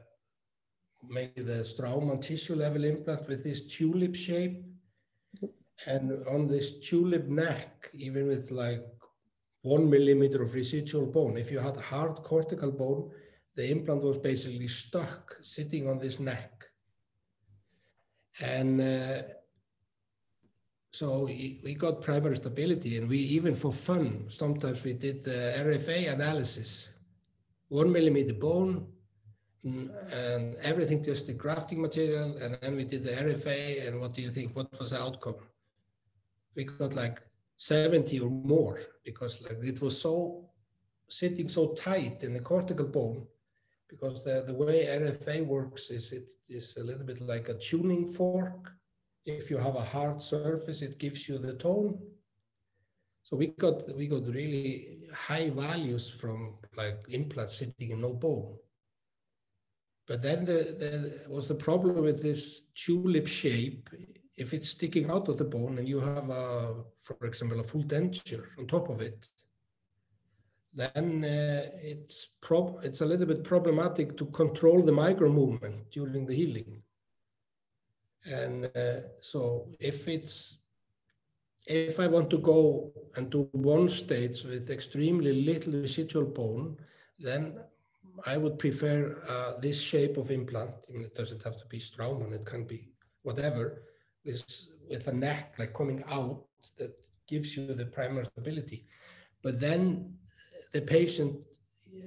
maybe 1.16 1.42
the 1.42 1.60
Straumann 1.72 2.20
tissue 2.20 2.54
level 2.54 2.84
implant 2.84 3.28
with 3.28 3.42
this 3.42 3.60
tulip 3.74 4.14
shape. 4.14 4.56
And 5.86 6.04
on 6.34 6.46
this 6.46 6.78
tulip 6.86 7.26
neck, 7.26 7.90
even 7.94 8.28
with 8.28 8.50
like 8.50 8.86
one 9.62 9.90
millimeter 9.90 10.42
of 10.42 10.54
residual 10.54 11.06
bone, 11.06 11.36
if 11.36 11.50
you 11.50 11.58
had 11.58 11.76
hard 11.76 12.16
cortical 12.22 12.70
bone, 12.70 13.10
the 13.56 13.70
implant 13.70 14.02
was 14.02 14.18
basically 14.18 14.68
stuck 14.68 15.36
sitting 15.42 15.88
on 15.88 15.98
this 15.98 16.20
neck. 16.20 16.52
And 18.40 18.80
uh, 18.80 19.22
so 20.94 21.24
we, 21.24 21.60
we 21.64 21.74
got 21.74 22.00
primary 22.00 22.36
stability 22.36 22.98
and 22.98 23.08
we 23.08 23.18
even 23.18 23.56
for 23.56 23.72
fun, 23.72 24.26
sometimes 24.28 24.84
we 24.84 24.92
did 24.92 25.24
the 25.24 25.52
RFA 25.58 26.12
analysis. 26.12 26.88
One 27.68 27.90
millimeter 27.90 28.34
bone, 28.34 28.86
and 29.64 30.54
everything 30.62 31.02
just 31.02 31.26
the 31.26 31.32
grafting 31.32 31.82
material. 31.82 32.36
And 32.40 32.56
then 32.60 32.76
we 32.76 32.84
did 32.84 33.02
the 33.02 33.10
RFA. 33.10 33.88
And 33.88 34.00
what 34.00 34.14
do 34.14 34.22
you 34.22 34.30
think? 34.30 34.54
What 34.54 34.68
was 34.78 34.90
the 34.90 35.02
outcome? 35.02 35.34
We 36.54 36.62
got 36.62 36.94
like 36.94 37.20
70 37.56 38.20
or 38.20 38.30
more 38.30 38.78
because 39.04 39.42
like 39.42 39.64
it 39.64 39.82
was 39.82 40.00
so 40.00 40.44
sitting 41.08 41.48
so 41.48 41.74
tight 41.74 42.22
in 42.22 42.32
the 42.32 42.40
cortical 42.40 42.86
bone 42.86 43.26
because 43.88 44.22
the, 44.22 44.44
the 44.46 44.54
way 44.54 44.86
RFA 44.86 45.44
works 45.44 45.90
is 45.90 46.12
it 46.12 46.30
is 46.48 46.76
a 46.76 46.84
little 46.84 47.04
bit 47.04 47.20
like 47.20 47.48
a 47.48 47.54
tuning 47.54 48.06
fork. 48.06 48.70
If 49.24 49.50
you 49.50 49.56
have 49.58 49.76
a 49.76 49.84
hard 49.84 50.20
surface, 50.20 50.82
it 50.82 50.98
gives 50.98 51.28
you 51.28 51.38
the 51.38 51.54
tone. 51.54 51.98
So 53.22 53.36
we 53.36 53.46
got 53.48 53.96
we 53.96 54.06
got 54.06 54.26
really 54.26 55.00
high 55.12 55.48
values 55.50 56.10
from 56.10 56.56
like 56.76 56.98
implants 57.08 57.56
sitting 57.56 57.90
in 57.90 58.00
no 58.02 58.12
bone. 58.12 58.56
But 60.06 60.20
then 60.20 60.44
the, 60.44 60.52
the 60.52 61.32
was 61.34 61.48
the 61.48 61.54
problem 61.54 62.02
with 62.02 62.22
this 62.22 62.60
tulip 62.74 63.26
shape. 63.26 63.88
If 64.36 64.52
it's 64.52 64.70
sticking 64.70 65.10
out 65.10 65.28
of 65.28 65.38
the 65.38 65.44
bone 65.44 65.78
and 65.78 65.88
you 65.88 66.00
have 66.00 66.28
a, 66.28 66.74
for 67.02 67.16
example, 67.24 67.60
a 67.60 67.62
full 67.62 67.84
denture 67.84 68.48
on 68.58 68.66
top 68.66 68.90
of 68.90 69.00
it, 69.00 69.28
then 70.74 71.24
uh, 71.24 71.70
it's 71.80 72.26
prob 72.42 72.80
it's 72.82 73.00
a 73.00 73.06
little 73.06 73.26
bit 73.26 73.44
problematic 73.44 74.16
to 74.18 74.26
control 74.26 74.82
the 74.82 74.92
micro 74.92 75.30
movement 75.30 75.90
during 75.90 76.26
the 76.26 76.34
healing. 76.34 76.82
And 78.26 78.70
uh, 78.74 79.00
so 79.20 79.68
if 79.80 80.08
it's 80.08 80.58
if 81.66 81.98
I 81.98 82.06
want 82.06 82.28
to 82.30 82.38
go 82.38 82.92
and 83.16 83.30
do 83.30 83.48
one 83.52 83.88
stage 83.88 84.44
with 84.44 84.70
extremely 84.70 85.32
little 85.32 85.72
residual 85.72 86.26
bone, 86.26 86.76
then 87.18 87.58
I 88.26 88.36
would 88.36 88.58
prefer 88.58 89.18
uh, 89.28 89.58
this 89.60 89.80
shape 89.80 90.16
of 90.16 90.30
implant. 90.30 90.72
I 90.88 90.92
mean, 90.92 91.04
it 91.04 91.14
doesn't 91.14 91.42
have 91.42 91.56
to 91.58 91.66
be 91.66 91.78
Straumann, 91.78 92.32
it 92.32 92.44
can 92.44 92.64
be 92.64 92.90
whatever, 93.22 93.82
with, 94.24 94.44
with 94.88 95.08
a 95.08 95.12
neck 95.12 95.54
like 95.58 95.72
coming 95.74 96.04
out 96.08 96.44
that 96.76 96.94
gives 97.26 97.56
you 97.56 97.72
the 97.72 97.86
primary 97.86 98.26
stability. 98.26 98.86
But 99.42 99.58
then 99.60 100.14
the 100.72 100.82
patient, 100.82 101.36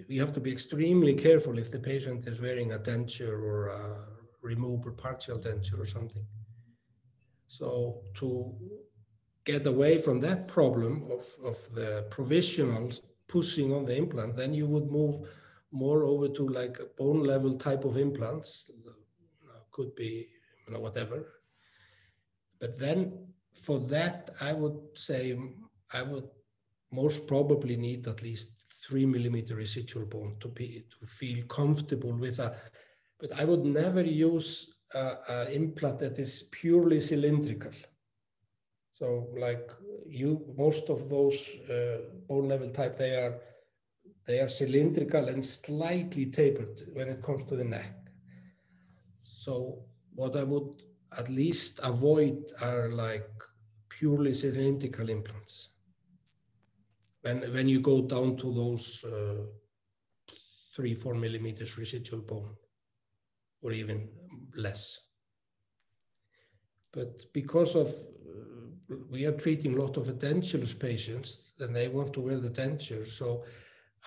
we 0.07 0.17
have 0.17 0.33
to 0.33 0.39
be 0.39 0.51
extremely 0.51 1.13
careful 1.13 1.57
if 1.57 1.71
the 1.71 1.79
patient 1.79 2.27
is 2.27 2.41
wearing 2.41 2.73
a 2.73 2.79
denture 2.79 3.41
or 3.41 3.67
a 3.67 4.16
removable 4.41 4.91
partial 4.91 5.39
denture 5.39 5.79
or 5.79 5.85
something. 5.85 6.25
So 7.47 8.01
to 8.15 8.53
get 9.45 9.65
away 9.65 9.97
from 9.97 10.19
that 10.21 10.47
problem 10.47 11.09
of, 11.11 11.25
of 11.45 11.57
the 11.73 12.05
provisional 12.09 12.91
pushing 13.27 13.73
on 13.73 13.85
the 13.85 13.95
implant, 13.95 14.35
then 14.35 14.53
you 14.53 14.67
would 14.67 14.91
move 14.91 15.27
more 15.71 16.03
over 16.03 16.27
to 16.27 16.47
like 16.47 16.79
a 16.79 16.85
bone 16.97 17.23
level 17.23 17.57
type 17.57 17.85
of 17.85 17.97
implants. 17.97 18.71
Could 19.71 19.95
be 19.95 20.27
you 20.65 20.73
know, 20.73 20.79
whatever. 20.79 21.25
But 22.59 22.79
then 22.79 23.27
for 23.53 23.79
that, 23.79 24.31
I 24.41 24.53
would 24.53 24.79
say 24.95 25.37
I 25.93 26.01
would 26.01 26.27
most 26.91 27.27
probably 27.27 27.75
need 27.75 28.07
at 28.07 28.23
least 28.23 28.49
three 28.83 29.05
millimeter 29.05 29.55
residual 29.55 30.05
bone 30.05 30.37
to 30.39 30.47
be 30.47 30.85
to 30.99 31.05
feel 31.07 31.45
comfortable 31.45 32.13
with 32.13 32.39
a. 32.39 32.55
But 33.19 33.31
I 33.39 33.45
would 33.45 33.65
never 33.65 34.01
use 34.03 34.73
an 34.93 35.47
implant 35.51 35.99
that 35.99 36.19
is 36.19 36.43
purely 36.51 36.99
cylindrical. 36.99 37.71
So 38.93 39.27
like 39.37 39.69
you, 40.07 40.53
most 40.57 40.89
of 40.89 41.09
those 41.09 41.49
uh, 41.69 41.97
bone 42.27 42.47
level 42.47 42.69
type, 42.69 42.97
they 42.97 43.15
are 43.15 43.39
they 44.25 44.39
are 44.39 44.49
cylindrical 44.49 45.29
and 45.29 45.45
slightly 45.45 46.25
tapered 46.25 46.81
when 46.93 47.07
it 47.07 47.21
comes 47.21 47.45
to 47.45 47.55
the 47.55 47.63
neck. 47.63 47.95
So 49.23 49.85
what 50.13 50.35
I 50.35 50.43
would 50.43 50.81
at 51.17 51.29
least 51.29 51.79
avoid 51.83 52.51
are 52.61 52.89
like 52.89 53.29
purely 53.89 54.33
cylindrical 54.33 55.09
implants 55.09 55.69
when 57.21 57.41
when 57.53 57.67
you 57.67 57.79
go 57.79 58.01
down 58.01 58.37
to 58.37 58.53
those 58.53 59.03
uh, 59.05 59.43
three 60.75 60.93
four 60.93 61.13
millimeters 61.13 61.77
residual 61.77 62.21
bone 62.21 62.55
or 63.61 63.71
even 63.71 64.07
less. 64.55 64.99
But 66.93 67.31
because 67.33 67.75
of 67.75 67.87
uh, 67.89 68.95
we 69.09 69.25
are 69.25 69.33
treating 69.33 69.73
a 69.73 69.81
lot 69.81 69.97
of 69.97 70.07
edentulous 70.07 70.77
patients 70.77 71.51
and 71.59 71.75
they 71.75 71.87
want 71.87 72.13
to 72.13 72.21
wear 72.21 72.39
the 72.39 72.49
denture. 72.49 73.07
So 73.07 73.43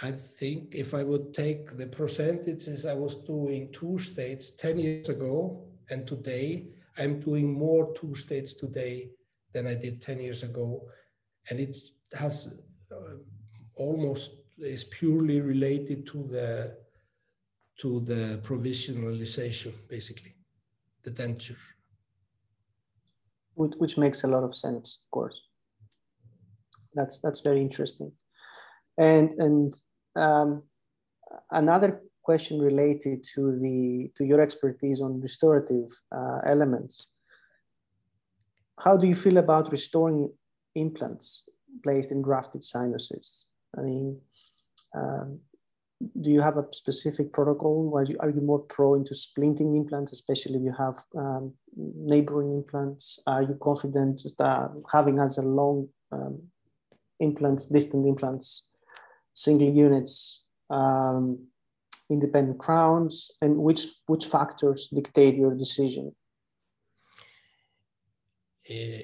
i 0.02 0.10
think 0.10 0.74
if 0.74 0.94
i 0.94 1.02
would 1.02 1.34
take 1.34 1.76
the 1.76 1.86
percentages 1.86 2.86
i 2.86 2.94
was 2.94 3.16
doing 3.16 3.68
two 3.72 3.98
states 3.98 4.52
10 4.52 4.78
years 4.78 5.08
ago 5.08 5.62
and 5.90 6.06
today 6.06 6.68
i'm 6.98 7.18
doing 7.20 7.52
more 7.52 7.92
two 7.94 8.14
states 8.14 8.54
today 8.54 9.10
than 9.52 9.66
i 9.66 9.74
did 9.74 10.00
10 10.00 10.20
years 10.20 10.42
ago. 10.42 10.82
And 11.48 11.58
it 11.58 11.76
has 12.18 12.52
uh, 12.92 13.16
almost 13.76 14.32
is 14.58 14.84
purely 14.84 15.40
related 15.40 16.06
to 16.08 16.28
the 16.30 16.76
to 17.80 18.00
the 18.00 18.40
provisionalization, 18.42 19.72
basically, 19.88 20.34
the 21.02 21.10
denture. 21.10 21.56
Which, 23.54 23.72
which 23.78 23.96
makes 23.96 24.24
a 24.24 24.28
lot 24.28 24.44
of 24.44 24.54
sense, 24.54 25.04
of 25.04 25.10
course. 25.10 25.40
That's 26.94 27.20
that's 27.20 27.40
very 27.40 27.60
interesting, 27.60 28.12
and 28.98 29.32
and 29.38 29.80
um, 30.16 30.64
another 31.52 32.02
question 32.22 32.60
related 32.60 33.24
to 33.34 33.58
the 33.60 34.10
to 34.16 34.24
your 34.24 34.40
expertise 34.40 35.00
on 35.00 35.20
restorative 35.20 35.88
uh, 36.10 36.40
elements. 36.44 37.08
How 38.80 38.96
do 38.96 39.06
you 39.06 39.14
feel 39.14 39.36
about 39.36 39.70
restoring 39.70 40.32
implants 40.74 41.48
placed 41.84 42.10
in 42.10 42.22
grafted 42.22 42.64
sinuses? 42.64 43.44
I 43.78 43.82
mean, 43.82 44.20
um, 44.96 45.40
do 46.20 46.30
you 46.30 46.40
have 46.40 46.56
a 46.56 46.66
specific 46.72 47.32
protocol? 47.32 47.92
Are 47.94 48.04
you, 48.04 48.16
are 48.20 48.30
you 48.30 48.40
more 48.40 48.60
pro 48.60 48.94
into 48.94 49.14
splinting 49.14 49.76
implants, 49.76 50.12
especially 50.12 50.56
if 50.56 50.62
you 50.62 50.74
have 50.78 50.96
um, 51.16 51.52
neighboring 51.76 52.54
implants? 52.54 53.20
Are 53.26 53.42
you 53.42 53.58
confident 53.62 54.22
that 54.38 54.70
having 54.92 55.18
as 55.18 55.36
a 55.38 55.42
long 55.42 55.88
um, 56.10 56.42
implants, 57.20 57.66
distant 57.66 58.06
implants, 58.06 58.66
single 59.34 59.68
units, 59.68 60.44
um, 60.70 61.46
independent 62.10 62.58
crowns, 62.58 63.30
and 63.42 63.58
which 63.58 63.86
which 64.06 64.24
factors 64.24 64.88
dictate 64.88 65.36
your 65.36 65.54
decision? 65.54 66.14
Uh, 68.68 69.02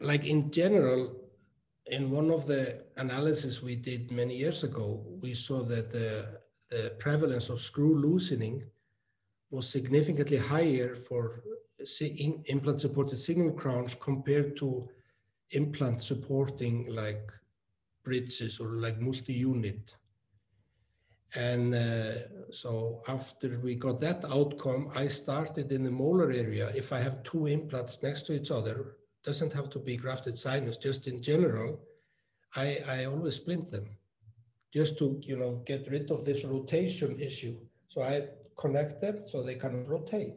like 0.00 0.26
in 0.26 0.50
general, 0.50 1.21
in 1.86 2.10
one 2.10 2.30
of 2.30 2.46
the 2.46 2.84
analysis 2.96 3.62
we 3.62 3.76
did 3.76 4.10
many 4.10 4.36
years 4.36 4.62
ago, 4.62 5.04
we 5.20 5.34
saw 5.34 5.62
that 5.64 5.90
the, 5.90 6.40
the 6.70 6.90
prevalence 6.98 7.48
of 7.48 7.60
screw 7.60 7.94
loosening 7.94 8.62
was 9.50 9.68
significantly 9.68 10.38
higher 10.38 10.94
for 10.94 11.42
implant 12.46 12.80
supported 12.80 13.16
single 13.16 13.52
crowns 13.52 13.94
compared 13.94 14.56
to 14.56 14.88
implant 15.50 16.00
supporting 16.00 16.86
like 16.86 17.30
bridges 18.04 18.60
or 18.60 18.68
like 18.68 19.00
multi-unit. 19.00 19.94
And 21.34 21.74
uh, 21.74 22.12
so 22.50 23.02
after 23.08 23.58
we 23.58 23.74
got 23.74 24.00
that 24.00 24.24
outcome, 24.26 24.90
I 24.94 25.08
started 25.08 25.72
in 25.72 25.82
the 25.82 25.90
molar 25.90 26.30
area. 26.30 26.70
If 26.74 26.92
I 26.92 27.00
have 27.00 27.22
two 27.22 27.46
implants 27.46 28.02
next 28.02 28.22
to 28.26 28.34
each 28.34 28.50
other, 28.50 28.96
doesn't 29.24 29.52
have 29.52 29.70
to 29.70 29.78
be 29.78 29.96
grafted 29.96 30.36
sinus, 30.36 30.76
just 30.76 31.06
in 31.06 31.22
general, 31.22 31.80
I, 32.56 32.78
I 32.88 33.04
always 33.06 33.36
splint 33.36 33.70
them 33.70 33.86
just 34.72 34.98
to, 34.98 35.20
you 35.22 35.36
know, 35.36 35.62
get 35.66 35.88
rid 35.90 36.10
of 36.10 36.24
this 36.24 36.44
rotation 36.44 37.18
issue. 37.20 37.56
So 37.88 38.02
I 38.02 38.28
connect 38.56 39.00
them 39.00 39.20
so 39.24 39.42
they 39.42 39.54
can 39.54 39.86
rotate. 39.86 40.34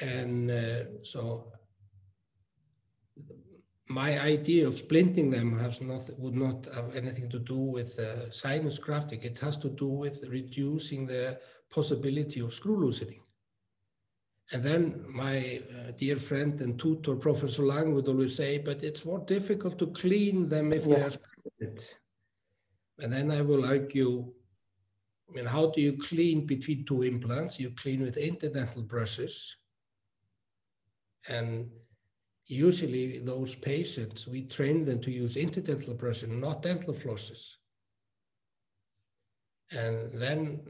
And 0.00 0.50
uh, 0.50 0.84
so 1.02 1.52
my 3.88 4.18
idea 4.20 4.66
of 4.66 4.74
splinting 4.74 5.30
them 5.30 5.58
has 5.58 5.80
not 5.80 6.08
would 6.18 6.36
not 6.36 6.66
have 6.74 6.94
anything 6.94 7.28
to 7.28 7.38
do 7.38 7.58
with 7.58 7.98
uh, 7.98 8.30
sinus 8.30 8.78
grafting. 8.78 9.20
It 9.22 9.38
has 9.40 9.56
to 9.58 9.68
do 9.68 9.88
with 9.88 10.24
reducing 10.28 11.06
the 11.06 11.40
possibility 11.70 12.40
of 12.40 12.54
screw 12.54 12.78
loosening. 12.78 13.20
And 14.52 14.64
then 14.64 15.04
my 15.08 15.62
uh, 15.70 15.92
dear 15.96 16.16
friend 16.16 16.60
and 16.60 16.78
tutor, 16.78 17.14
Professor 17.14 17.62
Lang, 17.62 17.94
would 17.94 18.08
always 18.08 18.34
say, 18.34 18.58
but 18.58 18.82
it's 18.82 19.04
more 19.04 19.20
difficult 19.20 19.78
to 19.78 19.86
clean 19.88 20.48
them 20.48 20.72
if 20.72 20.86
yes. 20.86 20.88
they 20.88 20.94
are 20.96 21.10
split. 21.10 21.98
And 22.98 23.12
then 23.12 23.30
I 23.30 23.42
will 23.42 23.64
argue, 23.64 24.32
I 25.28 25.32
mean, 25.32 25.46
how 25.46 25.70
do 25.70 25.80
you 25.80 25.96
clean 25.96 26.46
between 26.46 26.84
two 26.84 27.02
implants? 27.02 27.60
You 27.60 27.70
clean 27.70 28.02
with 28.02 28.16
interdental 28.16 28.86
brushes. 28.86 29.56
And 31.28 31.70
usually 32.46 33.20
those 33.20 33.54
patients, 33.54 34.26
we 34.26 34.42
train 34.42 34.84
them 34.84 35.00
to 35.02 35.12
use 35.12 35.36
interdental 35.36 35.96
brushes, 35.96 36.28
not 36.28 36.62
dental 36.62 36.92
flosses. 36.92 37.54
And 39.70 40.20
then 40.20 40.60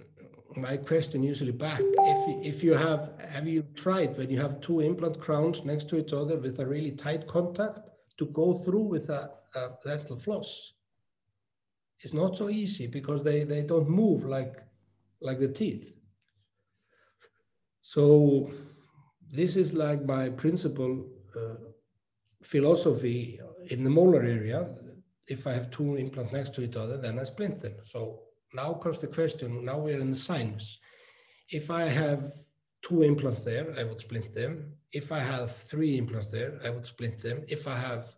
my 0.56 0.76
question 0.76 1.22
usually 1.22 1.52
back, 1.52 1.80
if, 1.80 2.46
if 2.46 2.64
you 2.64 2.74
have, 2.74 3.12
have 3.28 3.46
you 3.46 3.62
tried 3.76 4.16
when 4.16 4.30
you 4.30 4.40
have 4.40 4.60
two 4.60 4.80
implant 4.80 5.20
crowns 5.20 5.64
next 5.64 5.88
to 5.90 5.98
each 5.98 6.12
other 6.12 6.38
with 6.38 6.58
a 6.58 6.66
really 6.66 6.92
tight 6.92 7.26
contact 7.26 7.80
to 8.18 8.26
go 8.26 8.58
through 8.58 8.82
with 8.82 9.08
a, 9.10 9.30
a 9.54 9.68
dental 9.84 10.18
floss? 10.18 10.72
It's 12.00 12.14
not 12.14 12.36
so 12.36 12.48
easy 12.48 12.86
because 12.86 13.22
they, 13.22 13.44
they 13.44 13.62
don't 13.62 13.88
move 13.88 14.24
like, 14.24 14.56
like 15.20 15.38
the 15.38 15.48
teeth. 15.48 15.94
So 17.82 18.50
this 19.30 19.56
is 19.56 19.74
like 19.74 20.04
my 20.04 20.30
principal 20.30 21.06
uh, 21.36 21.54
philosophy 22.42 23.38
in 23.68 23.84
the 23.84 23.90
molar 23.90 24.22
area. 24.22 24.74
If 25.28 25.46
I 25.46 25.52
have 25.52 25.70
two 25.70 25.96
implants 25.96 26.32
next 26.32 26.54
to 26.54 26.62
each 26.62 26.76
other, 26.76 26.96
then 26.96 27.18
I 27.18 27.24
splint 27.24 27.60
them. 27.60 27.74
So 27.84 28.22
now 28.52 28.74
comes 28.74 29.00
the 29.00 29.06
question, 29.06 29.64
now 29.64 29.78
we're 29.78 30.00
in 30.00 30.10
the 30.10 30.16
sinus. 30.16 30.78
If 31.50 31.70
I 31.70 31.84
have 31.84 32.32
two 32.82 33.02
implants 33.02 33.44
there, 33.44 33.72
I 33.78 33.84
would 33.84 34.00
splint 34.00 34.34
them. 34.34 34.72
If 34.92 35.12
I 35.12 35.18
have 35.18 35.54
three 35.54 35.98
implants 35.98 36.28
there, 36.28 36.58
I 36.64 36.70
would 36.70 36.86
splint 36.86 37.20
them. 37.20 37.42
If 37.48 37.68
I 37.68 37.76
have 37.76 38.14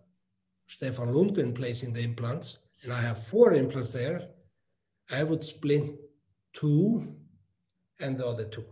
Stefan 0.67 1.09
Lundgren 1.09 1.55
placing 1.55 1.93
the 1.93 2.03
implants 2.03 2.59
and 2.83 2.93
I 2.93 3.01
have 3.01 3.23
four 3.23 3.53
implants 3.53 3.93
there, 3.93 4.29
I 5.11 5.23
would 5.25 5.45
splint 5.45 5.97
two 6.53 7.15
and 8.01 8.17
the 8.19 8.27
other 8.27 8.45
two 8.45 8.65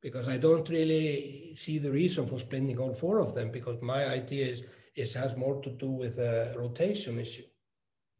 because 0.00 0.28
I 0.28 0.38
don't 0.38 0.68
really 0.68 1.54
see 1.56 1.78
the 1.78 1.90
reason 1.90 2.26
for 2.26 2.38
splitting 2.38 2.78
all 2.78 2.94
four 2.94 3.18
of 3.18 3.34
them 3.34 3.50
because 3.50 3.80
my 3.82 4.06
idea 4.06 4.46
is 4.46 4.62
it 4.94 5.12
has 5.14 5.36
more 5.36 5.60
to 5.62 5.70
do 5.70 5.90
with 5.90 6.18
a 6.18 6.54
rotation 6.56 7.18
issue. 7.18 7.44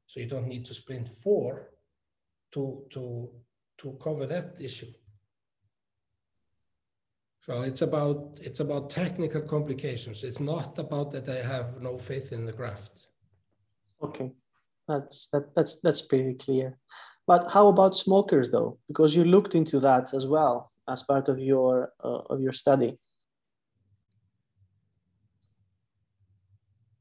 So 0.07 0.21
you 0.21 0.27
don't 0.27 0.49
need 0.49 0.65
to 0.67 0.75
splint 0.75 1.09
four 1.09 1.71
to, 2.53 2.83
to, 2.93 3.31
to 3.79 3.99
cover 4.03 4.27
that 4.27 4.57
issue. 4.61 4.93
So 7.49 7.63
it's 7.63 7.81
about 7.81 8.39
it's 8.43 8.61
about 8.61 8.91
technical 8.91 9.41
complications. 9.41 10.23
It's 10.23 10.39
not 10.39 10.79
about 10.79 11.11
that 11.13 11.31
I 11.31 11.41
have 11.41 11.81
no 11.81 11.97
faith 11.97 12.31
in 12.31 12.45
the 12.45 12.53
graft. 12.53 13.09
Okay, 14.03 14.33
that's 14.87 15.29
that, 15.29 15.55
that's 15.57 15.81
that's 15.81 16.03
pretty 16.03 16.35
clear. 16.35 16.77
But 17.27 17.51
how 17.51 17.69
about 17.69 17.97
smokers 17.97 18.51
though? 18.51 18.79
Because 18.87 19.17
you 19.17 19.25
looked 19.25 19.55
into 19.55 19.81
that 19.81 20.13
as 20.13 20.27
well 20.27 20.71
as 20.91 21.03
part 21.03 21.31
of 21.31 21.39
your 21.39 21.93
uh, 22.05 22.21
of 22.29 22.43
your 22.43 22.53
study. 22.53 22.95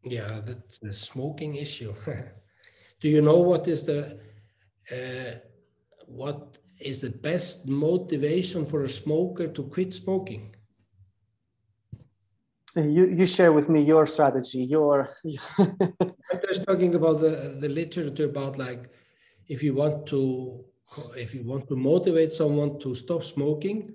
Yeah, 0.06 0.28
that's 0.46 0.78
the 0.78 0.94
smoking 0.94 1.56
issue. 1.56 1.94
Do 3.02 3.10
you 3.10 3.22
know 3.22 3.40
what 3.40 3.68
is 3.68 3.84
the 3.84 4.18
what 6.06 6.58
is 6.80 7.02
the 7.02 7.10
best 7.10 7.68
motivation 7.68 8.66
for 8.66 8.84
a 8.84 8.90
smoker 8.90 9.48
to 9.48 9.64
quit 9.64 9.94
smoking? 9.94 10.56
You, 12.76 13.08
you 13.08 13.26
share 13.26 13.54
with 13.54 13.70
me 13.70 13.82
your 13.82 14.06
strategy, 14.06 14.60
your. 14.60 15.10
I'm 15.58 16.42
just 16.48 16.64
talking 16.66 16.94
about 16.94 17.20
the, 17.20 17.58
the 17.60 17.70
literature 17.70 18.26
about 18.26 18.60
like 18.60 18.92
if 19.48 19.64
you 19.64 19.74
want 19.74 20.06
to 20.08 20.64
if 21.16 21.34
you 21.34 21.44
want 21.44 21.68
to 21.70 21.76
motivate 21.76 22.32
someone 22.32 22.80
to 22.80 22.94
stop 22.94 23.24
smoking, 23.24 23.94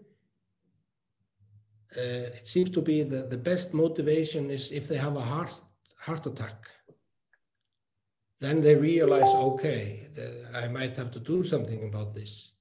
uh, 1.97 2.36
it 2.38 2.47
seems 2.49 2.70
to 2.70 2.82
be 2.82 3.03
that 3.03 3.30
the 3.30 3.36
best 3.36 3.72
motivation 3.72 4.51
is 4.51 4.72
if 4.72 4.88
they 4.88 4.97
have 4.97 5.16
a 5.16 5.20
heart 5.20 5.53
heart 5.99 6.26
attack. 6.26 6.68
Then 8.43 8.61
they 8.61 8.74
realize, 8.74 9.32
okay, 9.51 10.09
I 10.53 10.66
might 10.66 10.97
have 10.97 11.12
to 11.12 11.20
do 11.20 11.45
something 11.45 11.84
about 11.84 12.12
this. 12.12 12.55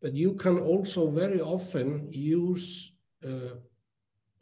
But 0.00 0.14
you 0.14 0.32
can 0.32 0.58
also 0.58 1.10
very 1.10 1.42
often 1.42 2.08
use 2.10 2.94
uh, 3.22 3.56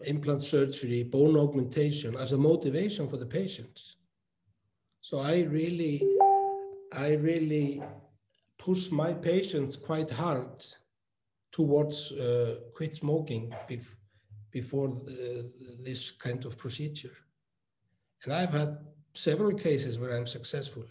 implant 0.05 0.45
surgery, 0.45 1.03
bone 1.03 1.37
augmentation 1.37 2.15
as 2.15 2.33
a 2.33 2.39
motivation 2.39 3.09
for 3.09 3.17
the 3.17 3.27
patients. 3.27 3.97
So 5.01 5.19
I 5.19 5.41
really, 5.41 6.01
I 6.93 7.15
really 7.15 7.83
push 8.57 8.93
my 8.93 9.13
patients 9.15 9.75
quite 9.75 10.13
hard 10.13 10.65
towards 11.51 12.13
uh, 12.13 12.61
quit 12.73 12.95
smoking 12.95 13.53
bef 13.69 13.97
before 14.53 14.91
the, 14.91 15.51
this 15.83 16.13
kind 16.13 16.45
of 16.45 16.57
procedure. 16.57 17.17
And 18.23 18.33
I've 18.33 18.53
had 18.53 18.79
several 19.17 19.53
cases 19.57 19.99
where 19.99 20.17
I'm 20.17 20.27
successful. 20.27 20.85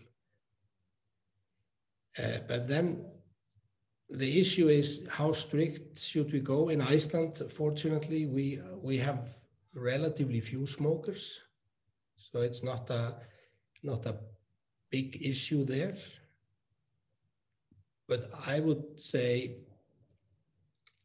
Uh, 2.17 2.39
but 2.47 2.67
then 2.67 3.05
the 4.09 4.39
issue 4.39 4.69
is 4.69 5.05
how 5.09 5.31
strict 5.31 5.99
should 5.99 6.31
we 6.31 6.39
go? 6.39 6.69
In 6.69 6.81
Iceland, 6.81 7.41
fortunately, 7.49 8.25
we, 8.25 8.59
we 8.81 8.97
have 8.97 9.35
relatively 9.73 10.39
few 10.39 10.65
smokers. 10.65 11.39
So 12.17 12.41
it's 12.41 12.63
not 12.63 12.89
a, 12.89 13.15
not 13.83 14.05
a 14.05 14.15
big 14.89 15.21
issue 15.21 15.63
there. 15.63 15.95
But 18.07 18.29
I 18.47 18.59
would 18.59 18.99
say, 18.99 19.57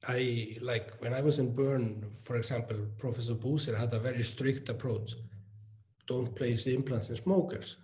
I 0.06 0.56
like 0.60 0.92
when 1.00 1.12
I 1.12 1.20
was 1.20 1.38
in 1.38 1.54
Bern, 1.54 2.04
for 2.20 2.36
example, 2.36 2.76
Professor 2.98 3.34
Buser 3.34 3.76
had 3.76 3.92
a 3.92 3.98
very 3.98 4.22
strict 4.22 4.68
approach. 4.68 5.14
Don't 6.10 6.34
place 6.34 6.66
implants 6.66 7.08
in 7.08 7.14
smokers. 7.14 7.76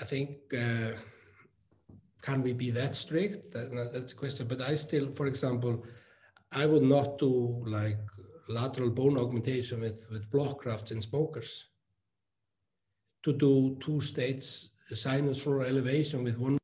I 0.00 0.04
think, 0.04 0.30
uh, 0.52 0.98
can 2.22 2.40
we 2.40 2.52
be 2.52 2.72
that 2.72 2.96
strict? 2.96 3.52
That, 3.52 3.90
that's 3.92 4.12
a 4.12 4.16
question. 4.16 4.48
But 4.48 4.60
I 4.60 4.74
still, 4.74 5.08
for 5.12 5.28
example, 5.28 5.84
I 6.50 6.66
would 6.66 6.82
not 6.82 7.18
do 7.18 7.62
like 7.64 8.00
lateral 8.48 8.90
bone 8.90 9.16
augmentation 9.16 9.80
with, 9.80 10.08
with 10.10 10.28
block 10.32 10.64
grafts 10.64 10.90
in 10.90 11.00
smokers. 11.00 11.68
To 13.22 13.32
do 13.32 13.76
two 13.78 14.00
states 14.00 14.70
sinus 14.92 15.40
floor 15.44 15.64
elevation 15.64 16.24
with 16.24 16.36
one 16.36 16.58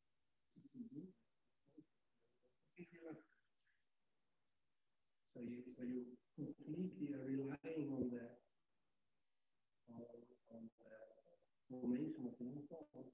formation 11.82 12.28
of 12.28 12.36
the 12.38 12.44
uniform, 12.44 12.84
I 12.94 13.00
would, 13.00 13.11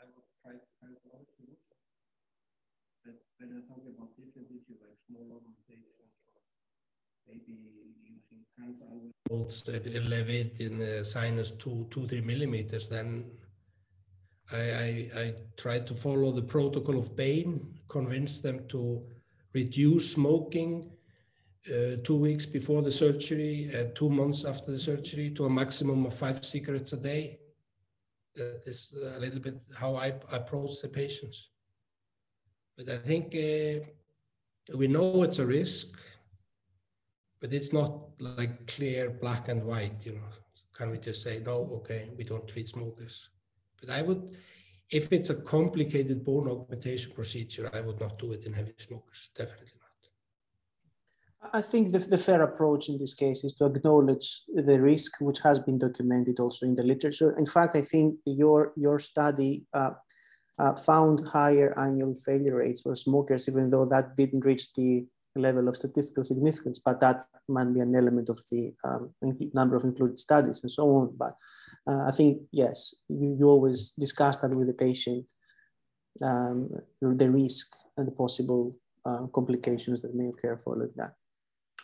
I 0.00 0.04
would 0.10 0.26
try 0.42 0.52
to 0.56 0.68
find 0.80 0.96
another 1.04 1.28
solution. 1.36 1.76
But 3.04 3.14
when 3.38 3.50
I 3.52 3.60
talk 3.68 3.82
about 3.84 4.16
different 4.16 4.48
issues 4.48 4.80
like 4.80 4.96
small 5.08 5.28
organizations 5.28 6.16
or 6.24 6.40
maybe 7.28 7.52
using 8.02 8.40
trans 8.54 8.80
that 9.64 9.86
elevate 9.94 10.56
in 10.60 10.78
the 10.78 11.04
sinus 11.04 11.50
two, 11.52 11.86
two, 11.90 12.06
three 12.06 12.22
millimeters, 12.22 12.88
then 12.88 13.24
I, 14.52 14.56
I, 14.56 15.10
I 15.16 15.34
try 15.56 15.80
to 15.80 15.94
follow 15.94 16.30
the 16.30 16.42
protocol 16.42 16.98
of 16.98 17.16
Bain, 17.16 17.78
convince 17.88 18.40
them 18.40 18.66
to 18.68 19.02
reduce 19.52 20.12
smoking 20.12 20.90
uh, 21.68 21.96
two 22.04 22.16
weeks 22.16 22.46
before 22.46 22.82
the 22.82 22.92
surgery, 22.92 23.70
uh, 23.74 23.86
two 23.94 24.08
months 24.08 24.44
after 24.44 24.70
the 24.70 24.78
surgery, 24.78 25.30
to 25.30 25.46
a 25.46 25.50
maximum 25.50 26.06
of 26.06 26.14
five 26.14 26.44
cigarettes 26.44 26.92
a 26.92 26.96
day. 26.96 27.38
That 28.36 28.62
is 28.66 28.94
a 29.16 29.18
little 29.18 29.40
bit 29.40 29.60
how 29.74 29.96
I 29.96 30.14
approach 30.30 30.80
the 30.80 30.88
patients. 30.88 31.48
But 32.76 32.90
I 32.90 32.98
think 32.98 33.34
uh, 33.34 34.76
we 34.76 34.86
know 34.86 35.22
it's 35.22 35.38
a 35.38 35.46
risk, 35.46 35.88
but 37.40 37.52
it's 37.52 37.72
not 37.72 38.10
like 38.18 38.66
clear 38.66 39.10
black 39.10 39.48
and 39.48 39.64
white, 39.64 40.04
you 40.04 40.12
know. 40.12 40.28
Can 40.74 40.90
we 40.90 40.98
just 40.98 41.22
say, 41.22 41.40
no, 41.40 41.70
okay, 41.76 42.10
we 42.18 42.24
don't 42.24 42.46
treat 42.46 42.68
smokers? 42.68 43.30
But 43.80 43.90
I 43.90 44.02
would, 44.02 44.36
if 44.90 45.10
it's 45.10 45.30
a 45.30 45.34
complicated 45.34 46.22
bone 46.22 46.50
augmentation 46.50 47.12
procedure, 47.12 47.70
I 47.72 47.80
would 47.80 47.98
not 47.98 48.18
do 48.18 48.32
it 48.32 48.44
in 48.44 48.52
heavy 48.52 48.74
smokers, 48.78 49.30
definitely 49.34 49.72
not. 49.80 49.86
I 51.52 51.62
think 51.62 51.92
the, 51.92 51.98
the, 51.98 52.18
fair 52.18 52.42
approach 52.42 52.88
in 52.88 52.98
this 52.98 53.14
case 53.14 53.44
is 53.44 53.54
to 53.54 53.66
acknowledge 53.66 54.42
the 54.52 54.80
risk, 54.80 55.20
which 55.20 55.38
has 55.40 55.58
been 55.60 55.78
documented 55.78 56.40
also 56.40 56.66
in 56.66 56.74
the 56.74 56.82
literature. 56.82 57.36
In 57.38 57.46
fact, 57.46 57.76
I 57.76 57.82
think 57.82 58.16
your, 58.26 58.72
your 58.76 58.98
study 58.98 59.64
uh, 59.72 59.90
uh, 60.58 60.74
found 60.74 61.26
higher 61.28 61.78
annual 61.78 62.14
failure 62.14 62.56
rates 62.56 62.82
for 62.82 62.96
smokers, 62.96 63.48
even 63.48 63.70
though 63.70 63.84
that 63.84 64.16
didn't 64.16 64.44
reach 64.44 64.72
the 64.74 65.06
level 65.36 65.68
of 65.68 65.76
statistical 65.76 66.24
significance, 66.24 66.78
but 66.78 66.98
that 67.00 67.22
might 67.48 67.72
be 67.74 67.80
an 67.80 67.94
element 67.94 68.28
of 68.28 68.40
the 68.50 68.72
um, 68.84 69.12
number 69.52 69.76
of 69.76 69.84
included 69.84 70.18
studies 70.18 70.60
and 70.62 70.70
so 70.70 70.84
on. 70.88 71.14
But 71.16 71.36
uh, 71.86 72.06
I 72.06 72.10
think, 72.10 72.40
yes, 72.52 72.94
you, 73.08 73.36
you 73.38 73.46
always 73.48 73.90
discuss 73.90 74.38
that 74.38 74.54
with 74.54 74.66
the 74.66 74.72
patient, 74.72 75.26
um, 76.22 76.70
the 77.00 77.30
risk 77.30 77.76
and 77.96 78.06
the 78.06 78.12
possible 78.12 78.76
uh, 79.04 79.26
complications 79.26 80.02
that 80.02 80.14
may 80.14 80.28
occur 80.28 80.56
following 80.56 80.92
that. 80.96 81.12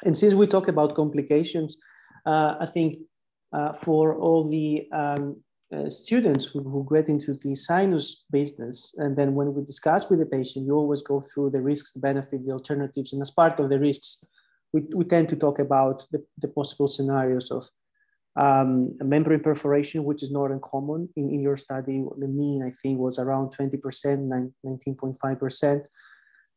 And 0.05 0.17
since 0.17 0.35
we 0.35 0.47
talk 0.47 0.69
about 0.69 0.95
complications, 0.95 1.77
uh, 2.27 2.57
I 2.59 2.67
think 2.67 2.99
uh, 3.53 3.73
for 3.75 4.17
all 4.17 4.49
the 4.49 4.89
um, 4.93 5.43
uh, 5.73 5.89
students 5.89 6.45
who, 6.45 6.63
who 6.63 6.87
get 6.93 7.09
into 7.09 7.35
the 7.35 7.55
sinus 7.55 8.25
business, 8.31 8.95
and 8.99 9.17
then 9.17 9.35
when 9.35 9.55
we 9.55 9.65
discuss 9.65 10.11
with 10.11 10.19
the 10.19 10.27
patient, 10.27 10.67
you 10.67 10.75
always 10.75 11.03
go 11.03 11.21
through 11.21 11.51
the 11.51 11.61
risks, 11.61 11.93
the 11.93 12.01
benefits, 12.01 12.47
the 12.47 12.53
alternatives, 12.53 13.13
and 13.13 13.23
as 13.23 13.31
part 13.31 13.59
of 13.59 13.71
the 13.71 13.79
risks, 13.79 14.25
we, 14.73 14.83
we 14.95 15.05
tend 15.05 15.29
to 15.29 15.37
talk 15.37 15.59
about 15.59 16.05
the, 16.13 16.23
the 16.39 16.49
possible 16.49 16.89
scenarios 16.89 17.51
of 17.51 17.69
um, 18.37 18.97
membrane 19.01 19.41
perforation, 19.41 20.05
which 20.05 20.23
is 20.23 20.31
not 20.31 20.51
uncommon 20.51 21.09
in, 21.17 21.31
in 21.31 21.41
your 21.41 21.57
study. 21.57 22.03
The 22.19 22.29
mean, 22.29 22.63
I 22.63 22.71
think, 22.71 22.99
was 22.99 23.19
around 23.19 23.55
20%, 23.57 23.81
19.5%. 24.65 25.87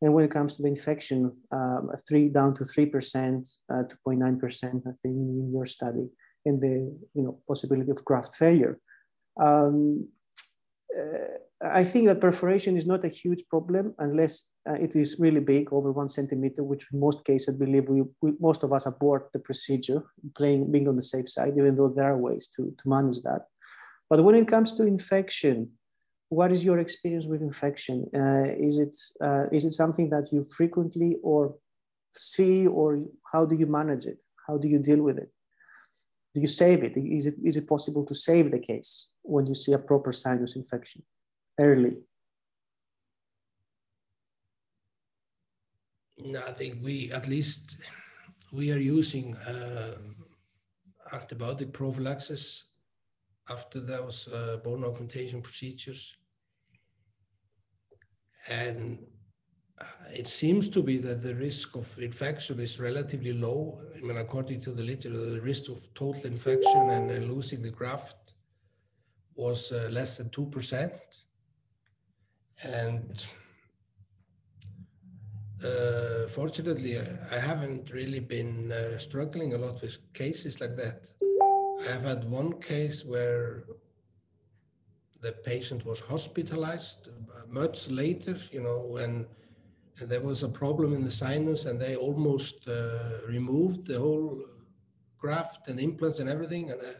And 0.01 0.13
when 0.13 0.25
it 0.25 0.31
comes 0.31 0.55
to 0.55 0.61
the 0.61 0.69
infection, 0.69 1.35
um, 1.51 1.89
three 2.07 2.29
down 2.29 2.53
to 2.55 2.63
3%, 2.63 3.57
uh, 3.69 3.83
2.9%, 4.07 4.65
I 4.65 4.91
think, 5.01 5.15
in 5.15 5.51
your 5.53 5.65
study, 5.65 6.09
and 6.45 6.61
the 6.61 6.95
you 7.13 7.23
know 7.23 7.39
possibility 7.47 7.91
of 7.91 8.03
graft 8.05 8.35
failure. 8.35 8.79
Um, 9.39 10.07
uh, 10.97 11.37
I 11.61 11.83
think 11.83 12.07
that 12.07 12.21
perforation 12.21 12.77
is 12.77 12.85
not 12.85 13.05
a 13.05 13.09
huge 13.09 13.43
problem 13.49 13.93
unless 13.99 14.43
uh, 14.69 14.73
it 14.73 14.95
is 14.95 15.17
really 15.19 15.39
big, 15.39 15.71
over 15.71 15.91
one 15.91 16.09
centimeter, 16.09 16.63
which 16.63 16.87
in 16.91 16.99
most 16.99 17.23
cases, 17.25 17.55
I 17.55 17.57
believe 17.57 17.87
we, 17.87 18.03
we, 18.21 18.33
most 18.39 18.63
of 18.63 18.73
us 18.73 18.85
abort 18.85 19.29
the 19.33 19.39
procedure, 19.39 20.03
playing, 20.35 20.71
being 20.71 20.87
on 20.87 20.95
the 20.95 21.01
safe 21.01 21.29
side, 21.29 21.53
even 21.57 21.75
though 21.75 21.89
there 21.89 22.11
are 22.11 22.17
ways 22.17 22.47
to, 22.55 22.63
to 22.77 22.89
manage 22.89 23.21
that. 23.21 23.47
But 24.09 24.23
when 24.23 24.35
it 24.35 24.47
comes 24.47 24.73
to 24.75 24.85
infection, 24.85 25.71
what 26.29 26.51
is 26.51 26.63
your 26.63 26.79
experience 26.79 27.25
with 27.25 27.41
infection? 27.41 28.05
Uh, 28.13 28.51
is, 28.57 28.79
it, 28.79 28.97
uh, 29.21 29.45
is 29.51 29.65
it 29.65 29.71
something 29.71 30.09
that 30.09 30.29
you 30.31 30.43
frequently 30.43 31.17
or 31.23 31.55
see, 32.15 32.67
or 32.67 33.03
how 33.31 33.45
do 33.45 33.55
you 33.55 33.65
manage 33.65 34.05
it? 34.05 34.17
How 34.47 34.57
do 34.57 34.67
you 34.67 34.79
deal 34.79 35.01
with 35.01 35.17
it? 35.17 35.31
Do 36.35 36.41
you 36.41 36.47
save 36.47 36.83
it? 36.83 36.97
Is 36.97 37.27
it, 37.27 37.35
is 37.41 37.55
it 37.55 37.65
possible 37.65 38.03
to 38.05 38.13
save 38.13 38.51
the 38.51 38.59
case 38.59 39.09
when 39.21 39.47
you 39.47 39.55
see 39.55 39.71
a 39.71 39.79
proper 39.79 40.11
sinus 40.11 40.57
infection 40.57 41.01
early? 41.57 41.95
No, 46.17 46.41
I 46.45 46.51
think 46.51 46.83
we 46.83 47.09
at 47.13 47.29
least 47.29 47.77
we 48.51 48.73
are 48.73 48.77
using 48.77 49.35
uh, 49.37 49.95
antibiotic 51.13 51.71
prophylaxis 51.71 52.65
after 53.49 53.79
those 53.79 54.27
uh, 54.27 54.57
bone 54.61 54.83
augmentation 54.83 55.41
procedures, 55.41 56.17
and 58.49 58.99
it 60.13 60.27
seems 60.27 60.69
to 60.69 60.81
be 60.81 60.97
that 60.99 61.21
the 61.21 61.35
risk 61.35 61.75
of 61.75 61.97
infection 61.99 62.59
is 62.59 62.79
relatively 62.79 63.33
low. 63.33 63.81
I 63.95 63.99
mean, 64.01 64.17
according 64.17 64.61
to 64.61 64.71
the 64.71 64.83
literature, 64.83 65.17
the 65.17 65.41
risk 65.41 65.69
of 65.69 65.93
total 65.93 66.25
infection 66.25 66.89
and 66.89 67.11
uh, 67.11 67.33
losing 67.33 67.61
the 67.61 67.71
graft 67.71 68.33
was 69.35 69.71
uh, 69.71 69.89
less 69.91 70.17
than 70.17 70.29
two 70.29 70.45
percent, 70.45 70.93
and 72.63 73.25
uh, 75.63 76.27
fortunately, 76.29 76.97
I 77.31 77.39
haven't 77.39 77.91
really 77.91 78.19
been 78.19 78.71
uh, 78.71 78.97
struggling 78.97 79.53
a 79.53 79.57
lot 79.57 79.81
with 79.81 79.97
cases 80.13 80.61
like 80.61 80.77
that. 80.77 81.09
I 81.87 81.91
have 81.91 82.03
had 82.03 82.29
one 82.29 82.61
case 82.61 83.03
where 83.03 83.65
the 85.21 85.33
patient 85.33 85.85
was 85.85 85.99
hospitalized 85.99 87.09
uh, 87.09 87.45
much 87.49 87.89
later, 87.89 88.37
you 88.51 88.61
know, 88.61 88.85
when 88.87 89.25
there 90.01 90.21
was 90.21 90.43
a 90.43 90.49
problem 90.49 90.93
in 90.93 91.03
the 91.03 91.11
sinus 91.11 91.65
and 91.65 91.79
they 91.79 91.95
almost 91.95 92.67
uh, 92.67 93.21
removed 93.27 93.87
the 93.87 93.99
whole 93.99 94.43
graft 95.17 95.67
and 95.69 95.79
implants 95.79 96.19
and 96.19 96.29
everything. 96.29 96.71
And 96.71 96.81
uh, 96.81 96.99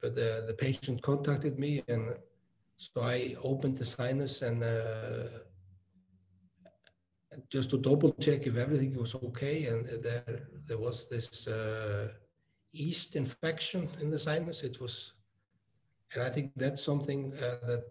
but 0.00 0.14
the 0.14 0.54
patient 0.56 1.02
contacted 1.02 1.58
me, 1.58 1.82
and 1.88 2.14
so 2.76 3.02
I 3.02 3.34
opened 3.42 3.76
the 3.76 3.84
sinus 3.84 4.42
and 4.42 4.62
uh, 4.62 5.24
just 7.50 7.70
to 7.70 7.78
double 7.78 8.12
check 8.20 8.46
if 8.46 8.56
everything 8.56 8.94
was 8.94 9.14
okay 9.16 9.66
and 9.66 9.86
there 10.02 10.48
there 10.66 10.78
was 10.78 11.08
this 11.08 11.46
uh, 11.48 12.08
yeast 12.72 13.16
infection 13.16 13.88
in 14.00 14.10
the 14.10 14.18
sinus 14.18 14.62
it 14.62 14.80
was 14.80 15.12
and 16.12 16.22
i 16.22 16.30
think 16.30 16.52
that's 16.56 16.82
something 16.82 17.32
uh, 17.34 17.66
that 17.66 17.84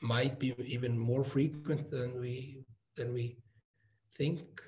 might 0.00 0.38
be 0.38 0.54
even 0.58 0.96
more 0.98 1.24
frequent 1.24 1.88
than 1.88 2.20
we 2.20 2.64
than 2.96 3.12
we 3.12 3.36
think 4.12 4.62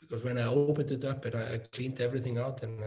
because 0.00 0.22
when 0.24 0.38
i 0.38 0.46
opened 0.46 0.90
it 0.90 1.04
up 1.04 1.24
and 1.24 1.34
i, 1.36 1.58
cleaned 1.72 2.00
everything 2.00 2.38
out 2.38 2.62
and 2.62 2.82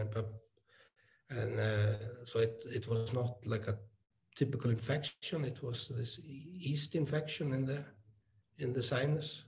and 1.30 1.58
uh, 1.58 2.24
so 2.24 2.38
it 2.38 2.62
it 2.66 2.88
was 2.88 3.12
not 3.12 3.44
like 3.46 3.66
a 3.66 3.78
typical 4.34 4.70
infection. 4.70 5.44
It 5.44 5.62
was 5.62 5.88
this 5.88 6.18
yeast 6.18 6.94
infection 6.94 7.52
in 7.52 7.66
the 7.66 7.84
in 8.58 8.72
the 8.72 8.82
sinus. 8.82 9.44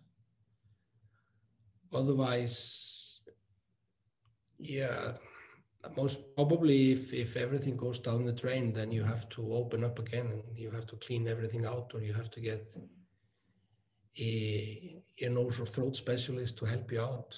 Otherwise, 1.93 3.21
yeah, 4.59 5.13
most 5.97 6.35
probably 6.35 6.93
if, 6.93 7.13
if 7.13 7.37
everything 7.37 7.77
goes 7.77 8.01
down 8.01 8.25
the 8.25 8.33
drain, 8.33 8.73
then 8.73 8.91
you 8.91 9.05
have 9.05 9.29
to 9.31 9.55
open 9.55 9.85
up 9.85 9.99
again 9.99 10.27
and 10.27 10.59
you 10.59 10.71
have 10.71 10.87
to 10.87 10.97
clean 10.97 11.29
everything 11.29 11.65
out 11.65 11.93
or 11.95 12.01
you 12.01 12.13
have 12.13 12.31
to 12.31 12.41
get 12.41 12.75
a, 14.19 15.03
a 15.21 15.29
nose 15.29 15.61
or 15.61 15.67
throat 15.67 15.97
specialist 15.97 16.59
to 16.59 16.65
help 16.65 16.91
you 16.93 17.01
out. 17.01 17.35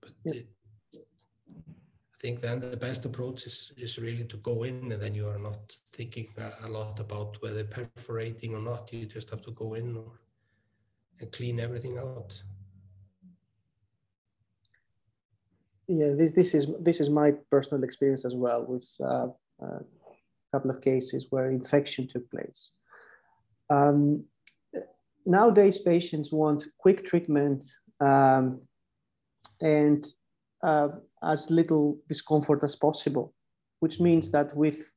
But 0.00 0.12
yeah. 0.24 0.34
it, 0.34 0.48
I 0.94 2.26
think 2.26 2.40
then 2.40 2.60
the 2.60 2.76
best 2.76 3.04
approach 3.04 3.44
is, 3.44 3.72
is 3.76 3.98
really 3.98 4.24
to 4.24 4.38
go 4.38 4.62
in 4.62 4.92
and 4.92 5.02
then 5.02 5.14
you 5.14 5.28
are 5.28 5.38
not 5.38 5.72
thinking 5.92 6.28
a, 6.38 6.66
a 6.66 6.68
lot 6.68 6.98
about 6.98 7.36
whether 7.42 7.64
perforating 7.64 8.54
or 8.54 8.60
not. 8.60 8.92
You 8.92 9.04
just 9.04 9.28
have 9.30 9.42
to 9.42 9.50
go 9.50 9.74
in 9.74 9.96
or, 9.96 10.20
and 11.20 11.30
clean 11.32 11.60
everything 11.60 11.98
out. 11.98 12.42
yeah, 15.86 16.12
this 16.16 16.32
this 16.32 16.54
is 16.54 16.68
this 16.80 17.00
is 17.00 17.10
my 17.10 17.32
personal 17.50 17.84
experience 17.84 18.24
as 18.24 18.34
well 18.34 18.64
with 18.66 18.88
uh, 19.00 19.28
a 19.60 19.80
couple 20.52 20.70
of 20.70 20.80
cases 20.80 21.26
where 21.30 21.50
infection 21.50 22.06
took 22.06 22.28
place. 22.30 22.70
Um, 23.70 24.24
nowadays, 25.26 25.78
patients 25.78 26.32
want 26.32 26.66
quick 26.78 27.04
treatment 27.04 27.64
um, 28.00 28.60
and 29.60 30.04
uh, 30.62 30.88
as 31.22 31.50
little 31.50 31.98
discomfort 32.08 32.60
as 32.62 32.76
possible, 32.76 33.34
which 33.80 34.00
means 34.00 34.30
that 34.30 34.54
with 34.56 34.92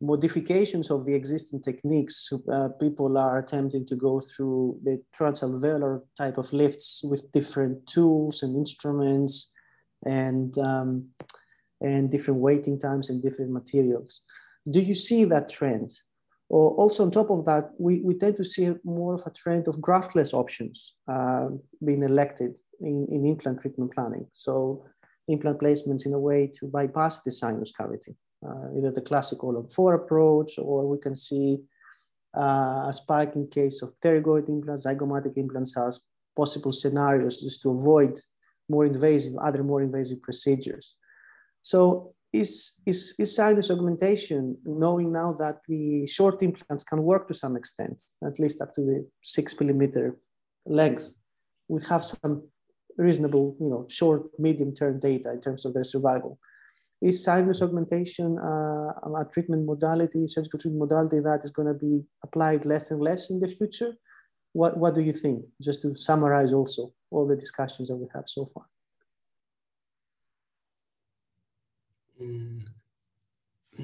modifications 0.00 0.90
of 0.90 1.06
the 1.06 1.14
existing 1.14 1.62
techniques, 1.62 2.30
uh, 2.52 2.68
people 2.80 3.16
are 3.16 3.38
attempting 3.38 3.86
to 3.86 3.96
go 3.96 4.20
through 4.20 4.78
the 4.84 5.02
transalveolar 5.18 6.02
type 6.18 6.38
of 6.38 6.52
lifts 6.52 7.00
with 7.02 7.30
different 7.32 7.86
tools 7.86 8.42
and 8.42 8.56
instruments 8.56 9.50
and 10.04 10.56
um, 10.58 11.08
and 11.80 12.10
different 12.10 12.40
waiting 12.40 12.78
times 12.78 13.10
and 13.10 13.22
different 13.22 13.52
materials. 13.52 14.22
Do 14.70 14.80
you 14.80 14.94
see 14.94 15.24
that 15.24 15.48
trend? 15.48 15.92
Or 16.48 16.70
also 16.72 17.04
on 17.04 17.10
top 17.10 17.30
of 17.30 17.44
that, 17.46 17.70
we, 17.78 18.00
we 18.00 18.14
tend 18.14 18.36
to 18.36 18.44
see 18.44 18.72
more 18.84 19.14
of 19.14 19.22
a 19.26 19.30
trend 19.30 19.66
of 19.66 19.80
graftless 19.80 20.32
options 20.32 20.94
uh, 21.08 21.48
being 21.84 22.02
elected 22.02 22.60
in, 22.80 23.06
in 23.10 23.24
implant 23.24 23.60
treatment 23.60 23.92
planning. 23.92 24.26
So 24.32 24.86
implant 25.28 25.58
placements 25.58 26.06
in 26.06 26.12
a 26.12 26.18
way 26.18 26.46
to 26.58 26.66
bypass 26.66 27.20
the 27.20 27.32
sinus 27.32 27.72
cavity, 27.72 28.14
uh, 28.46 28.76
either 28.76 28.92
the 28.92 29.00
classical 29.00 29.56
on 29.56 29.68
four 29.68 29.94
approach, 29.94 30.52
or 30.58 30.86
we 30.86 30.98
can 30.98 31.16
see 31.16 31.58
uh, 32.36 32.86
a 32.88 32.92
spike 32.92 33.34
in 33.34 33.48
case 33.48 33.82
of 33.82 33.92
pterygoid 34.00 34.48
implants, 34.48 34.86
zygomatic 34.86 35.36
implants 35.36 35.76
as 35.76 36.00
possible 36.36 36.70
scenarios 36.70 37.40
just 37.40 37.62
to 37.62 37.70
avoid 37.70 38.16
more 38.68 38.84
invasive, 38.84 39.34
other 39.38 39.64
more 39.64 39.82
invasive 39.82 40.22
procedures. 40.22 40.96
So 41.62 42.14
is, 42.40 42.80
is, 42.86 43.14
is 43.18 43.34
sinus 43.34 43.70
augmentation, 43.70 44.56
knowing 44.64 45.12
now 45.12 45.32
that 45.34 45.56
the 45.68 46.06
short 46.06 46.42
implants 46.42 46.84
can 46.84 47.02
work 47.02 47.28
to 47.28 47.34
some 47.34 47.56
extent, 47.56 48.02
at 48.24 48.38
least 48.38 48.60
up 48.60 48.72
to 48.74 48.80
the 48.82 49.08
six 49.22 49.58
millimeter 49.60 50.18
length, 50.66 51.18
we 51.68 51.80
have 51.88 52.04
some 52.04 52.48
reasonable, 52.98 53.56
you 53.60 53.68
know, 53.68 53.86
short, 53.88 54.22
medium-term 54.38 55.00
data 55.00 55.30
in 55.32 55.40
terms 55.40 55.64
of 55.64 55.74
their 55.74 55.84
survival. 55.84 56.38
Is 57.02 57.22
sinus 57.22 57.60
augmentation 57.60 58.38
uh, 58.38 58.92
a 59.20 59.24
treatment 59.32 59.66
modality, 59.66 60.26
surgical 60.26 60.58
treatment 60.58 60.88
modality 60.88 61.20
that 61.20 61.40
is 61.44 61.50
going 61.50 61.68
to 61.68 61.74
be 61.74 62.02
applied 62.24 62.64
less 62.64 62.90
and 62.90 63.00
less 63.02 63.30
in 63.30 63.38
the 63.40 63.48
future? 63.48 63.94
What, 64.52 64.78
what 64.78 64.94
do 64.94 65.02
you 65.02 65.12
think? 65.12 65.44
Just 65.60 65.82
to 65.82 65.94
summarize 65.96 66.52
also 66.54 66.92
all 67.10 67.26
the 67.26 67.36
discussions 67.36 67.88
that 67.88 67.96
we 67.96 68.06
have 68.14 68.24
so 68.26 68.50
far. 68.54 68.64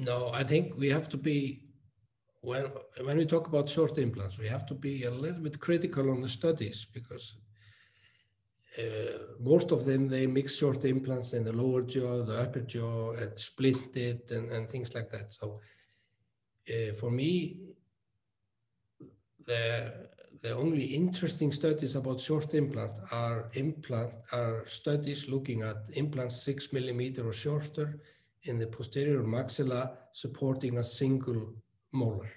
No, 0.03 0.29
I 0.33 0.43
think 0.43 0.77
we 0.77 0.89
have 0.89 1.09
to 1.09 1.17
be 1.17 1.63
when 2.41 2.65
when 3.05 3.17
we 3.17 3.25
talk 3.25 3.47
about 3.47 3.69
short 3.69 3.97
implants, 3.97 4.37
we 4.37 4.47
have 4.47 4.65
to 4.67 4.73
be 4.73 5.03
a 5.03 5.11
little 5.11 5.41
bit 5.41 5.59
critical 5.59 6.11
on 6.11 6.21
the 6.21 6.29
studies 6.29 6.85
because 6.93 7.35
uh, 8.77 9.17
most 9.39 9.71
of 9.71 9.85
them 9.85 10.09
they 10.09 10.27
mix 10.27 10.55
short 10.55 10.83
implants 10.83 11.33
in 11.33 11.43
the 11.43 11.53
lower 11.53 11.81
jaw, 11.83 12.23
the 12.23 12.41
upper 12.41 12.61
jaw, 12.61 13.11
and 13.11 13.37
split 13.39 13.95
it 13.95 14.31
and, 14.31 14.49
and 14.49 14.69
things 14.69 14.93
like 14.93 15.09
that. 15.09 15.33
So 15.33 15.61
uh, 16.69 16.93
for 16.93 17.11
me, 17.11 17.59
the 19.45 20.09
the 20.41 20.53
only 20.53 20.83
interesting 20.83 21.53
studies 21.53 21.95
about 21.95 22.19
short 22.19 22.53
implant 22.53 22.99
are 23.11 23.49
implant 23.53 24.13
are 24.33 24.67
studies 24.67 25.29
looking 25.29 25.61
at 25.61 25.77
implants 25.93 26.43
six 26.43 26.73
millimeter 26.73 27.25
or 27.25 27.33
shorter 27.33 28.01
in 28.43 28.59
the 28.59 28.67
posterior 28.67 29.23
maxilla 29.23 29.91
supporting 30.11 30.77
a 30.77 30.83
single 30.83 31.53
molar. 31.93 32.29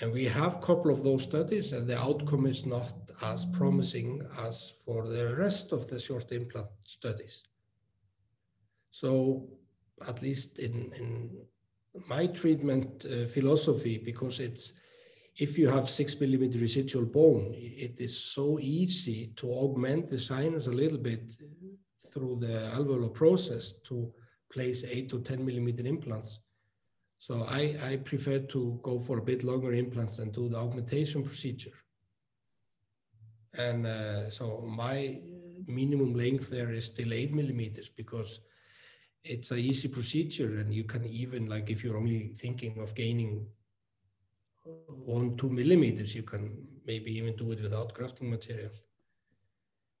And 0.00 0.12
we 0.12 0.26
have 0.26 0.56
a 0.56 0.60
couple 0.60 0.90
of 0.92 1.02
those 1.02 1.24
studies 1.24 1.72
and 1.72 1.86
the 1.86 1.98
outcome 1.98 2.46
is 2.46 2.64
not 2.64 2.92
as 3.22 3.46
promising 3.46 4.22
as 4.38 4.72
for 4.84 5.08
the 5.08 5.34
rest 5.34 5.72
of 5.72 5.88
the 5.88 5.98
short 5.98 6.30
implant 6.30 6.68
studies. 6.84 7.42
So 8.90 9.48
at 10.06 10.22
least 10.22 10.60
in, 10.60 10.92
in 10.92 11.30
my 12.06 12.28
treatment 12.28 13.06
uh, 13.06 13.26
philosophy, 13.26 13.98
because 13.98 14.38
it's 14.38 14.74
if 15.36 15.56
you 15.56 15.68
have 15.68 15.88
six 15.88 16.18
millimeter 16.20 16.58
residual 16.58 17.04
bone, 17.04 17.54
it 17.56 18.00
is 18.00 18.18
so 18.18 18.58
easy 18.60 19.32
to 19.36 19.48
augment 19.50 20.10
the 20.10 20.18
sinus 20.18 20.66
a 20.66 20.72
little 20.72 20.98
bit 20.98 21.36
through 22.12 22.36
the 22.40 22.70
alveolar 22.74 23.12
process 23.12 23.80
to 23.82 24.12
place 24.52 24.84
eight 24.84 25.08
to 25.10 25.20
10 25.20 25.44
millimeter 25.44 25.86
implants. 25.86 26.40
So 27.18 27.44
I, 27.48 27.76
I 27.82 27.96
prefer 27.96 28.38
to 28.38 28.78
go 28.82 28.98
for 28.98 29.18
a 29.18 29.22
bit 29.22 29.42
longer 29.42 29.72
implants 29.72 30.18
and 30.18 30.32
do 30.32 30.48
the 30.48 30.56
augmentation 30.56 31.22
procedure. 31.22 31.76
And 33.54 33.86
uh, 33.86 34.30
so 34.30 34.60
my 34.60 35.20
minimum 35.66 36.14
length 36.14 36.48
there 36.50 36.72
is 36.72 36.86
still 36.86 37.12
eight 37.12 37.34
millimeters 37.34 37.88
because 37.88 38.40
it's 39.24 39.50
an 39.50 39.58
easy 39.58 39.88
procedure 39.88 40.58
and 40.60 40.72
you 40.72 40.84
can 40.84 41.04
even 41.06 41.46
like 41.46 41.68
if 41.70 41.82
you're 41.82 41.96
only 41.96 42.28
thinking 42.28 42.78
of 42.78 42.94
gaining 42.94 43.46
one, 45.04 45.36
two 45.36 45.48
millimeters, 45.48 46.14
you 46.14 46.22
can 46.22 46.66
maybe 46.86 47.16
even 47.16 47.36
do 47.36 47.52
it 47.52 47.62
without 47.62 47.94
grafting 47.94 48.30
material. 48.30 48.70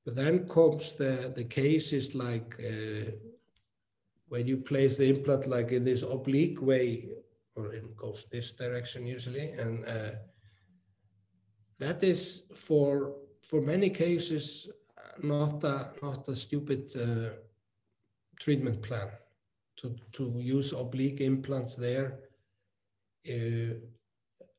But 0.04 0.14
then 0.14 0.48
comes 0.48 0.92
the, 0.92 1.32
the 1.34 1.44
cases 1.44 2.14
like 2.14 2.56
uh, 2.60 3.10
when 4.28 4.46
you 4.46 4.56
place 4.56 4.96
the 4.96 5.08
implant 5.08 5.46
like 5.46 5.72
in 5.72 5.84
this 5.84 6.02
oblique 6.02 6.60
way, 6.62 7.08
or 7.56 7.72
it 7.72 7.96
goes 7.96 8.26
this 8.30 8.52
direction 8.52 9.06
usually, 9.06 9.50
and 9.50 9.84
uh, 9.86 10.10
that 11.78 12.02
is 12.02 12.44
for 12.54 13.16
for 13.48 13.60
many 13.60 13.90
cases 13.90 14.68
not 15.22 15.64
a 15.64 15.92
not 16.02 16.28
a 16.28 16.36
stupid 16.36 16.90
uh, 16.96 17.30
treatment 18.40 18.82
plan 18.82 19.08
to 19.76 19.96
to 20.12 20.34
use 20.38 20.72
oblique 20.72 21.20
implants 21.20 21.74
there. 21.74 22.20
Uh, 23.28 23.74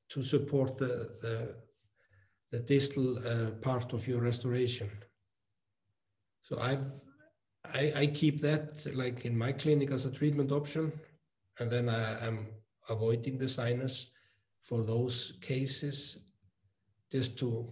to 0.09 0.23
support 0.23 0.77
the, 0.77 1.09
the, 1.21 1.55
the 2.51 2.59
distal 2.59 3.17
uh, 3.19 3.51
part 3.61 3.93
of 3.93 4.07
your 4.07 4.21
restoration. 4.21 4.89
So 6.41 6.59
I've, 6.59 6.83
I, 7.73 7.93
I 7.95 8.07
keep 8.07 8.41
that 8.41 8.85
like 8.93 9.25
in 9.25 9.37
my 9.37 9.51
clinic 9.51 9.91
as 9.91 10.05
a 10.05 10.11
treatment 10.11 10.51
option, 10.51 10.91
and 11.59 11.69
then 11.69 11.89
I 11.89 12.25
am 12.25 12.47
avoiding 12.89 13.37
the 13.37 13.49
sinus 13.49 14.11
for 14.63 14.83
those 14.83 15.33
cases 15.41 16.17
just 17.11 17.37
to, 17.39 17.67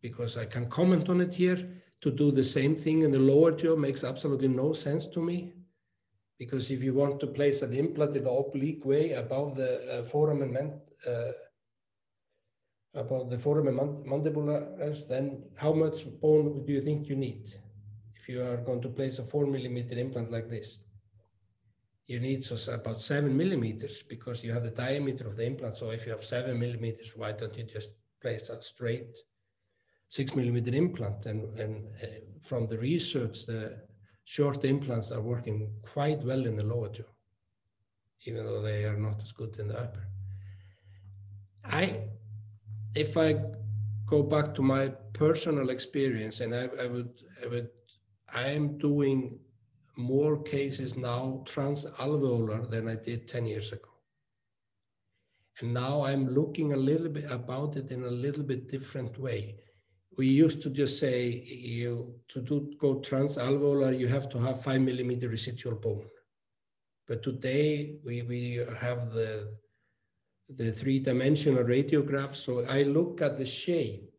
because 0.00 0.36
I 0.36 0.44
can 0.44 0.68
comment 0.68 1.08
on 1.08 1.20
it 1.20 1.34
here, 1.34 1.68
to 2.00 2.10
do 2.10 2.30
the 2.30 2.44
same 2.44 2.76
thing 2.76 3.02
in 3.02 3.10
the 3.10 3.18
lower 3.18 3.52
jaw 3.52 3.76
makes 3.76 4.04
absolutely 4.04 4.48
no 4.48 4.72
sense 4.72 5.06
to 5.08 5.20
me. 5.20 5.54
Because 6.38 6.70
if 6.70 6.82
you 6.82 6.92
want 6.92 7.20
to 7.20 7.26
place 7.28 7.62
an 7.62 7.72
implant 7.72 8.16
in 8.16 8.26
an 8.26 8.36
oblique 8.36 8.84
way 8.84 9.12
above 9.12 9.56
the 9.56 10.00
uh, 10.00 10.02
foramen 10.02 10.80
uh, 11.06 11.32
the 13.28 13.38
foramen 13.38 13.74
mandibularis, 14.06 15.08
then 15.08 15.42
how 15.56 15.72
much 15.72 16.06
bone 16.20 16.64
do 16.64 16.72
you 16.72 16.80
think 16.80 17.08
you 17.08 17.16
need 17.16 17.54
if 18.24 18.34
you 18.34 18.42
are 18.42 18.56
going 18.56 18.80
to 18.80 18.88
place 18.88 19.18
a 19.18 19.24
four 19.24 19.46
millimeter 19.46 19.98
implant 19.98 20.30
like 20.30 20.48
this? 20.48 20.78
You 22.06 22.20
need 22.20 22.42
so 22.44 22.72
about 22.72 23.00
seven 23.00 23.36
millimeters 23.36 24.02
because 24.02 24.42
you 24.42 24.52
have 24.52 24.64
the 24.64 24.70
diameter 24.70 25.26
of 25.26 25.36
the 25.36 25.46
implant. 25.46 25.74
So 25.74 25.90
if 25.90 26.06
you 26.06 26.12
have 26.12 26.22
seven 26.24 26.58
millimeters, 26.58 27.12
why 27.16 27.32
don't 27.32 27.56
you 27.56 27.64
just 27.64 27.90
place 28.20 28.48
a 28.48 28.62
straight 28.62 29.16
six 30.08 30.34
millimeter 30.34 30.74
implant? 30.74 31.26
And, 31.26 31.54
and 31.58 31.86
uh, 32.02 32.06
from 32.42 32.66
the 32.66 32.78
research, 32.78 33.44
the 33.46 33.82
short 34.24 34.64
implants 34.64 35.10
are 35.10 35.20
working 35.20 35.70
quite 35.82 36.22
well 36.24 36.46
in 36.46 36.56
the 36.56 36.64
lower 36.64 36.88
jaw, 36.88 37.04
even 38.26 38.44
though 38.44 38.62
they 38.62 38.84
are 38.84 38.96
not 38.96 39.22
as 39.22 39.32
good 39.32 39.58
in 39.58 39.68
the 39.68 39.78
upper. 39.78 40.06
I 41.64 42.04
if 42.94 43.16
I 43.16 43.34
go 44.06 44.22
back 44.22 44.54
to 44.54 44.62
my 44.62 44.88
personal 45.12 45.70
experience, 45.70 46.40
and 46.40 46.54
I, 46.54 46.68
I 46.80 46.86
would, 46.86 47.10
I 47.42 47.46
would, 47.46 47.70
I 48.34 48.48
am 48.48 48.78
doing 48.78 49.38
more 49.96 50.42
cases 50.42 50.96
now 50.96 51.44
transalveolar 51.46 52.68
than 52.68 52.88
I 52.88 52.96
did 52.96 53.28
10 53.28 53.46
years 53.46 53.72
ago. 53.72 53.90
And 55.60 55.72
now 55.72 56.02
I'm 56.02 56.28
looking 56.28 56.72
a 56.72 56.76
little 56.76 57.08
bit 57.08 57.30
about 57.30 57.76
it 57.76 57.92
in 57.92 58.02
a 58.02 58.10
little 58.10 58.42
bit 58.42 58.68
different 58.68 59.18
way. 59.18 59.56
We 60.16 60.26
used 60.26 60.62
to 60.62 60.70
just 60.70 60.98
say 60.98 61.44
you 61.46 62.14
to 62.28 62.40
do 62.40 62.72
go 62.78 62.96
transalveolar, 62.96 63.98
you 63.98 64.08
have 64.08 64.28
to 64.30 64.38
have 64.38 64.62
five 64.62 64.80
millimeter 64.80 65.28
residual 65.28 65.76
bone. 65.76 66.08
But 67.06 67.22
today 67.22 67.98
we, 68.04 68.22
we 68.22 68.66
have 68.80 69.12
the 69.12 69.54
the 70.48 70.72
three-dimensional 70.72 71.64
radiograph. 71.64 72.34
So 72.34 72.64
I 72.66 72.82
look 72.82 73.22
at 73.22 73.38
the 73.38 73.46
shape, 73.46 74.13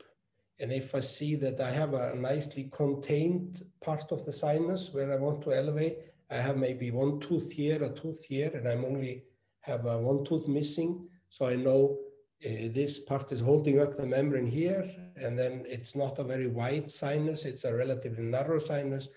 and 0.59 0.71
if 0.71 0.95
I 0.95 1.01
see 1.01 1.35
that 1.35 1.59
I 1.59 1.71
have 1.71 1.93
a 1.93 2.15
nicely 2.15 2.69
contained 2.71 3.63
part 3.81 4.11
of 4.11 4.25
the 4.25 4.31
sinus 4.31 4.93
where 4.93 5.11
I 5.11 5.17
want 5.17 5.41
to 5.43 5.53
elevate, 5.53 5.97
I 6.29 6.37
have 6.37 6.57
maybe 6.57 6.91
one 6.91 7.19
tooth 7.19 7.51
here, 7.51 7.83
a 7.83 7.89
tooth 7.89 8.23
here, 8.23 8.51
and 8.53 8.67
I'm 8.67 8.85
only 8.85 9.23
have 9.61 9.85
a 9.85 9.99
one 9.99 10.23
tooth 10.23 10.47
missing. 10.47 11.07
So 11.29 11.45
I 11.45 11.55
know 11.55 11.97
uh, 12.45 12.69
this 12.71 12.99
part 12.99 13.31
is 13.31 13.41
holding 13.41 13.79
up 13.79 13.97
the 13.97 14.05
membrane 14.05 14.47
here, 14.47 14.89
and 15.17 15.37
then 15.37 15.63
it's 15.67 15.95
not 15.95 16.19
a 16.19 16.23
very 16.23 16.47
wide 16.47 16.89
sinus, 16.89 17.45
it's 17.45 17.65
a 17.65 17.75
relatively 17.75 18.23
narrow 18.23 18.59
sinus. 18.59 19.09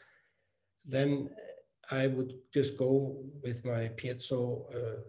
Then 0.85 1.31
I 1.91 2.09
would 2.09 2.35
just 2.53 2.77
go 2.77 3.17
with 3.43 3.65
my 3.65 3.89
piezo 3.97 4.75
uh, 4.75 5.01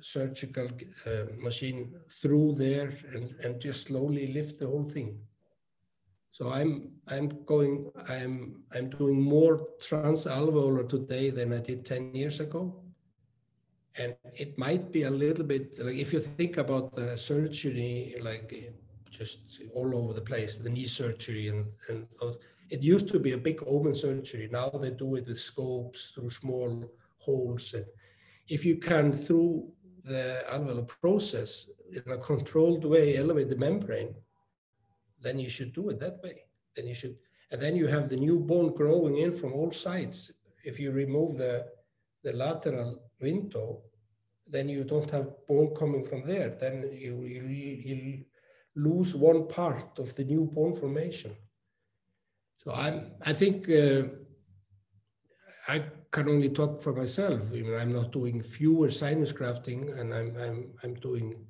surgical 0.00 0.68
uh, 1.06 1.24
machine 1.36 1.94
through 2.08 2.54
there 2.54 2.92
and, 3.12 3.34
and 3.42 3.60
just 3.60 3.88
slowly 3.88 4.32
lift 4.32 4.58
the 4.58 4.66
whole 4.66 4.84
thing. 4.84 5.18
So 6.38 6.52
I'm 6.52 6.92
I'm 7.08 7.28
going 7.46 7.90
I'm 8.08 8.62
I'm 8.72 8.90
doing 8.90 9.20
more 9.20 9.54
transalveolar 9.80 10.88
today 10.88 11.30
than 11.30 11.52
I 11.52 11.58
did 11.58 11.84
10 11.84 12.14
years 12.14 12.38
ago. 12.38 12.80
And 13.96 14.14
it 14.34 14.56
might 14.56 14.92
be 14.92 15.02
a 15.02 15.10
little 15.10 15.44
bit 15.44 15.76
like 15.80 15.96
if 15.96 16.12
you 16.12 16.20
think 16.20 16.56
about 16.58 16.94
the 16.94 17.18
surgery, 17.18 18.14
like 18.22 18.72
just 19.10 19.38
all 19.74 19.96
over 19.96 20.12
the 20.12 20.20
place, 20.20 20.54
the 20.54 20.70
knee 20.70 20.86
surgery 20.86 21.48
and, 21.48 21.66
and 21.88 22.06
it 22.70 22.82
used 22.82 23.08
to 23.08 23.18
be 23.18 23.32
a 23.32 23.44
big 23.48 23.60
open 23.66 23.92
surgery. 23.92 24.48
Now 24.52 24.68
they 24.68 24.92
do 24.92 25.16
it 25.16 25.26
with 25.26 25.40
scopes 25.40 26.12
through 26.14 26.30
small 26.30 26.84
holes. 27.18 27.74
And 27.74 27.86
if 28.46 28.64
you 28.64 28.76
can 28.76 29.12
through 29.12 29.72
the 30.04 30.44
alveolar 30.52 30.86
process 30.86 31.66
in 31.90 32.12
a 32.12 32.18
controlled 32.18 32.84
way 32.84 33.16
elevate 33.16 33.48
the 33.48 33.56
membrane, 33.56 34.14
then 35.20 35.38
you 35.38 35.48
should 35.48 35.72
do 35.72 35.90
it 35.90 35.98
that 36.00 36.20
way. 36.22 36.42
Then 36.74 36.86
you 36.86 36.94
should, 36.94 37.16
and 37.50 37.60
then 37.60 37.76
you 37.76 37.86
have 37.86 38.08
the 38.08 38.16
new 38.16 38.38
bone 38.38 38.74
growing 38.74 39.18
in 39.18 39.32
from 39.32 39.52
all 39.52 39.70
sides. 39.70 40.32
If 40.64 40.78
you 40.78 40.90
remove 40.92 41.38
the, 41.38 41.66
the 42.22 42.32
lateral 42.32 43.02
window, 43.20 43.82
then 44.46 44.68
you 44.68 44.84
don't 44.84 45.10
have 45.10 45.46
bone 45.46 45.74
coming 45.74 46.04
from 46.04 46.26
there. 46.26 46.50
Then 46.50 46.88
you, 46.92 47.22
you, 47.22 47.42
you 47.42 48.24
lose 48.76 49.14
one 49.14 49.46
part 49.48 49.98
of 49.98 50.14
the 50.14 50.24
new 50.24 50.44
bone 50.44 50.72
formation. 50.72 51.34
So 52.56 52.72
I'm, 52.72 53.12
I 53.22 53.32
think 53.32 53.68
uh, 53.68 54.02
I 55.68 55.84
can 56.10 56.28
only 56.28 56.48
talk 56.48 56.80
for 56.82 56.92
myself. 56.92 57.40
I 57.40 57.56
mean, 57.56 57.74
I'm 57.74 57.92
not 57.92 58.12
doing 58.12 58.42
fewer 58.42 58.90
sinus 58.90 59.32
grafting, 59.32 59.90
and 59.90 60.14
I'm 60.14 60.36
I'm 60.36 60.70
I'm 60.82 60.94
doing 60.94 61.44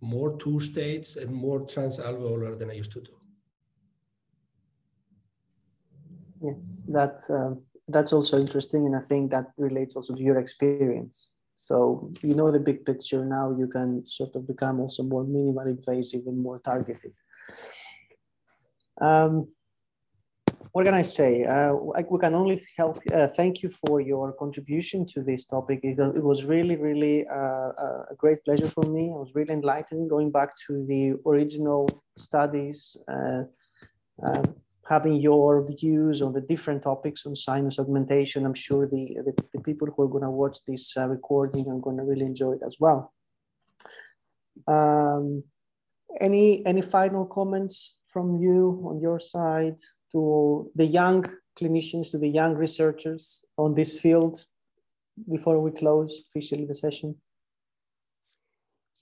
more 0.00 0.36
two 0.38 0.60
states 0.60 1.16
and 1.16 1.32
more 1.32 1.60
transalveolar 1.60 2.58
than 2.58 2.70
I 2.70 2.74
used 2.74 2.92
to 2.92 3.00
do. 3.00 3.12
Yes, 6.42 6.82
that's 6.88 7.30
um, 7.30 7.62
that's 7.88 8.12
also 8.12 8.38
interesting, 8.38 8.86
and 8.86 8.96
I 8.96 9.00
think 9.00 9.30
that 9.30 9.46
relates 9.58 9.94
also 9.94 10.14
to 10.14 10.22
your 10.22 10.38
experience. 10.38 11.30
So 11.56 12.10
you 12.22 12.34
know 12.34 12.50
the 12.50 12.60
big 12.60 12.86
picture 12.86 13.24
now. 13.24 13.54
You 13.58 13.66
can 13.66 14.06
sort 14.06 14.34
of 14.36 14.46
become 14.46 14.80
also 14.80 15.02
more 15.02 15.24
minimal 15.24 15.66
invasive 15.66 16.26
and 16.26 16.38
more 16.38 16.60
targeted. 16.60 17.12
Um, 19.00 19.48
what 20.72 20.84
can 20.84 20.94
I 20.94 21.02
say? 21.02 21.44
Uh, 21.44 21.72
we 21.74 22.18
can 22.18 22.34
only 22.34 22.62
help. 22.76 22.98
Uh, 23.12 23.26
thank 23.26 23.62
you 23.62 23.68
for 23.68 24.00
your 24.00 24.32
contribution 24.32 25.06
to 25.06 25.22
this 25.22 25.46
topic. 25.46 25.80
It, 25.82 25.96
was 25.98 26.44
really, 26.44 26.76
really 26.76 27.26
uh, 27.28 27.70
uh, 27.84 28.02
a 28.10 28.14
great 28.16 28.44
pleasure 28.44 28.68
for 28.68 28.84
me. 28.90 29.06
It 29.06 29.12
was 29.12 29.34
really 29.34 29.54
enlightening 29.54 30.08
going 30.08 30.30
back 30.30 30.50
to 30.66 30.84
the 30.86 31.14
original 31.26 31.88
studies, 32.16 32.96
uh, 33.08 33.44
uh, 34.22 34.42
having 34.86 35.14
your 35.14 35.66
views 35.66 36.20
on 36.20 36.32
the 36.32 36.42
different 36.42 36.82
topics 36.82 37.24
on 37.24 37.34
sinus 37.34 37.78
augmentation. 37.78 38.44
I'm 38.44 38.54
sure 38.54 38.86
the, 38.86 39.18
the, 39.24 39.32
the 39.54 39.62
people 39.62 39.88
who 39.88 40.02
are 40.02 40.08
going 40.08 40.24
to 40.24 40.30
watch 40.30 40.58
this 40.68 40.94
recording 40.96 41.68
are 41.68 41.78
going 41.78 41.96
to 41.96 42.04
really 42.04 42.26
enjoy 42.26 42.52
it 42.52 42.62
as 42.64 42.76
well. 42.78 43.12
Um, 44.68 45.42
any 46.20 46.66
any 46.66 46.82
final 46.82 47.24
comments 47.24 47.98
from 48.08 48.40
you 48.40 48.84
on 48.84 49.00
your 49.00 49.20
side 49.20 49.78
to 50.12 50.70
the 50.74 50.86
young 50.86 51.24
clinicians, 51.58 52.10
to 52.10 52.18
the 52.18 52.28
young 52.28 52.54
researchers 52.54 53.44
on 53.56 53.74
this 53.74 54.00
field 54.00 54.44
before 55.30 55.60
we 55.60 55.70
close 55.70 56.22
officially 56.28 56.64
the 56.64 56.74
session? 56.74 57.14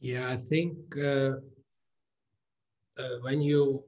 Yeah, 0.01 0.29
I 0.31 0.37
think 0.37 0.77
uh, 0.97 1.33
uh, 2.97 3.17
when 3.23 3.41
you 3.41 3.85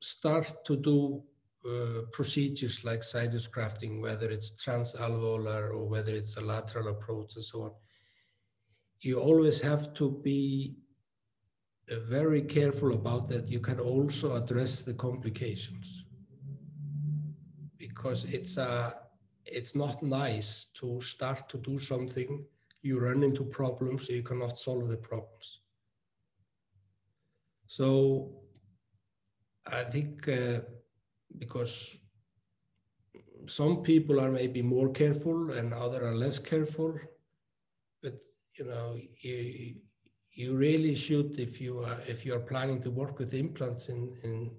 start 0.00 0.64
to 0.66 0.76
do 0.76 1.22
uh, 1.66 2.02
procedures 2.12 2.84
like 2.84 3.02
sinus 3.02 3.46
grafting, 3.46 4.00
whether 4.00 4.30
it's 4.30 4.52
transalveolar 4.52 5.70
or 5.70 5.84
whether 5.86 6.12
it's 6.12 6.36
a 6.36 6.40
lateral 6.40 6.88
approach 6.88 7.36
and 7.36 7.44
so 7.44 7.62
on, 7.62 7.70
you 9.00 9.18
always 9.18 9.60
have 9.60 9.92
to 9.94 10.20
be 10.22 10.74
very 11.88 12.42
careful 12.42 12.94
about 12.94 13.28
that. 13.28 13.46
You 13.46 13.60
can 13.60 13.78
also 13.78 14.34
address 14.34 14.82
the 14.82 14.94
complications 14.94 16.04
because 17.78 18.24
it's 18.24 18.56
a 18.56 18.94
it's 19.44 19.74
not 19.74 20.02
nice 20.02 20.66
to 20.74 21.00
start 21.00 21.48
to 21.48 21.58
do 21.58 21.78
something 21.78 22.44
you 22.82 22.98
run 22.98 23.22
into 23.22 23.44
problems 23.44 24.08
you 24.08 24.22
cannot 24.22 24.58
solve 24.58 24.88
the 24.88 24.96
problems 24.96 25.60
so 27.66 28.30
i 29.66 29.82
think 29.84 30.26
uh, 30.28 30.60
because 31.38 31.96
some 33.46 33.82
people 33.82 34.20
are 34.20 34.30
maybe 34.30 34.62
more 34.62 34.88
careful 34.90 35.52
and 35.52 35.72
other 35.72 36.04
are 36.04 36.14
less 36.14 36.38
careful 36.38 36.98
but 38.02 38.14
you 38.58 38.64
know 38.64 38.96
you, 39.20 39.76
you 40.36 40.56
really 40.56 40.94
should 40.94 41.40
if 41.40 41.60
you 41.60 41.80
are 41.80 41.98
if 42.06 42.24
you 42.24 42.32
are 42.36 42.46
planning 42.52 42.80
to 42.82 42.90
work 42.90 43.18
with 43.18 43.34
implants 43.34 43.88
in 43.88 44.00
in 44.22 44.50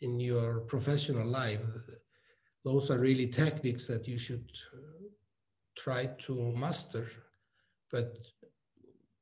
in 0.00 0.18
your 0.18 0.60
professional 0.72 1.26
life 1.26 1.60
those 2.64 2.90
are 2.90 2.98
really 2.98 3.26
techniques 3.26 3.86
that 3.86 4.06
you 4.06 4.18
should 4.18 4.50
uh, 4.74 5.08
try 5.76 6.06
to 6.26 6.52
master. 6.52 7.10
But 7.90 8.18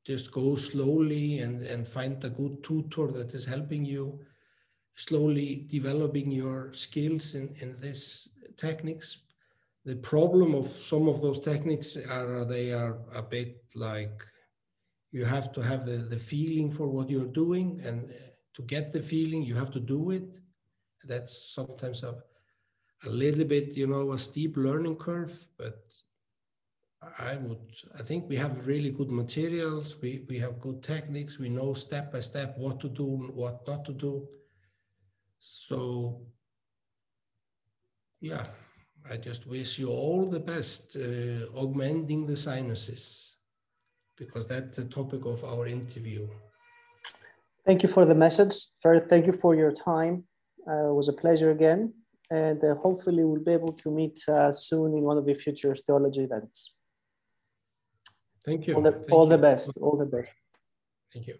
just 0.05 0.31
go 0.31 0.55
slowly 0.55 1.39
and 1.39 1.61
and 1.61 1.87
find 1.87 2.23
a 2.23 2.29
good 2.29 2.63
tutor 2.63 3.07
that 3.11 3.33
is 3.33 3.45
helping 3.45 3.85
you 3.85 4.19
slowly 4.95 5.65
developing 5.69 6.31
your 6.31 6.73
skills 6.73 7.35
in 7.35 7.55
in 7.61 7.79
this 7.79 8.29
techniques. 8.57 9.19
The 9.85 9.95
problem 9.95 10.53
of 10.53 10.67
some 10.67 11.07
of 11.07 11.21
those 11.21 11.39
techniques 11.39 11.97
are 11.97 12.45
they 12.45 12.73
are 12.73 12.97
a 13.15 13.21
bit 13.21 13.63
like 13.75 14.21
you 15.11 15.25
have 15.25 15.51
to 15.53 15.61
have 15.61 15.85
the, 15.85 15.97
the 15.97 16.17
feeling 16.19 16.71
for 16.71 16.87
what 16.87 17.09
you're 17.09 17.33
doing 17.43 17.81
and 17.83 18.09
uh, 18.09 18.13
to 18.55 18.61
get 18.63 18.93
the 18.93 19.01
feeling 19.01 19.41
you 19.43 19.55
have 19.55 19.71
to 19.71 19.79
do 19.79 20.11
it. 20.11 20.39
That's 21.03 21.53
sometimes 21.53 22.03
a, 22.03 22.15
a 23.05 23.09
little 23.09 23.45
bit 23.45 23.75
you 23.75 23.87
know 23.87 24.11
a 24.11 24.19
steep 24.19 24.57
learning 24.57 24.97
curve 24.97 25.33
but 25.57 25.79
i 27.17 27.37
would 27.37 27.65
i 27.97 28.01
think 28.03 28.27
we 28.27 28.35
have 28.35 28.67
really 28.67 28.91
good 28.91 29.09
materials. 29.09 29.95
We 30.01 30.25
we 30.27 30.37
have 30.39 30.59
good 30.59 30.83
techniques. 30.83 31.39
We 31.39 31.49
know 31.49 31.73
step 31.73 32.11
by 32.11 32.19
step 32.19 32.57
what 32.57 32.79
to 32.81 32.89
do 32.89 33.05
what 33.33 33.65
not 33.67 33.85
to 33.85 33.93
do. 33.93 34.27
So 35.37 36.21
yeah 38.21 38.45
i 39.09 39.15
just 39.15 39.47
wish 39.47 39.79
you 39.79 39.89
all 39.89 40.25
the 40.25 40.39
best 40.39 40.97
uh, 40.97 41.45
augmenting 41.57 42.25
the 42.25 42.35
sinuses 42.35 43.28
because 44.19 44.45
that's 44.47 44.75
the 44.75 44.85
topic 44.85 45.25
of 45.25 45.43
our 45.43 45.65
interview. 45.65 46.27
Thank 47.65 47.83
you 47.83 47.89
for 47.89 48.05
the 48.05 48.15
message. 48.15 48.53
Fred, 48.81 49.09
thank 49.09 49.25
you 49.25 49.31
for 49.31 49.55
your 49.55 49.71
time. 49.71 50.25
Uh, 50.69 50.89
it 50.89 50.93
was 50.93 51.07
a 51.07 51.13
pleasure 51.13 51.51
again. 51.51 51.93
And 52.31 52.63
uh, 52.63 52.75
hopefully 52.75 53.23
we'll 53.23 53.43
be 53.43 53.53
able 53.53 53.73
to 53.73 53.89
meet 53.89 54.19
uh, 54.27 54.51
soon 54.51 54.93
in 54.93 55.01
one 55.01 55.17
of 55.17 55.25
the 55.25 55.33
future 55.33 55.71
Osteology 55.71 56.23
events. 56.23 56.75
Thank 58.45 58.67
you. 58.67 58.75
All 58.75 58.81
the, 58.81 58.91
thank 58.91 59.11
all 59.11 59.23
you. 59.23 59.29
the 59.31 59.37
best. 59.37 59.77
All 59.81 59.97
the 59.97 60.05
best. 60.05 60.33
Thank 61.13 61.27
you. 61.27 61.35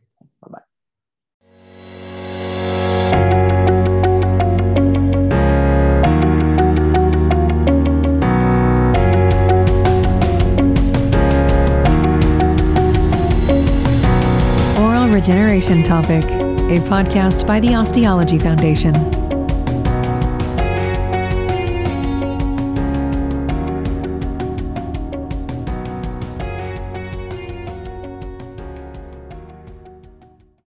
Regeneration 15.20 15.84
Topic, 15.84 16.24
a 16.24 16.80
podcast 16.88 17.46
by 17.46 17.60
the 17.60 17.76
Osteology 17.76 18.40
Foundation. 18.40 19.19